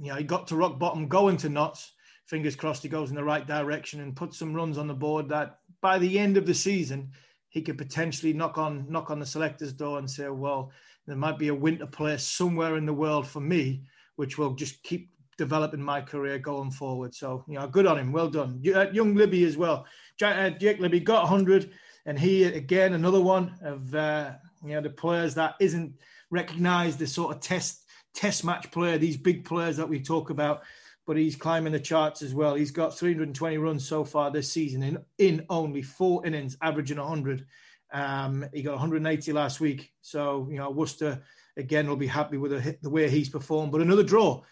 you 0.00 0.10
know 0.10 0.16
he 0.16 0.24
got 0.24 0.46
to 0.48 0.56
rock 0.56 0.78
bottom, 0.78 1.08
going 1.08 1.36
to 1.38 1.48
Notts. 1.48 1.92
Fingers 2.26 2.56
crossed 2.56 2.82
he 2.82 2.88
goes 2.88 3.10
in 3.10 3.16
the 3.16 3.24
right 3.24 3.46
direction 3.46 4.00
and 4.00 4.16
puts 4.16 4.38
some 4.38 4.54
runs 4.54 4.78
on 4.78 4.86
the 4.86 4.94
board 4.94 5.28
that 5.28 5.58
by 5.82 5.98
the 5.98 6.18
end 6.18 6.36
of 6.36 6.46
the 6.46 6.54
season 6.54 7.10
he 7.50 7.60
could 7.60 7.76
potentially 7.76 8.32
knock 8.32 8.56
on 8.56 8.86
knock 8.88 9.10
on 9.10 9.18
the 9.18 9.26
selector's 9.26 9.74
door 9.74 9.98
and 9.98 10.10
say, 10.10 10.28
well, 10.28 10.72
there 11.06 11.16
might 11.16 11.38
be 11.38 11.48
a 11.48 11.54
winter 11.54 11.86
place 11.86 12.24
somewhere 12.24 12.76
in 12.76 12.86
the 12.86 12.94
world 12.94 13.26
for 13.26 13.40
me, 13.40 13.82
which 14.16 14.38
will 14.38 14.54
just 14.54 14.82
keep 14.82 15.10
developing 15.38 15.82
my 15.82 16.00
career 16.00 16.38
going 16.38 16.70
forward. 16.70 17.14
So, 17.14 17.44
you 17.48 17.58
know, 17.58 17.66
good 17.66 17.86
on 17.86 17.98
him. 17.98 18.12
Well 18.12 18.28
done. 18.28 18.62
Uh, 18.74 18.86
young 18.92 19.14
Libby 19.14 19.44
as 19.44 19.56
well. 19.56 19.86
Uh, 20.20 20.50
Jake 20.50 20.78
Libby 20.78 21.00
got 21.00 21.22
100. 21.22 21.72
And 22.04 22.18
he 22.18 22.44
again 22.44 22.94
another 22.94 23.20
one 23.20 23.54
of 23.62 23.94
uh, 23.94 24.32
you 24.64 24.74
know 24.74 24.80
the 24.80 24.90
players 24.90 25.34
that 25.34 25.54
isn't 25.60 25.94
recognised 26.30 26.98
the 26.98 27.06
sort 27.06 27.34
of 27.34 27.40
test 27.40 27.84
test 28.14 28.44
match 28.44 28.70
player. 28.70 28.98
These 28.98 29.16
big 29.16 29.44
players 29.44 29.76
that 29.76 29.88
we 29.88 30.00
talk 30.00 30.30
about, 30.30 30.62
but 31.06 31.16
he's 31.16 31.36
climbing 31.36 31.72
the 31.72 31.80
charts 31.80 32.22
as 32.22 32.34
well. 32.34 32.54
He's 32.54 32.72
got 32.72 32.98
320 32.98 33.58
runs 33.58 33.86
so 33.86 34.04
far 34.04 34.30
this 34.30 34.52
season 34.52 34.82
in 34.82 34.98
in 35.18 35.46
only 35.48 35.82
four 35.82 36.26
innings, 36.26 36.56
averaging 36.60 36.98
100. 36.98 37.46
Um, 37.92 38.46
he 38.52 38.62
got 38.62 38.72
180 38.72 39.32
last 39.32 39.60
week. 39.60 39.92
So 40.00 40.48
you 40.50 40.58
know 40.58 40.70
Worcester 40.70 41.22
again 41.56 41.86
will 41.86 41.96
be 41.96 42.06
happy 42.08 42.36
with 42.36 42.50
the, 42.50 42.76
the 42.82 42.90
way 42.90 43.08
he's 43.08 43.28
performed. 43.28 43.70
But 43.70 43.82
another 43.82 44.02
draw, 44.02 44.42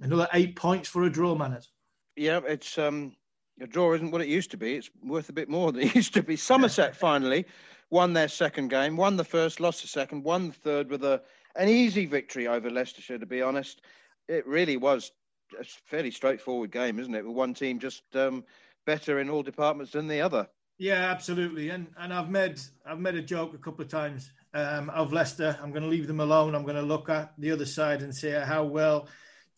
another 0.00 0.28
eight 0.32 0.56
points 0.56 0.88
for 0.88 1.04
a 1.04 1.10
draw, 1.10 1.34
Manners. 1.34 1.70
Yeah, 2.16 2.40
it's 2.46 2.78
um, 2.78 3.16
a 3.60 3.66
draw 3.66 3.94
isn't 3.94 4.10
what 4.10 4.20
it 4.20 4.28
used 4.28 4.50
to 4.52 4.56
be. 4.56 4.74
It's 4.74 4.90
worth 5.02 5.28
a 5.28 5.32
bit 5.32 5.48
more 5.48 5.72
than 5.72 5.82
it 5.86 5.94
used 5.94 6.14
to 6.14 6.22
be. 6.22 6.36
Somerset 6.36 6.96
finally 6.96 7.46
won 7.90 8.12
their 8.12 8.28
second 8.28 8.68
game, 8.68 8.96
won 8.96 9.16
the 9.16 9.24
first, 9.24 9.60
lost 9.60 9.82
the 9.82 9.88
second, 9.88 10.24
won 10.24 10.48
the 10.48 10.54
third 10.54 10.90
with 10.90 11.04
a 11.04 11.22
an 11.56 11.68
easy 11.68 12.06
victory 12.06 12.46
over 12.46 12.70
Leicestershire. 12.70 13.18
To 13.18 13.26
be 13.26 13.42
honest, 13.42 13.82
it 14.28 14.46
really 14.46 14.76
was 14.76 15.12
a 15.58 15.64
fairly 15.64 16.10
straightforward 16.10 16.70
game, 16.70 16.98
isn't 17.00 17.14
it? 17.14 17.26
With 17.26 17.34
one 17.34 17.54
team 17.54 17.78
just 17.78 18.02
um, 18.14 18.44
better 18.86 19.18
in 19.18 19.28
all 19.28 19.42
departments 19.42 19.92
than 19.92 20.06
the 20.06 20.20
other. 20.20 20.48
Yeah, 20.78 21.10
absolutely. 21.10 21.70
And 21.70 21.88
and 21.98 22.12
I've 22.12 22.30
made 22.30 22.60
I've 22.86 23.00
made 23.00 23.16
a 23.16 23.22
joke 23.22 23.54
a 23.54 23.58
couple 23.58 23.84
of 23.84 23.90
times 23.90 24.32
um, 24.54 24.90
of 24.90 25.12
Leicester. 25.12 25.58
I'm 25.62 25.72
going 25.72 25.82
to 25.82 25.88
leave 25.88 26.06
them 26.06 26.20
alone. 26.20 26.54
I'm 26.54 26.62
going 26.62 26.76
to 26.76 26.82
look 26.82 27.08
at 27.08 27.34
the 27.38 27.50
other 27.50 27.66
side 27.66 28.02
and 28.02 28.14
see 28.14 28.30
how 28.30 28.64
well 28.64 29.08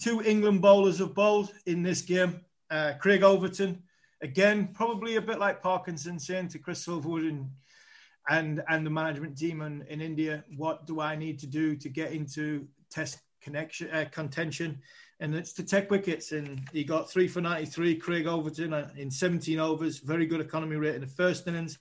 two 0.03 0.22
England 0.22 0.61
bowlers 0.61 0.98
have 0.98 1.14
bowled 1.14 1.53
in 1.66 1.82
this 1.82 2.03
game. 2.03 2.40
Uh, 2.70 2.94
Craig 2.98 3.22
Overton 3.22 3.82
again, 4.22 4.68
probably 4.72 5.16
a 5.16 5.20
bit 5.20 5.38
like 5.38 5.62
Parkinson 5.62 6.18
saying 6.18 6.48
to 6.48 6.59
Chris 6.59 6.86
Silverwood 6.86 7.28
and 7.28 7.50
and 8.28 8.62
and 8.68 8.86
the 8.86 8.90
management 8.90 9.36
team 9.36 9.61
in, 9.62 9.82
in 9.88 10.00
India, 10.00 10.44
what 10.57 10.86
do 10.86 11.00
I 11.00 11.16
need 11.16 11.40
to 11.40 11.46
do 11.46 11.76
to 11.76 11.88
get 11.88 12.12
into 12.12 12.68
test 12.90 13.18
connection 13.40 13.90
uh, 13.90 14.07
contention? 14.11 14.80
And 15.18 15.34
it's 15.34 15.53
to 15.55 15.64
take 15.64 15.90
wickets. 15.90 16.32
And 16.32 16.68
he 16.72 16.84
got 16.84 17.11
three 17.11 17.28
for 17.28 17.40
93, 17.40 17.96
Craig 17.96 18.26
Overton 18.26 18.72
uh, 18.72 18.90
in 18.96 19.11
17 19.11 19.59
overs, 19.59 19.98
very 19.98 20.26
good 20.26 20.40
economy 20.40 20.76
rate 20.76 20.94
in 20.94 21.00
the 21.00 21.07
first 21.07 21.46
innings. 21.46 21.78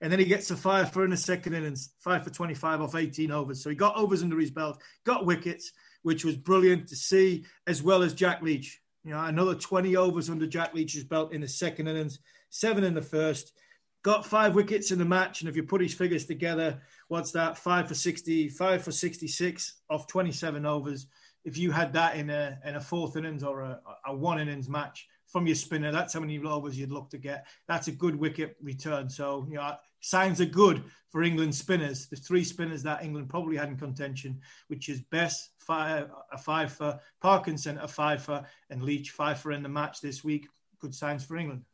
And 0.00 0.10
then 0.10 0.18
he 0.18 0.24
gets 0.24 0.50
a 0.50 0.56
five 0.56 0.92
for 0.92 1.04
in 1.04 1.10
the 1.10 1.16
second 1.16 1.54
innings, 1.54 1.90
five 2.00 2.24
for 2.24 2.30
25 2.30 2.80
off 2.80 2.94
18 2.94 3.30
overs. 3.30 3.62
So 3.62 3.70
he 3.70 3.76
got 3.76 3.96
overs 3.96 4.22
under 4.22 4.38
his 4.38 4.50
belt, 4.50 4.82
got 5.04 5.26
wickets, 5.26 5.72
which 6.02 6.24
was 6.24 6.36
brilliant 6.36 6.88
to 6.88 6.96
see, 6.96 7.44
as 7.66 7.82
well 7.82 8.02
as 8.02 8.14
Jack 8.14 8.42
Leach. 8.42 8.80
You 9.04 9.12
know, 9.12 9.24
another 9.24 9.54
20 9.54 9.96
overs 9.96 10.30
under 10.30 10.46
Jack 10.46 10.74
Leach's 10.74 11.04
belt 11.04 11.32
in 11.32 11.40
the 11.40 11.48
second 11.48 11.88
innings, 11.88 12.20
seven 12.50 12.84
in 12.84 12.94
the 12.94 13.02
first. 13.02 13.52
Got 14.02 14.26
five 14.26 14.54
wickets 14.54 14.90
in 14.90 14.98
the 14.98 15.04
match, 15.04 15.40
and 15.40 15.48
if 15.48 15.54
you 15.54 15.62
put 15.62 15.80
his 15.80 15.94
figures 15.94 16.26
together, 16.26 16.80
what's 17.08 17.30
that? 17.32 17.56
Five 17.56 17.86
for 17.86 17.94
60, 17.94 18.48
five 18.48 18.82
for 18.82 18.90
66 18.90 19.74
off 19.90 20.06
27 20.08 20.66
overs. 20.66 21.06
If 21.44 21.56
you 21.56 21.70
had 21.70 21.92
that 21.92 22.16
in 22.16 22.30
a 22.30 22.58
in 22.64 22.76
a 22.76 22.80
fourth 22.80 23.16
innings 23.16 23.42
or 23.42 23.62
a, 23.62 23.80
a 24.06 24.14
one 24.14 24.40
innings 24.40 24.68
match 24.68 25.06
from 25.26 25.46
your 25.46 25.56
spinner, 25.56 25.92
that's 25.92 26.14
how 26.14 26.20
many 26.20 26.38
overs 26.38 26.78
you'd 26.78 26.90
look 26.90 27.10
to 27.10 27.18
get. 27.18 27.46
That's 27.68 27.88
a 27.88 27.92
good 27.92 28.16
wicket 28.16 28.56
return. 28.60 29.08
So, 29.08 29.46
you 29.48 29.56
know, 29.56 29.74
signs 30.00 30.40
are 30.40 30.46
good 30.46 30.84
for 31.10 31.22
England 31.22 31.54
spinners. 31.54 32.08
The 32.08 32.16
three 32.16 32.44
spinners 32.44 32.82
that 32.82 33.02
England 33.02 33.30
probably 33.30 33.56
had 33.56 33.68
in 33.68 33.76
contention, 33.76 34.40
which 34.68 34.88
is 34.88 35.00
Bess, 35.00 35.48
five, 35.62 36.10
a 36.32 36.38
five 36.38 36.72
for 36.72 36.98
Parkinson, 37.20 37.78
a 37.78 37.88
five 37.88 38.22
for, 38.22 38.44
and 38.70 38.82
Leach, 38.82 39.10
five 39.10 39.40
for 39.40 39.52
in 39.52 39.62
the 39.62 39.68
match 39.68 40.00
this 40.00 40.22
week. 40.22 40.48
Good 40.80 40.94
signs 40.94 41.24
for 41.24 41.36
England. 41.36 41.64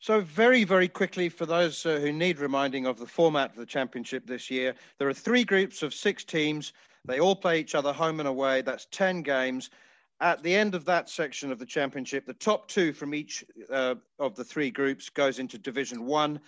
So, 0.00 0.20
very, 0.20 0.62
very 0.62 0.86
quickly, 0.86 1.28
for 1.28 1.44
those 1.44 1.84
uh, 1.84 1.98
who 1.98 2.12
need 2.12 2.38
reminding 2.38 2.86
of 2.86 2.98
the 2.98 3.06
format 3.06 3.50
of 3.50 3.56
the 3.56 3.66
championship 3.66 4.26
this 4.26 4.50
year, 4.50 4.74
there 4.98 5.08
are 5.08 5.14
three 5.14 5.42
groups 5.44 5.82
of 5.82 5.92
six 5.92 6.24
teams. 6.24 6.72
They 7.04 7.18
all 7.18 7.34
play 7.34 7.58
each 7.58 7.74
other 7.74 7.92
home 7.92 8.20
and 8.20 8.28
away. 8.28 8.62
That's 8.62 8.86
10 8.92 9.22
games. 9.22 9.70
At 10.20 10.42
the 10.42 10.54
end 10.54 10.74
of 10.74 10.84
that 10.84 11.08
section 11.08 11.50
of 11.50 11.58
the 11.58 11.66
championship, 11.66 12.26
the 12.26 12.34
top 12.34 12.68
two 12.68 12.92
from 12.92 13.14
each 13.14 13.44
uh, 13.72 13.96
of 14.18 14.36
the 14.36 14.44
three 14.44 14.70
groups 14.70 15.08
goes 15.08 15.38
into 15.38 15.58
Division 15.58 16.06
One. 16.06 16.40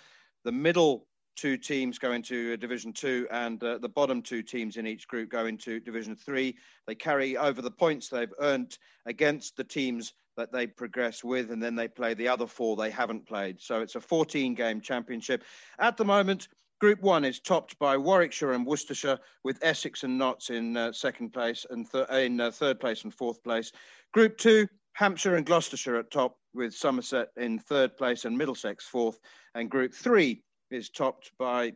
The 0.45 0.53
middle 0.53 1.07
two 1.41 1.57
teams 1.57 1.99
go 1.99 2.12
into 2.12 2.55
Division 2.59 2.93
Two, 2.93 3.26
and 3.30 3.62
uh, 3.64 3.78
the 3.78 3.88
bottom 3.88 4.20
two 4.20 4.43
teams 4.43 4.76
in 4.76 4.86
each 4.86 5.09
group 5.09 5.30
go 5.30 5.47
into 5.47 5.80
Division 5.80 6.14
Three. 6.14 6.55
They 6.86 6.95
carry 6.95 7.38
over 7.38 7.62
the 7.62 7.70
points 7.70 8.09
they've 8.09 8.32
earned 8.41 8.76
against 9.07 9.57
the 9.57 9.64
teams 9.64 10.12
that 10.36 10.53
they 10.53 10.66
progress 10.66 11.24
with, 11.24 11.51
and 11.51 11.62
then 11.62 11.74
they 11.74 11.88
play 11.88 12.12
the 12.12 12.28
other 12.28 12.47
four 12.47 12.76
they 12.76 12.91
haven't 12.91 13.26
played. 13.26 13.59
So 13.59 13.80
it's 13.80 13.95
a 13.95 14.01
14 14.01 14.55
game 14.55 14.82
championship. 14.82 15.45
At 15.78 15.97
the 15.97 16.05
moment, 16.05 16.49
Group 16.78 17.01
One 17.01 17.24
is 17.24 17.41
topped 17.41 17.78
by 17.78 17.97
Warwickshire 17.97 18.53
and 18.53 18.66
Worcestershire, 18.66 19.18
with 19.43 19.59
Essex 19.62 20.03
and 20.03 20.18
Notts 20.18 20.51
in 20.51 20.76
uh, 20.76 20.93
second 20.93 21.32
place 21.32 21.64
and 21.70 21.91
th- 21.91 22.09
in 22.11 22.38
uh, 22.38 22.51
third 22.51 22.78
place 22.78 23.05
and 23.05 23.14
fourth 23.14 23.43
place. 23.43 23.72
Group 24.12 24.36
Two, 24.36 24.68
Hampshire 24.93 25.36
and 25.36 25.47
Gloucestershire 25.47 25.97
at 25.97 26.11
top, 26.11 26.36
with 26.53 26.74
Somerset 26.74 27.28
in 27.38 27.59
third 27.59 27.97
place 27.97 28.26
and 28.26 28.36
Middlesex 28.36 28.84
fourth. 28.84 29.18
And 29.55 29.70
Group 29.70 29.95
Three, 29.95 30.43
is 30.70 30.90
topped 30.90 31.32
by 31.38 31.72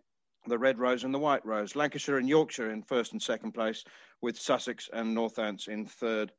the 0.47 0.59
Red 0.59 0.79
Rose 0.79 1.05
and 1.05 1.15
the 1.15 1.19
White 1.19 1.45
Rose. 1.45 1.75
Lancashire 1.75 2.19
and 2.19 2.29
Yorkshire 2.29 2.71
in 2.71 2.83
first 2.83 3.13
and 3.13 3.23
second 3.23 3.53
place, 3.53 3.85
with 4.21 4.39
Sussex 4.39 4.89
and 4.93 5.17
Northants 5.17 5.69
in 5.69 5.87
third 5.87 6.33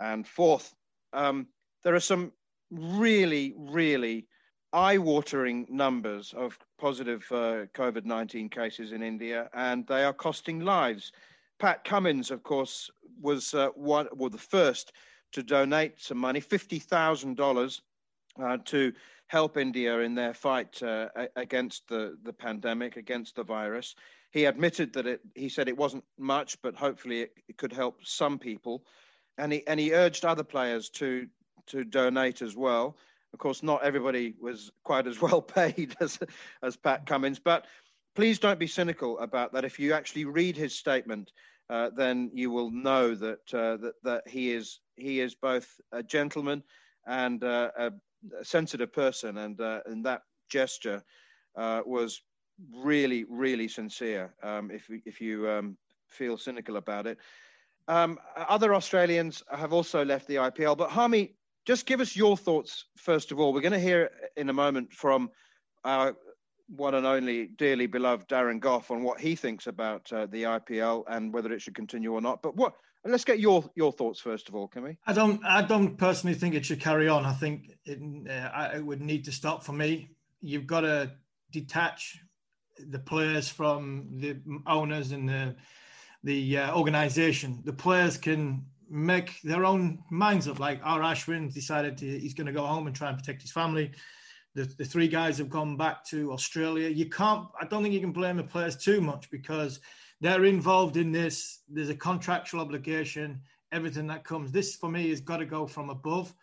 and 0.00 0.26
fourth. 0.26 0.74
Um, 1.12 1.46
there 1.84 1.94
are 1.94 2.00
some 2.00 2.32
really, 2.70 3.54
really 3.56 4.26
eye-watering 4.72 5.66
numbers 5.68 6.32
of 6.36 6.56
positive 6.78 7.26
uh, 7.30 7.66
COVID-19 7.74 8.50
cases 8.50 8.92
in 8.92 9.02
India, 9.02 9.48
and 9.54 9.86
they 9.86 10.04
are 10.04 10.12
costing 10.12 10.60
lives. 10.60 11.12
Pat 11.58 11.84
Cummins, 11.84 12.30
of 12.30 12.42
course, 12.42 12.90
was 13.20 13.52
uh, 13.54 13.68
one, 13.74 14.06
well, 14.14 14.30
the 14.30 14.38
first 14.38 14.92
to 15.32 15.42
donate 15.42 16.00
some 16.00 16.18
money, 16.18 16.40
fifty 16.40 16.78
thousand 16.78 17.36
uh, 18.38 18.58
to 18.66 18.92
help 19.26 19.56
India 19.56 20.00
in 20.00 20.14
their 20.14 20.34
fight 20.34 20.82
uh, 20.82 21.08
against 21.36 21.88
the, 21.88 22.16
the 22.24 22.32
pandemic, 22.32 22.96
against 22.96 23.36
the 23.36 23.44
virus. 23.44 23.94
He 24.32 24.44
admitted 24.44 24.92
that 24.94 25.06
it, 25.06 25.20
he 25.34 25.48
said 25.48 25.68
it 25.68 25.76
wasn't 25.76 26.04
much, 26.18 26.60
but 26.62 26.74
hopefully 26.74 27.22
it, 27.22 27.32
it 27.48 27.56
could 27.56 27.72
help 27.72 28.00
some 28.02 28.38
people. 28.38 28.84
And 29.38 29.52
he, 29.52 29.66
and 29.66 29.78
he 29.78 29.92
urged 29.92 30.24
other 30.24 30.44
players 30.44 30.90
to, 30.90 31.26
to 31.68 31.84
donate 31.84 32.42
as 32.42 32.56
well. 32.56 32.96
Of 33.32 33.38
course, 33.38 33.62
not 33.62 33.84
everybody 33.84 34.34
was 34.40 34.70
quite 34.84 35.06
as 35.06 35.20
well 35.22 35.42
paid 35.42 35.96
as, 36.00 36.18
as 36.62 36.76
Pat 36.76 37.06
Cummins, 37.06 37.38
but 37.38 37.66
please 38.14 38.38
don't 38.38 38.58
be 38.58 38.66
cynical 38.66 39.18
about 39.20 39.52
that. 39.52 39.64
If 39.64 39.78
you 39.78 39.92
actually 39.92 40.24
read 40.24 40.56
his 40.56 40.74
statement, 40.74 41.30
uh, 41.68 41.90
then 41.96 42.30
you 42.34 42.50
will 42.50 42.70
know 42.70 43.14
that, 43.14 43.54
uh, 43.54 43.76
that, 43.76 43.94
that 44.02 44.28
he, 44.28 44.50
is, 44.50 44.80
he 44.96 45.20
is 45.20 45.36
both 45.36 45.68
a 45.92 46.02
gentleman 46.02 46.64
and 47.06 47.42
uh, 47.44 47.70
a, 47.78 47.86
a 47.86 47.92
sensitive 48.42 48.92
person, 48.92 49.38
and 49.38 49.60
uh, 49.60 49.80
and 49.86 50.04
that 50.04 50.22
gesture 50.48 51.02
uh, 51.56 51.82
was 51.84 52.22
really, 52.72 53.24
really 53.28 53.68
sincere. 53.68 54.34
Um, 54.42 54.70
if 54.70 54.88
if 55.04 55.20
you 55.20 55.48
um, 55.48 55.76
feel 56.08 56.36
cynical 56.36 56.76
about 56.76 57.06
it, 57.06 57.18
um, 57.88 58.18
other 58.36 58.74
Australians 58.74 59.42
have 59.50 59.72
also 59.72 60.04
left 60.04 60.26
the 60.28 60.36
IPL. 60.36 60.76
But 60.76 60.90
Harmy, 60.90 61.34
just 61.66 61.86
give 61.86 62.00
us 62.00 62.16
your 62.16 62.36
thoughts 62.36 62.86
first 62.96 63.32
of 63.32 63.40
all. 63.40 63.52
We're 63.52 63.60
going 63.60 63.72
to 63.72 63.78
hear 63.78 64.10
in 64.36 64.48
a 64.48 64.54
moment 64.54 64.92
from 64.92 65.30
our 65.84 66.16
one 66.76 66.94
and 66.94 67.06
only 67.06 67.48
dearly 67.48 67.86
beloved 67.86 68.28
Darren 68.28 68.60
Gough 68.60 68.90
on 68.90 69.02
what 69.02 69.20
he 69.20 69.34
thinks 69.34 69.66
about 69.66 70.12
uh, 70.12 70.26
the 70.26 70.44
IPL 70.44 71.04
and 71.08 71.32
whether 71.32 71.52
it 71.52 71.60
should 71.60 71.74
continue 71.74 72.12
or 72.12 72.20
not. 72.20 72.42
But 72.42 72.54
what 72.56 72.74
let's 73.04 73.24
get 73.24 73.40
your 73.40 73.68
your 73.74 73.92
thoughts 73.92 74.20
first 74.20 74.48
of 74.48 74.54
all, 74.54 74.68
can 74.68 74.82
we? 74.82 74.96
I 75.06 75.12
don't 75.12 75.44
I 75.44 75.62
don't 75.62 75.96
personally 75.96 76.34
think 76.34 76.54
it 76.54 76.64
should 76.64 76.80
carry 76.80 77.08
on. 77.08 77.24
I 77.24 77.32
think 77.32 77.72
it, 77.84 77.98
uh, 78.28 78.70
it 78.76 78.84
would 78.84 79.00
need 79.00 79.24
to 79.24 79.32
stop 79.32 79.62
for 79.64 79.72
me. 79.72 80.10
You've 80.40 80.66
got 80.66 80.80
to 80.82 81.12
detach 81.50 82.18
the 82.88 82.98
players 82.98 83.48
from 83.48 84.08
the 84.16 84.36
owners 84.66 85.12
and 85.12 85.28
the 85.28 85.56
the 86.22 86.58
uh, 86.58 86.76
organization. 86.76 87.60
The 87.64 87.72
players 87.72 88.16
can 88.16 88.64
make 88.90 89.40
their 89.42 89.64
own 89.64 90.02
minds 90.10 90.48
up. 90.48 90.58
Like 90.58 90.80
R 90.82 91.00
Ashwin 91.00 91.52
decided 91.52 91.96
to, 91.98 92.18
he's 92.18 92.34
going 92.34 92.48
to 92.48 92.52
go 92.52 92.66
home 92.66 92.86
and 92.86 92.94
try 92.94 93.08
and 93.08 93.16
protect 93.16 93.40
his 93.40 93.52
family. 93.52 93.92
The, 94.54 94.64
the 94.64 94.84
three 94.84 95.06
guys 95.06 95.38
have 95.38 95.48
gone 95.48 95.76
back 95.76 96.04
to 96.06 96.32
Australia. 96.32 96.88
You 96.88 97.08
can't. 97.08 97.46
I 97.60 97.66
don't 97.66 97.82
think 97.82 97.94
you 97.94 98.00
can 98.00 98.12
blame 98.12 98.36
the 98.36 98.42
players 98.42 98.76
too 98.76 99.00
much 99.00 99.30
because 99.30 99.80
they're 100.20 100.44
involved 100.44 100.96
in 100.96 101.12
this. 101.12 101.60
There's 101.68 101.88
a 101.88 101.94
contractual 101.94 102.60
obligation, 102.60 103.40
everything 103.72 104.06
that 104.08 104.24
comes. 104.24 104.52
This, 104.52 104.76
for 104.76 104.90
me, 104.90 105.08
has 105.10 105.20
got 105.20 105.38
to 105.38 105.46
go 105.46 105.66
from 105.66 105.90
above. 105.90 106.34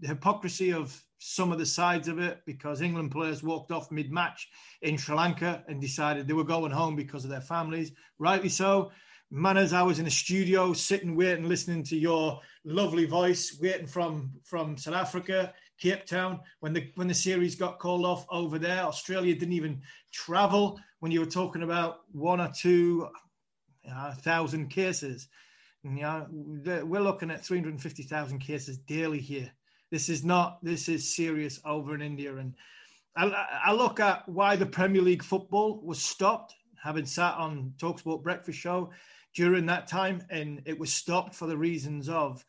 The 0.00 0.08
hypocrisy 0.08 0.72
of 0.72 1.00
some 1.18 1.52
of 1.52 1.58
the 1.58 1.66
sides 1.66 2.08
of 2.08 2.18
it, 2.18 2.40
because 2.46 2.80
England 2.80 3.12
players 3.12 3.42
walked 3.42 3.70
off 3.70 3.92
mid 3.92 4.10
match 4.10 4.48
in 4.82 4.96
Sri 4.96 5.14
Lanka 5.14 5.62
and 5.68 5.80
decided 5.80 6.26
they 6.26 6.32
were 6.32 6.42
going 6.42 6.72
home 6.72 6.96
because 6.96 7.24
of 7.24 7.30
their 7.30 7.40
families. 7.40 7.92
Rightly 8.18 8.48
so. 8.48 8.90
Manners, 9.30 9.72
I 9.72 9.82
was 9.82 9.98
in 9.98 10.04
the 10.04 10.10
studio 10.10 10.72
sitting, 10.72 11.16
waiting, 11.16 11.48
listening 11.48 11.84
to 11.84 11.96
your 11.96 12.40
lovely 12.64 13.06
voice, 13.06 13.56
waiting 13.62 13.86
from 13.86 14.32
from 14.44 14.76
South 14.76 14.94
Africa, 14.94 15.54
Cape 15.82 16.06
Town, 16.06 16.38
when 16.60 16.72
the 16.72 16.92
when 16.94 17.08
the 17.08 17.14
series 17.14 17.56
got 17.56 17.80
called 17.80 18.06
off 18.06 18.24
over 18.30 18.56
there. 18.56 18.82
Australia 18.82 19.34
didn't 19.34 19.54
even 19.54 19.82
travel 20.12 20.78
when 21.00 21.10
you 21.10 21.18
were 21.18 21.26
talking 21.26 21.64
about 21.64 22.02
one 22.12 22.40
or 22.40 22.52
two 22.56 23.08
uh, 23.92 24.14
thousand 24.14 24.68
cases. 24.68 25.26
You 25.82 25.90
know, 25.90 26.26
we're 26.30 27.00
looking 27.00 27.32
at 27.32 27.44
350,000 27.44 28.38
cases 28.38 28.78
daily 28.78 29.18
here. 29.18 29.50
This 29.90 30.08
is 30.08 30.24
not, 30.24 30.62
this 30.62 30.88
is 30.88 31.16
serious 31.16 31.58
over 31.64 31.96
in 31.96 32.00
India. 32.00 32.36
And 32.36 32.54
I, 33.16 33.46
I 33.64 33.72
look 33.72 33.98
at 33.98 34.28
why 34.28 34.54
the 34.54 34.64
Premier 34.64 35.02
League 35.02 35.24
football 35.24 35.80
was 35.82 36.00
stopped, 36.00 36.54
having 36.80 37.06
sat 37.06 37.34
on 37.34 37.74
Talksport 37.78 38.22
Breakfast 38.22 38.60
Show 38.60 38.90
during 39.34 39.66
that 39.66 39.88
time, 39.88 40.22
and 40.30 40.62
it 40.64 40.78
was 40.78 40.92
stopped 40.92 41.34
for 41.34 41.48
the 41.48 41.56
reasons 41.56 42.08
of 42.08 42.44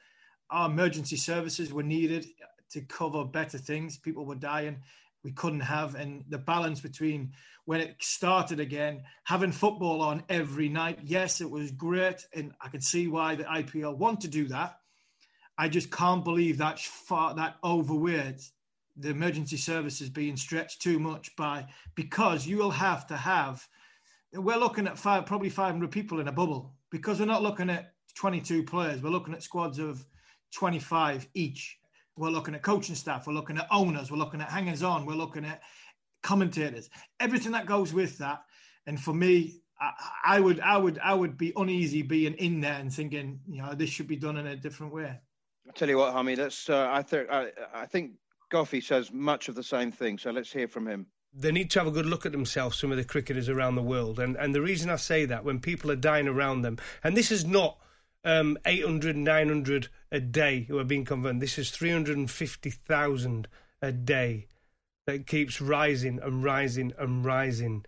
our 0.52 0.70
emergency 0.70 1.16
services 1.16 1.74
were 1.74 1.82
needed 1.82 2.28
to 2.74 2.82
cover 2.82 3.24
better 3.24 3.57
things. 3.57 3.97
People 3.97 4.26
were 4.26 4.36
dying. 4.36 4.78
We 5.24 5.32
couldn't 5.32 5.61
have, 5.61 5.95
and 5.95 6.26
the 6.28 6.38
balance 6.38 6.82
between 6.82 7.32
when 7.65 7.80
it 7.80 7.95
started 7.99 8.59
again, 8.59 9.03
having 9.24 9.53
football 9.53 10.01
on 10.01 10.24
every 10.28 10.67
night. 10.67 10.99
Yes, 11.03 11.39
it 11.39 11.49
was 11.49 11.71
great, 11.71 12.28
and 12.34 12.51
I 12.59 12.67
can 12.67 12.82
see 12.82 13.07
why 13.07 13.36
the 13.36 13.45
IPL 13.45 13.97
want 13.97 14.19
to 14.21 14.28
do 14.28 14.47
that. 14.49 14.80
I 15.57 15.69
just 15.69 15.91
can't 15.91 16.26
believe 16.26 16.57
that 16.57 16.80
far 16.80 17.36
that 17.36 17.55
overweight 17.63 18.41
the 18.97 19.09
emergency 19.09 19.57
services 19.57 20.09
being 20.09 20.38
stretched 20.38 20.82
too 20.82 20.99
much 20.99 21.36
by 21.36 21.65
because 21.95 22.45
you 22.45 22.57
will 22.57 22.71
have 22.71 23.07
to 23.07 23.17
have. 23.17 23.65
We're 24.34 24.57
looking 24.57 24.88
at 24.88 24.97
five, 24.97 25.26
probably 25.26 25.49
500 25.49 25.89
people 25.91 26.19
in 26.19 26.28
a 26.28 26.32
bubble 26.32 26.74
because 26.91 27.19
we're 27.19 27.26
not 27.26 27.43
looking 27.43 27.69
at 27.69 27.93
22 28.15 28.63
players. 28.63 29.01
We're 29.01 29.09
looking 29.09 29.34
at 29.34 29.43
squads 29.43 29.80
of 29.80 30.05
25 30.53 31.28
each. 31.34 31.80
We're 32.18 32.30
looking 32.30 32.55
at 32.55 32.61
coaching 32.61 32.95
staff. 32.95 33.26
We're 33.26 33.34
looking 33.34 33.57
at 33.57 33.68
owners. 33.72 34.11
We're 34.11 34.18
looking 34.18 34.41
at 34.41 34.49
hangers 34.49 34.84
on. 34.84 35.05
We're 35.05 35.14
looking 35.14 35.45
at 35.45 35.61
commentators, 36.24 36.89
everything 37.20 37.51
that 37.51 37.66
goes 37.66 37.93
with 37.93 38.18
that. 38.18 38.43
And 38.88 38.99
for 38.99 39.14
me, 39.14 39.59
I, 39.80 39.91
I, 40.26 40.39
would, 40.39 40.59
I 40.61 40.78
would, 40.78 40.99
I 40.99 41.14
would 41.14 41.38
be 41.38 41.53
uneasy 41.55 42.01
being 42.01 42.34
in 42.36 42.61
there 42.61 42.80
and 42.80 42.91
thinking, 42.91 43.39
you 43.47 43.61
know, 43.61 43.74
this 43.76 43.89
should 43.89 44.07
be 44.07 44.16
done 44.16 44.38
in 44.38 44.47
a 44.47 44.55
different 44.55 44.93
way. 44.93 45.20
I 45.68 45.72
tell 45.74 45.89
you 45.89 45.97
what, 45.97 46.14
Harmy, 46.14 46.36
let's. 46.36 46.70
Uh, 46.70 46.89
I 46.91 47.01
think 47.01 47.30
I, 47.30 47.49
I 47.74 47.86
think 47.86 48.11
Goffey 48.51 48.84
says 48.84 49.11
much 49.14 49.47
of 49.47 49.55
the 49.55 49.64
same 49.64 49.91
thing. 49.91 50.18
So 50.18 50.32
let's 50.32 50.51
hear 50.51 50.68
from 50.68 50.88
him. 50.88 51.07
They 51.34 51.51
need 51.51 51.72
to 51.72 51.80
have 51.80 51.88
a 51.88 51.91
good 51.91 52.05
look 52.05 52.26
at 52.26 52.32
themselves, 52.32 52.78
some 52.78 52.91
of 52.91 52.97
the 52.97 53.03
cricketers 53.03 53.49
around 53.49 53.76
the 53.76 53.82
world. 53.82 54.20
And, 54.20 54.36
and 54.36 54.53
the 54.53 54.61
reason 54.61 54.89
I 54.89 54.97
say 54.97 55.26
that, 55.26 55.43
when 55.43 55.59
people 55.59 55.89
are 55.89 55.95
dying 55.95 56.28
around 56.28 56.61
them, 56.61 56.78
and 57.03 57.18
this 57.18 57.32
is 57.32 57.45
not 57.45 57.78
um, 58.24 58.57
800, 58.65 59.17
900 59.17 59.89
a 60.11 60.19
day 60.19 60.61
who 60.61 60.78
are 60.78 60.84
being 60.84 61.05
confirmed, 61.05 61.41
this 61.41 61.57
is 61.57 61.71
350,000 61.71 63.47
a 63.82 63.91
day 63.91 64.47
that 65.05 65.28
keeps 65.28 65.59
rising 65.59 66.19
and 66.21 66.43
rising 66.43 66.93
and 66.97 67.26
rising. 67.26 67.86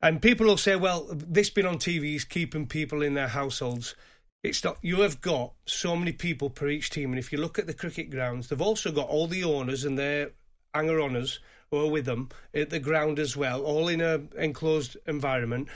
And 0.00 0.20
people 0.20 0.46
will 0.46 0.56
say, 0.56 0.76
well, 0.76 1.06
this 1.10 1.50
being 1.50 1.66
on 1.66 1.78
TV 1.78 2.14
is 2.14 2.24
keeping 2.24 2.66
people 2.66 3.02
in 3.02 3.14
their 3.14 3.28
households. 3.28 3.94
It's 4.42 4.62
not. 4.62 4.76
You 4.82 5.00
have 5.00 5.20
got 5.20 5.54
so 5.64 5.96
many 5.96 6.12
people 6.12 6.50
per 6.50 6.68
each 6.68 6.90
team, 6.90 7.10
and 7.10 7.18
if 7.18 7.32
you 7.32 7.38
look 7.38 7.58
at 7.58 7.66
the 7.66 7.72
cricket 7.72 8.10
grounds, 8.10 8.48
they've 8.48 8.60
also 8.60 8.92
got 8.92 9.08
all 9.08 9.26
the 9.26 9.44
owners 9.44 9.84
and 9.84 9.98
their 9.98 10.32
hanger 10.74 10.98
oners 10.98 11.38
who 11.70 11.80
are 11.80 11.90
with 11.90 12.04
them 12.04 12.28
at 12.52 12.68
the 12.68 12.78
ground 12.78 13.18
as 13.18 13.36
well, 13.36 13.62
all 13.62 13.88
in 13.88 14.02
a 14.02 14.20
enclosed 14.36 14.98
environment. 15.06 15.68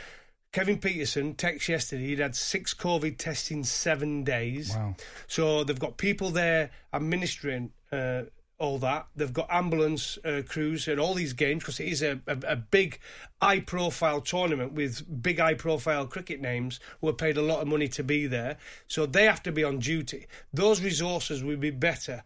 Kevin 0.53 0.79
Pietersen 0.79 1.37
texted 1.37 1.69
yesterday 1.69 2.07
he'd 2.07 2.19
had 2.21 2.35
six 2.35 2.73
COVID 2.73 3.19
tests 3.19 3.51
in 3.51 3.65
seven 3.65 4.25
days. 4.25 4.75
Wow. 4.75 4.95
So 5.27 5.65
they've 5.65 5.79
got 5.79 5.99
people 5.99 6.31
there 6.31 6.71
administering 6.93 7.73
uh, 7.93 8.23
all 8.59 8.79
that. 8.79 9.07
They've 9.15 9.33
got 9.33 9.49
ambulance 9.51 10.19
uh, 10.25 10.43
crews 10.47 10.89
at 10.89 10.99
all 10.99 11.15
these 11.15 11.33
games 11.33 11.63
because 11.63 11.81
it 11.81 11.89
is 11.89 12.03
a, 12.03 12.21
a, 12.27 12.39
a 12.47 12.57
big, 12.57 12.99
high 13.41 13.61
profile 13.61 14.21
tournament 14.21 14.73
with 14.73 15.23
big, 15.23 15.39
high 15.39 15.55
profile 15.55 16.07
cricket 16.07 16.41
names 16.41 16.81
who 17.01 17.09
are 17.09 17.15
paid 17.15 17.37
a 17.37 17.43
lot 17.43 17.61
of 17.61 17.69
money 17.69 17.89
to 17.89 18.03
be 18.03 18.27
there. 18.27 18.57
So 18.87 19.07
they 19.07 19.25
have 19.25 19.43
to 19.45 19.53
be 19.53 19.65
on 19.65 19.79
duty. 19.79 20.27
Those 20.53 20.83
resources 20.83 21.45
would 21.45 21.61
be 21.61 21.71
better 21.71 22.25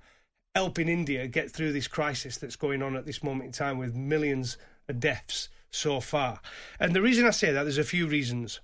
helping 0.55 0.89
India 0.89 1.27
get 1.27 1.51
through 1.51 1.73
this 1.73 1.89
crisis 1.89 2.37
that's 2.37 2.57
going 2.57 2.83
on 2.83 2.95
at 2.95 3.07
this 3.07 3.23
moment 3.23 3.47
in 3.47 3.53
time 3.53 3.79
with 3.79 3.95
millions 3.95 4.59
of 4.89 5.01
deaths 5.01 5.49
so 5.73 6.01
far. 6.01 6.41
And 6.79 6.95
the 6.95 7.03
reason 7.03 7.27
I 7.27 7.31
say 7.31 7.51
that, 7.51 7.65
there's 7.65 7.79
a 7.79 7.85
few 7.85 8.07
reasons. 8.07 8.61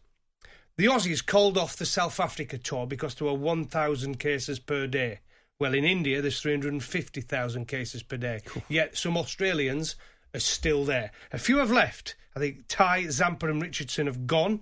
The 0.76 0.86
Aussies 0.86 1.26
called 1.26 1.58
off 1.58 1.76
the 1.76 1.86
South 1.86 2.20
Africa 2.20 2.56
tour 2.56 2.86
because 2.86 3.16
there 3.16 3.26
were 3.26 3.34
1,000 3.34 4.20
cases 4.20 4.60
per 4.60 4.86
day. 4.86 5.20
Well, 5.58 5.74
in 5.74 5.84
India, 5.84 6.22
there's 6.22 6.40
350,000 6.40 7.66
cases 7.66 8.04
per 8.04 8.16
day. 8.16 8.40
Yet 8.68 8.96
some 8.96 9.16
Australians 9.16 9.96
are 10.32 10.40
still 10.40 10.84
there. 10.84 11.10
A 11.32 11.38
few 11.38 11.58
have 11.58 11.72
left. 11.72 12.14
I 12.36 12.38
think 12.38 12.68
Tye, 12.68 13.08
Zampa, 13.08 13.48
and 13.48 13.60
Richardson 13.60 14.06
have 14.06 14.28
gone. 14.28 14.60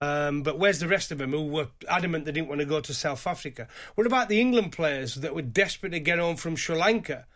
Um, 0.00 0.44
but 0.44 0.60
where's 0.60 0.78
the 0.78 0.86
rest 0.86 1.10
of 1.10 1.18
them 1.18 1.32
who 1.32 1.48
were 1.48 1.68
adamant 1.88 2.24
they 2.24 2.30
didn't 2.30 2.48
want 2.48 2.60
to 2.60 2.66
go 2.66 2.80
to 2.80 2.94
South 2.94 3.26
Africa? 3.26 3.66
What 3.96 4.06
about 4.06 4.28
the 4.28 4.40
England 4.40 4.70
players 4.70 5.16
that 5.16 5.34
were 5.34 5.42
desperate 5.42 5.90
to 5.90 5.98
get 5.98 6.20
home 6.20 6.36
from 6.36 6.54
Sri 6.54 6.76
Lanka 6.76 7.26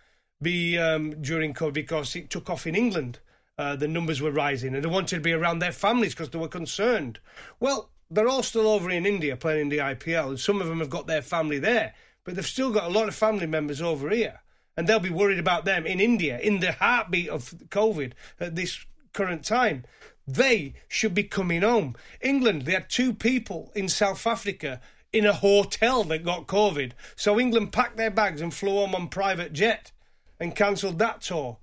be, 0.41 0.79
um, 0.79 1.21
during 1.21 1.55
COVID 1.55 1.75
because 1.75 2.15
it 2.15 2.31
took 2.31 2.49
off 2.49 2.69
in 2.69 2.77
England? 2.77 3.19
Uh, 3.59 3.77
the 3.77 3.89
numbers 3.89 4.21
were 4.21 4.31
rising 4.31 4.75
and 4.75 4.83
they 4.83 4.89
wanted 4.89 5.17
to 5.17 5.21
be 5.21 5.33
around 5.33 5.59
their 5.59 5.73
families 5.73 6.15
because 6.15 6.31
they 6.31 6.39
were 6.39 6.49
concerned. 6.49 7.21
Well, 7.61 7.91
they're 8.11 8.29
all 8.29 8.43
still 8.43 8.67
over 8.67 8.91
in 8.91 9.07
India 9.07 9.37
playing 9.37 9.63
in 9.63 9.69
the 9.69 9.79
IPL, 9.79 10.29
and 10.29 10.41
some 10.41 10.61
of 10.61 10.69
them 10.69 10.81
have 10.81 10.91
got 10.91 11.07
their 11.07 11.23
family 11.23 11.59
there 11.59 11.95
but 12.25 12.35
they've 12.35 12.47
still 12.47 12.71
got 12.71 12.85
a 12.85 12.93
lot 12.93 13.09
of 13.09 13.15
family 13.15 13.47
members 13.47 13.83
over 13.83 14.11
here. 14.11 14.41
And 14.77 14.87
they'll 14.87 15.01
be 15.01 15.11
worried 15.11 15.39
about 15.39 15.65
them 15.65 15.87
in 15.87 16.01
India, 16.01 16.39
in 16.39 16.61
the 16.61 16.73
heartbeat 16.73 17.29
of 17.29 17.55
COVID 17.69 18.13
at 18.41 18.57
this 18.57 18.87
current 19.13 19.45
time. 19.45 19.85
They 20.27 20.75
should 20.89 21.15
be 21.15 21.25
coming 21.25 21.63
home. 21.63 21.95
England, 22.21 22.63
they 22.63 22.73
had 22.73 22.89
two 22.89 23.13
people 23.13 23.71
in 23.75 23.89
South 23.89 24.27
Africa 24.27 24.81
in 25.13 25.27
a 25.27 25.35
hotel 25.35 26.05
that 26.05 26.25
got 26.25 26.47
COVID. 26.47 26.93
So 27.17 27.39
England 27.39 27.73
packed 27.73 27.99
their 27.99 28.11
bags 28.11 28.41
and 28.41 28.55
flew 28.55 28.77
home 28.77 28.95
on 28.95 29.09
private 29.09 29.53
jet 29.53 29.93
and 30.41 30.57
cancelled 30.57 30.99
that 31.01 31.21
tour. 31.21 31.59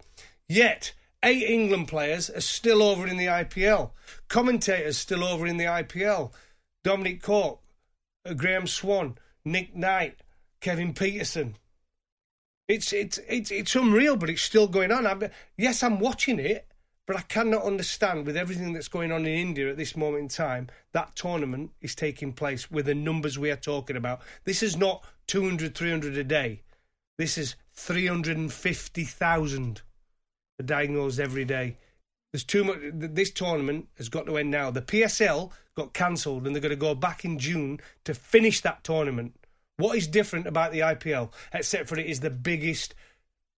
Yet, 0.47 0.93
eight 1.23 1.49
England 1.49 1.87
players 1.87 2.29
are 2.29 2.41
still 2.41 2.83
over 2.83 3.07
in 3.07 3.17
the 3.17 3.25
IPL. 3.25 3.91
Commentators 4.27 4.97
still 4.97 5.23
over 5.23 5.45
in 5.45 5.57
the 5.57 5.65
IPL. 5.65 6.31
Dominic 6.83 7.21
Cork, 7.21 7.59
Graeme 8.35 8.65
Swann, 8.67 9.17
Nick 9.43 9.75
Knight, 9.75 10.21
Kevin 10.61 10.93
Pietersen. 10.93 11.55
It's 12.67 12.93
it's 12.93 13.17
it's 13.27 13.51
it's 13.51 13.75
unreal, 13.75 14.15
but 14.15 14.29
it's 14.29 14.43
still 14.43 14.67
going 14.67 14.91
on. 14.91 15.07
I'm, 15.07 15.23
yes, 15.57 15.81
I'm 15.81 15.99
watching 15.99 16.37
it, 16.39 16.67
but 17.07 17.17
I 17.17 17.21
cannot 17.21 17.63
understand 17.63 18.27
with 18.27 18.37
everything 18.37 18.73
that's 18.73 18.87
going 18.87 19.11
on 19.11 19.25
in 19.25 19.33
India 19.33 19.67
at 19.69 19.77
this 19.77 19.97
moment 19.97 20.21
in 20.21 20.29
time 20.29 20.67
that 20.91 21.15
tournament 21.15 21.71
is 21.81 21.95
taking 21.95 22.33
place 22.33 22.69
with 22.69 22.85
the 22.85 22.93
numbers 22.93 23.39
we 23.39 23.49
are 23.49 23.55
talking 23.55 23.95
about. 23.95 24.21
This 24.43 24.61
is 24.61 24.77
not 24.77 25.03
200, 25.27 25.73
300 25.75 26.17
a 26.17 26.23
day. 26.23 26.61
This 27.17 27.35
is 27.37 27.55
350,000 27.73 29.81
diagnosed 30.63 31.19
every 31.19 31.45
day. 31.45 31.77
There's 32.31 32.43
too 32.43 32.63
much. 32.63 32.77
This 32.93 33.31
tournament 33.31 33.87
has 33.97 34.09
got 34.09 34.25
to 34.27 34.37
end 34.37 34.51
now. 34.51 34.69
The 34.69 34.81
PSL 34.81 35.51
got 35.75 35.93
cancelled, 35.93 36.45
and 36.45 36.55
they're 36.55 36.61
going 36.61 36.69
to 36.69 36.75
go 36.75 36.93
back 36.93 37.25
in 37.25 37.39
June 37.39 37.79
to 38.03 38.13
finish 38.13 38.61
that 38.61 38.83
tournament. 38.83 39.35
What 39.77 39.97
is 39.97 40.07
different 40.07 40.45
about 40.45 40.71
the 40.71 40.79
IPL, 40.79 41.31
except 41.53 41.87
for 41.87 41.97
it 41.97 42.05
is 42.05 42.19
the 42.19 42.29
biggest 42.29 42.93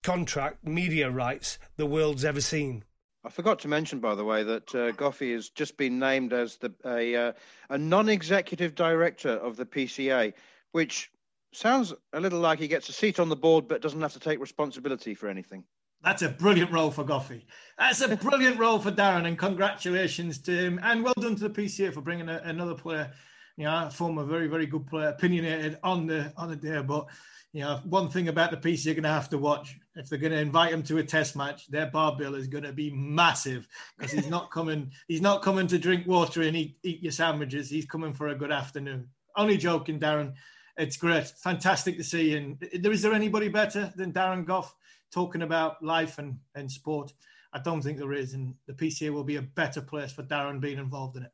contract 0.04 0.68
media 0.68 1.10
rights 1.10 1.58
the 1.78 1.86
world's 1.86 2.26
ever 2.26 2.42
seen? 2.42 2.84
I 3.24 3.30
forgot 3.30 3.60
to 3.60 3.68
mention, 3.68 4.00
by 4.00 4.16
the 4.16 4.24
way, 4.24 4.44
that 4.44 4.76
uh, 4.76 4.92
Goffey 4.92 5.34
has 5.34 5.50
just 5.50 5.76
been 5.76 6.00
named 6.00 6.32
as 6.32 6.58
the, 6.58 6.74
a, 6.86 7.16
uh, 7.16 7.34
a 7.70 7.78
non-executive 7.78 8.76
director 8.76 9.32
of 9.32 9.58
the 9.58 9.66
PCA, 9.66 10.34
which 10.72 11.12
sounds 11.54 11.94
a 12.14 12.20
little 12.20 12.40
like 12.40 12.60
he 12.60 12.68
gets 12.68 12.88
a 12.90 12.94
seat 12.94 13.20
on 13.20 13.30
the 13.30 13.36
board 13.36 13.68
but 13.68 13.82
doesn't 13.82 14.02
have 14.02 14.14
to 14.14 14.20
take 14.20 14.40
responsibility 14.40 15.16
for 15.16 15.28
anything. 15.28 15.64
That's 16.04 16.22
a 16.22 16.30
brilliant 16.30 16.72
role 16.72 16.92
for 16.92 17.04
Goffey. 17.04 17.44
That's 17.78 18.02
a 18.02 18.16
brilliant 18.16 18.58
role 18.60 18.80
for 18.80 18.92
Darren, 18.92 19.28
and 19.28 19.38
congratulations 19.38 20.38
to 20.40 20.52
him. 20.52 20.80
And 20.82 21.04
well 21.04 21.14
done 21.20 21.36
to 21.36 21.48
the 21.48 21.50
PCA 21.50 21.94
for 21.94 22.02
bringing 22.02 22.30
a, 22.30 22.42
another 22.44 22.76
player 22.76 23.12
you 23.60 23.66
know, 23.66 23.88
a 23.88 23.90
former 23.90 24.24
very, 24.24 24.48
very 24.48 24.66
good 24.66 24.88
player, 24.88 25.10
opinionated 25.10 25.78
on 25.84 26.08
the 26.08 26.32
on 26.38 26.50
the 26.50 26.56
day. 26.56 26.82
But 26.82 27.08
you 27.52 27.62
know, 27.62 27.82
one 27.84 28.10
thing 28.10 28.30
about 28.30 28.52
the 28.52 28.58
PCA 28.58 28.86
you're 28.86 28.94
going 28.96 29.04
to 29.04 29.10
have 29.10 29.30
to 29.32 29.38
watch 29.38 29.78
if 29.96 30.08
they're 30.08 30.18
going 30.18 30.32
to 30.32 30.40
invite 30.40 30.72
him 30.72 30.82
to 30.84 31.00
a 31.00 31.04
test 31.04 31.36
match, 31.36 31.68
their 31.68 31.88
bar 31.88 32.16
bill 32.16 32.36
is 32.36 32.48
going 32.48 32.64
to 32.64 32.72
be 32.72 32.90
massive 32.92 33.68
because 33.98 34.14
he's 34.14 34.30
not 34.30 34.50
coming. 34.50 34.94
He's 35.10 35.22
not 35.22 35.42
coming 35.42 35.68
to 35.68 35.78
drink 35.78 36.08
water 36.08 36.42
and 36.42 36.56
eat 36.56 36.78
eat 36.84 37.04
your 37.04 37.12
sandwiches. 37.12 37.70
He's 37.70 37.86
coming 37.86 38.14
for 38.14 38.30
a 38.30 38.36
good 38.36 38.52
afternoon. 38.52 39.10
Only 39.36 39.58
joking, 39.58 40.00
Darren. 40.00 40.36
It's 40.78 40.96
great, 40.96 41.28
fantastic 41.28 41.98
to 41.98 42.04
see. 42.06 42.38
And 42.38 42.58
is 42.72 43.02
there 43.02 43.12
anybody 43.12 43.50
better 43.50 43.92
than 43.98 44.14
Darren 44.14 44.46
Gough 44.46 44.74
talking 45.12 45.42
about 45.42 45.84
life 45.84 46.18
and 46.18 46.38
and 46.56 46.72
sport? 46.72 47.14
I 47.54 47.60
don't 47.60 47.82
think 47.82 47.98
there 47.98 48.14
is, 48.14 48.34
and 48.34 48.54
the 48.68 48.74
PCA 48.74 49.12
will 49.12 49.24
be 49.24 49.38
a 49.38 49.42
better 49.42 49.82
place 49.82 50.12
for 50.12 50.24
Darren 50.24 50.60
being 50.60 50.78
involved 50.78 51.18
in 51.18 51.24
it. 51.24 51.32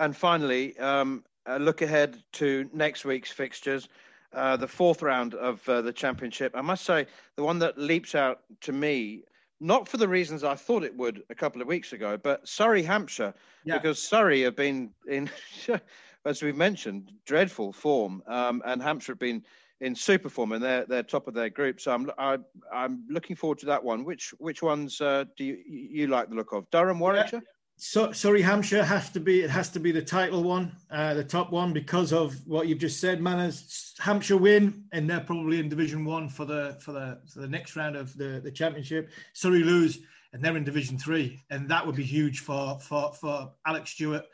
And 0.00 0.16
finally, 0.16 0.76
um, 0.78 1.24
a 1.46 1.58
look 1.58 1.82
ahead 1.82 2.22
to 2.32 2.68
next 2.72 3.04
week's 3.04 3.30
fixtures. 3.30 3.88
Uh, 4.32 4.56
the 4.56 4.66
fourth 4.66 5.00
round 5.00 5.34
of 5.34 5.66
uh, 5.68 5.80
the 5.80 5.92
championship. 5.92 6.52
I 6.56 6.60
must 6.60 6.84
say, 6.84 7.06
the 7.36 7.44
one 7.44 7.60
that 7.60 7.78
leaps 7.78 8.16
out 8.16 8.40
to 8.62 8.72
me, 8.72 9.22
not 9.60 9.86
for 9.88 9.96
the 9.96 10.08
reasons 10.08 10.42
I 10.42 10.56
thought 10.56 10.82
it 10.82 10.96
would 10.96 11.22
a 11.30 11.36
couple 11.36 11.62
of 11.62 11.68
weeks 11.68 11.92
ago, 11.92 12.16
but 12.16 12.46
Surrey, 12.48 12.82
Hampshire, 12.82 13.32
yeah. 13.64 13.78
because 13.78 14.02
Surrey 14.02 14.42
have 14.42 14.56
been 14.56 14.90
in, 15.06 15.30
as 16.24 16.42
we've 16.42 16.56
mentioned, 16.56 17.12
dreadful 17.24 17.72
form, 17.72 18.24
um, 18.26 18.60
and 18.64 18.82
Hampshire 18.82 19.12
have 19.12 19.20
been 19.20 19.44
in 19.80 19.94
super 19.94 20.28
form, 20.28 20.52
and 20.52 20.62
they're 20.62 20.84
they're 20.86 21.02
top 21.02 21.28
of 21.28 21.34
their 21.34 21.50
group. 21.50 21.80
So 21.80 21.92
I'm 21.92 22.10
I, 22.18 22.34
am 22.34 22.44
i 22.72 22.84
am 22.84 23.04
looking 23.08 23.36
forward 23.36 23.58
to 23.60 23.66
that 23.66 23.82
one. 23.82 24.04
Which 24.04 24.32
which 24.38 24.62
ones 24.62 25.00
uh, 25.00 25.24
do 25.36 25.44
you 25.44 25.58
you 25.66 26.06
like 26.06 26.28
the 26.28 26.36
look 26.36 26.52
of? 26.52 26.68
Durham, 26.70 26.98
Warwickshire. 26.98 27.40
Yeah. 27.42 27.48
So, 27.76 28.12
sorry, 28.12 28.40
Hampshire 28.40 28.84
has 28.84 29.10
to 29.10 29.20
be. 29.20 29.42
It 29.42 29.50
has 29.50 29.68
to 29.70 29.80
be 29.80 29.90
the 29.90 30.02
title 30.02 30.44
one, 30.44 30.76
uh, 30.90 31.14
the 31.14 31.24
top 31.24 31.50
one, 31.50 31.72
because 31.72 32.12
of 32.12 32.34
what 32.46 32.68
you've 32.68 32.78
just 32.78 33.00
said. 33.00 33.20
Manners, 33.20 33.94
Hampshire 33.98 34.36
win, 34.36 34.84
and 34.92 35.10
they're 35.10 35.20
probably 35.20 35.58
in 35.58 35.68
Division 35.68 36.04
One 36.04 36.28
for 36.28 36.44
the 36.44 36.78
for 36.80 36.92
the 36.92 37.20
for 37.32 37.40
the 37.40 37.48
next 37.48 37.74
round 37.74 37.96
of 37.96 38.16
the 38.16 38.40
the 38.42 38.50
championship. 38.50 39.10
Surrey 39.32 39.64
lose, 39.64 39.98
and 40.32 40.42
they're 40.42 40.56
in 40.56 40.62
Division 40.62 40.98
Three, 40.98 41.42
and 41.50 41.68
that 41.68 41.84
would 41.84 41.96
be 41.96 42.04
huge 42.04 42.40
for 42.40 42.78
for 42.78 43.12
for 43.12 43.52
Alec 43.66 43.88
Stewart 43.88 44.24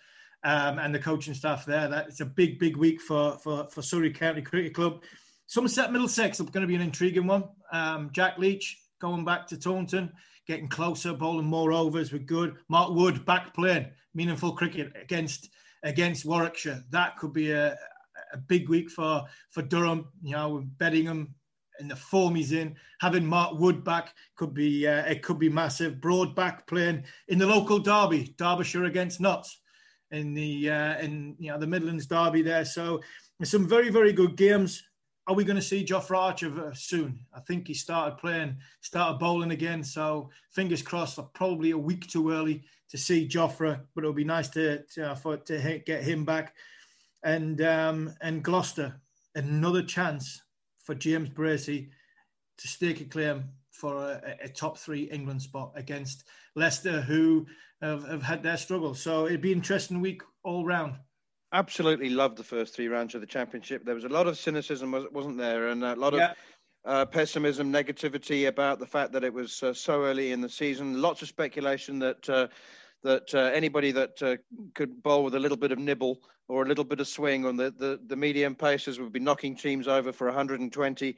um, 0.45 0.78
and 0.78 0.95
the 0.95 0.99
coaching 0.99 1.34
staff 1.34 1.64
there. 1.64 1.88
That 1.88 2.09
it's 2.09 2.20
a 2.20 2.26
big 2.26 2.59
big 2.59 2.76
week 2.76 3.01
for 3.01 3.38
for 3.38 3.68
for 3.70 3.80
Surrey 3.80 4.12
County 4.12 4.43
Cricket 4.43 4.74
Club. 4.74 5.03
Somerset 5.51 5.90
Middlesex 5.90 6.38
is 6.38 6.48
going 6.48 6.61
to 6.61 6.68
be 6.68 6.76
an 6.76 6.80
intriguing 6.80 7.26
one. 7.26 7.42
Um, 7.72 8.11
Jack 8.12 8.38
Leach 8.38 8.80
going 9.01 9.24
back 9.24 9.48
to 9.48 9.59
Taunton 9.59 10.12
getting 10.46 10.68
closer, 10.68 11.12
bowling 11.12 11.46
more 11.46 11.72
overs 11.72 12.12
with 12.12 12.24
good. 12.24 12.55
Mark 12.68 12.94
Wood 12.94 13.26
back 13.26 13.53
playing 13.53 13.90
meaningful 14.14 14.53
cricket 14.53 14.92
against 14.94 15.51
against 15.82 16.24
Warwickshire. 16.24 16.84
That 16.90 17.16
could 17.16 17.32
be 17.32 17.51
a, 17.51 17.76
a 18.32 18.36
big 18.46 18.68
week 18.68 18.90
for 18.90 19.24
for 19.51 19.62
Durham. 19.62 20.07
You 20.22 20.36
know, 20.36 20.64
betting 20.78 21.07
him 21.07 21.34
in 21.80 21.88
the 21.88 21.96
form 21.96 22.36
he's 22.36 22.53
in. 22.53 22.76
Having 23.01 23.26
Mark 23.26 23.59
Wood 23.59 23.82
back 23.82 24.14
could 24.36 24.55
be 24.55 24.86
uh, 24.86 25.03
it 25.07 25.24
could 25.24 25.40
be 25.40 25.48
massive. 25.48 26.01
Broad 26.01 26.36
back 26.36 26.64
playing 26.68 27.03
in 27.26 27.38
the 27.38 27.46
local 27.46 27.80
derby, 27.80 28.36
Derbyshire 28.38 28.84
against 28.84 29.20
Notts 29.20 29.61
in 30.12 30.32
the 30.32 30.70
uh, 30.70 30.98
in 31.01 31.34
you 31.40 31.51
know 31.51 31.59
the 31.59 31.66
Midlands 31.66 32.07
derby 32.07 32.42
there. 32.42 32.64
So 32.64 33.01
some 33.42 33.66
very 33.66 33.90
very 33.90 34.12
good 34.12 34.36
games 34.36 34.80
are 35.31 35.35
we 35.35 35.45
going 35.45 35.55
to 35.55 35.62
see 35.62 35.85
Jofra 35.85 36.18
Archer 36.18 36.72
soon? 36.74 37.20
I 37.33 37.39
think 37.39 37.68
he 37.68 37.74
started 37.74 38.18
playing, 38.18 38.57
started 38.81 39.20
bowling 39.20 39.53
again. 39.53 39.85
So 39.85 40.28
fingers 40.51 40.83
crossed. 40.83 41.20
Probably 41.35 41.70
a 41.70 41.78
week 41.78 42.09
too 42.09 42.33
early 42.33 42.64
to 42.89 42.99
see 42.99 43.28
Jofra, 43.28 43.81
but 43.95 44.03
it'll 44.03 44.12
be 44.12 44.24
nice 44.24 44.49
to 44.49 44.83
to, 44.95 45.12
uh, 45.12 45.14
for, 45.14 45.37
to 45.37 45.83
get 45.87 46.03
him 46.03 46.24
back. 46.24 46.57
And 47.22 47.61
um, 47.61 48.12
and 48.20 48.43
Gloucester, 48.43 49.01
another 49.37 49.85
chance 49.85 50.43
for 50.83 50.97
James 50.97 51.28
Bracey 51.28 51.91
to 52.59 52.66
stake 52.66 53.01
a 53.01 53.05
claim 53.05 53.45
for 53.70 53.95
a, 53.95 54.37
a, 54.43 54.49
top 54.49 54.78
three 54.78 55.05
England 55.05 55.43
spot 55.43 55.70
against 55.76 56.24
Leicester, 56.57 57.01
who 57.01 57.47
have, 57.81 58.05
have 58.09 58.22
had 58.22 58.43
their 58.43 58.57
struggles. 58.57 59.01
So 59.01 59.26
it'd 59.26 59.41
be 59.41 59.53
an 59.53 59.59
interesting 59.59 60.01
week 60.01 60.22
all 60.43 60.66
round 60.66 60.97
absolutely 61.53 62.11
loved 62.11 62.36
the 62.36 62.44
first 62.44 62.74
three 62.74 62.88
rounds 62.88 63.14
of 63.14 63.20
the 63.20 63.26
championship. 63.26 63.84
There 63.84 63.94
was 63.94 64.05
a 64.05 64.09
lot 64.09 64.26
of 64.26 64.38
cynicism, 64.38 64.92
wasn't 65.12 65.38
there, 65.38 65.68
and 65.68 65.84
a 65.84 65.96
lot 65.96 66.14
of 66.14 66.20
uh, 66.84 67.05
pessimism, 67.07 67.72
negativity 67.72 68.48
about 68.48 68.78
the 68.78 68.86
fact 68.86 69.12
that 69.12 69.24
it 69.24 69.32
was 69.32 69.62
uh, 69.62 69.74
so 69.74 70.05
early 70.05 70.32
in 70.32 70.40
the 70.40 70.48
season. 70.48 71.03
Lots 71.03 71.22
of 71.22 71.28
speculation 71.28 71.98
that 71.98 72.28
uh, 72.28 72.48
that 73.03 73.34
uh, 73.34 73.51
anybody 73.55 73.92
that 73.92 74.22
uh, 74.22 74.36
could 74.74 75.03
bowl 75.03 75.24
with 75.24 75.34
a 75.34 75.38
little 75.38 75.57
bit 75.57 75.72
of 75.72 75.78
nibble 75.78 76.22
or 76.48 76.64
a 76.64 76.68
little 76.68 76.84
bit 76.84 77.01
of 77.01 77.09
swing 77.09 77.46
on 77.46 77.57
the, 77.57 77.70
the, 77.70 77.98
the 78.09 78.16
medium 78.16 78.55
paces 78.55 78.98
would 79.01 79.12
be 79.12 79.20
knocking 79.20 79.57
teams 79.57 79.88
over 79.88 80.12
for 80.12 80.26
120. 80.26 81.16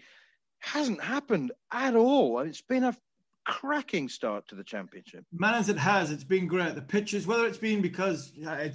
Hasn't 0.60 1.02
happened 1.02 1.50
at 1.72 1.96
all. 1.96 2.38
It's 2.40 2.62
been 2.62 2.84
a 2.84 2.96
cracking 3.44 4.08
start 4.08 4.46
to 4.48 4.54
the 4.54 4.64
championship. 4.64 5.24
Man, 5.32 5.54
as 5.54 5.68
it 5.68 5.78
has, 5.78 6.10
it's 6.10 6.24
been 6.24 6.46
great. 6.46 6.74
The 6.74 6.82
pitches, 6.82 7.26
whether 7.26 7.46
it's 7.46 7.58
been 7.58 7.82
because 7.82 8.32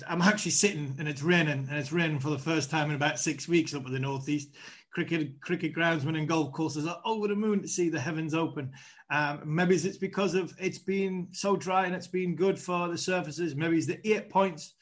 I'm 0.07 0.21
actually 0.21 0.51
sitting 0.51 0.95
and 0.99 1.07
it's 1.07 1.23
raining, 1.23 1.67
and 1.69 1.77
it's 1.77 1.91
raining 1.91 2.19
for 2.19 2.29
the 2.29 2.39
first 2.39 2.69
time 2.69 2.89
in 2.89 2.95
about 2.95 3.19
six 3.19 3.47
weeks 3.47 3.73
up 3.73 3.85
in 3.85 3.93
the 3.93 3.99
northeast. 3.99 4.49
Cricket, 4.91 5.39
cricket 5.41 5.75
groundsmen 5.75 6.17
and 6.17 6.27
golf 6.27 6.51
courses 6.53 6.87
are 6.87 6.99
over 7.05 7.27
the 7.27 7.35
moon 7.35 7.61
to 7.61 7.67
see 7.67 7.89
the 7.89 7.99
heavens 7.99 8.33
open. 8.33 8.71
Um, 9.11 9.41
maybe 9.45 9.75
it's 9.75 9.97
because 9.97 10.33
of 10.33 10.53
it's 10.59 10.79
been 10.79 11.27
so 11.31 11.55
dry 11.55 11.85
and 11.85 11.93
it's 11.93 12.07
been 12.07 12.35
good 12.35 12.57
for 12.57 12.87
the 12.87 12.97
surfaces. 12.97 13.55
Maybe 13.55 13.77
it's 13.77 13.85
the 13.85 14.05
eight 14.09 14.29
points 14.29 14.73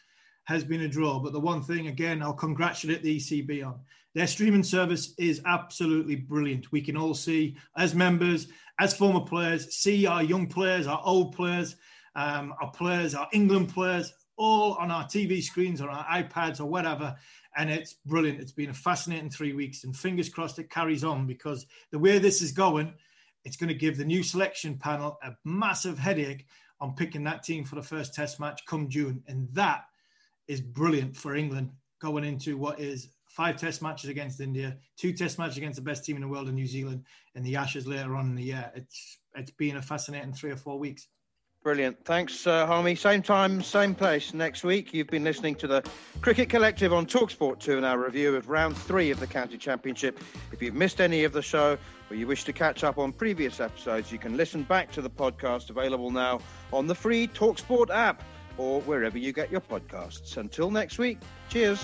has 0.46 0.64
been 0.64 0.82
a 0.82 0.88
draw. 0.88 1.20
But 1.20 1.34
the 1.34 1.40
one 1.40 1.62
thing, 1.62 1.88
again, 1.88 2.22
I'll 2.22 2.34
congratulate 2.34 3.04
the 3.04 3.18
ECB 3.18 3.66
on 3.66 3.80
their 4.16 4.28
streaming 4.28 4.64
service 4.64 5.14
is 5.18 5.42
absolutely 5.46 6.16
brilliant. 6.16 6.72
We 6.72 6.82
can 6.82 6.96
all 6.96 7.14
see, 7.14 7.58
as 7.78 7.94
members, 7.94 8.48
as 8.80 8.96
former 8.96 9.22
players, 9.22 9.76
see 9.76 10.06
our 10.06 10.24
young 10.24 10.48
players, 10.48 10.88
our 10.88 11.02
old 11.04 11.36
players, 11.36 11.76
um, 12.16 12.54
our 12.62 12.72
players, 12.72 13.16
our 13.16 13.28
England 13.34 13.70
players, 13.70 14.14
all 14.38 14.74
on 14.74 14.92
our 14.92 15.06
TV 15.06 15.42
screens 15.42 15.82
or 15.82 15.90
our 15.90 16.06
iPads 16.06 16.60
or 16.60 16.66
whatever. 16.66 17.16
And 17.58 17.70
it's 17.70 17.94
brilliant. 18.06 18.42
It's 18.42 18.52
been 18.52 18.70
a 18.70 18.74
fascinating 18.74 19.30
three 19.30 19.54
weeks, 19.54 19.84
and 19.84 19.96
fingers 19.96 20.30
crossed 20.30 20.60
it 20.60 20.70
carries 20.70 21.04
on 21.04 21.26
because 21.26 21.66
the 21.92 22.00
way 22.00 22.20
this 22.20 22.42
is 22.42 22.52
going, 22.52 22.94
it's 23.46 23.58
going 23.58 23.70
to 23.70 23.76
give 23.76 23.98
the 23.98 24.06
new 24.06 24.24
selection 24.24 24.78
panel 24.78 25.18
a 25.24 25.32
massive 25.46 25.98
headache 25.98 26.46
on 26.82 26.96
picking 26.96 27.24
that 27.24 27.44
team 27.44 27.64
for 27.64 27.76
the 27.76 27.82
first 27.82 28.14
test 28.14 28.40
match 28.40 28.62
come 28.68 28.90
June. 28.90 29.24
And 29.28 29.48
that 29.54 29.86
is 30.48 30.60
brilliant 30.60 31.16
for 31.16 31.36
England 31.36 31.72
going 32.02 32.26
into 32.26 32.58
what 32.58 32.80
is 32.80 33.10
five 33.36 33.58
test 33.58 33.82
matches 33.82 34.10
against 34.10 34.40
India, 34.40 34.78
two 34.98 35.12
test 35.12 35.38
matches 35.38 35.58
against 35.58 35.76
the 35.76 35.82
best 35.82 36.06
team 36.06 36.16
in 36.16 36.22
the 36.22 36.28
world 36.28 36.48
in 36.48 36.56
New 36.56 36.66
Zealand, 36.66 37.04
and 37.36 37.46
the 37.46 37.58
Ashes 37.58 37.86
later 37.86 38.16
on 38.16 38.28
in 38.28 38.36
the 38.36 38.44
year. 38.44 38.72
It's 38.76 39.20
it's 39.36 39.52
been 39.52 39.78
a 39.78 39.82
fascinating 39.82 40.34
three 40.34 40.52
or 40.52 40.58
four 40.58 40.80
weeks. 40.80 41.08
Brilliant. 41.62 42.06
Thanks, 42.06 42.46
uh, 42.46 42.68
Harmy. 42.68 42.94
Same 42.94 43.24
time, 43.24 43.62
same 43.62 43.96
place 43.96 44.36
next 44.36 44.64
week. 44.64 44.94
You've 44.94 45.08
been 45.08 45.24
listening 45.24 45.56
to 45.56 45.68
the 45.68 45.84
Cricket 46.22 46.48
Collective 46.48 46.94
on 46.94 47.08
Talksport 47.08 47.60
2 47.60 47.78
and 47.78 47.86
our 47.86 47.98
review 47.98 48.36
of 48.36 48.50
round 48.50 48.78
three 48.78 49.10
of 49.10 49.20
the 49.20 49.26
County 49.26 49.58
Championship. 49.58 50.20
If 50.52 50.62
you've 50.62 50.76
missed 50.76 51.02
any 51.02 51.24
of 51.24 51.34
the 51.34 51.42
show 51.42 51.76
or 52.12 52.16
you 52.16 52.28
wish 52.28 52.44
to 52.44 52.54
catch 52.54 52.84
up 52.84 53.00
on 53.00 53.12
previous 53.12 53.60
episodes, 53.60 54.12
you 54.12 54.20
can 54.20 54.38
listen 54.38 54.62
back 54.62 54.92
to 54.92 55.02
the 55.02 55.10
podcast 55.10 55.72
available 55.72 56.12
now 56.12 56.40
on 56.72 56.86
the 56.86 56.96
free 56.96 57.28
Talksport 57.28 57.90
app 57.90 58.22
or 58.60 58.82
wherever 58.82 59.18
you 59.18 59.34
get 59.34 59.52
your 59.52 59.62
podcasts. 59.62 60.38
Until 60.38 60.70
next 60.70 61.00
week, 61.00 61.18
cheers. 61.50 61.84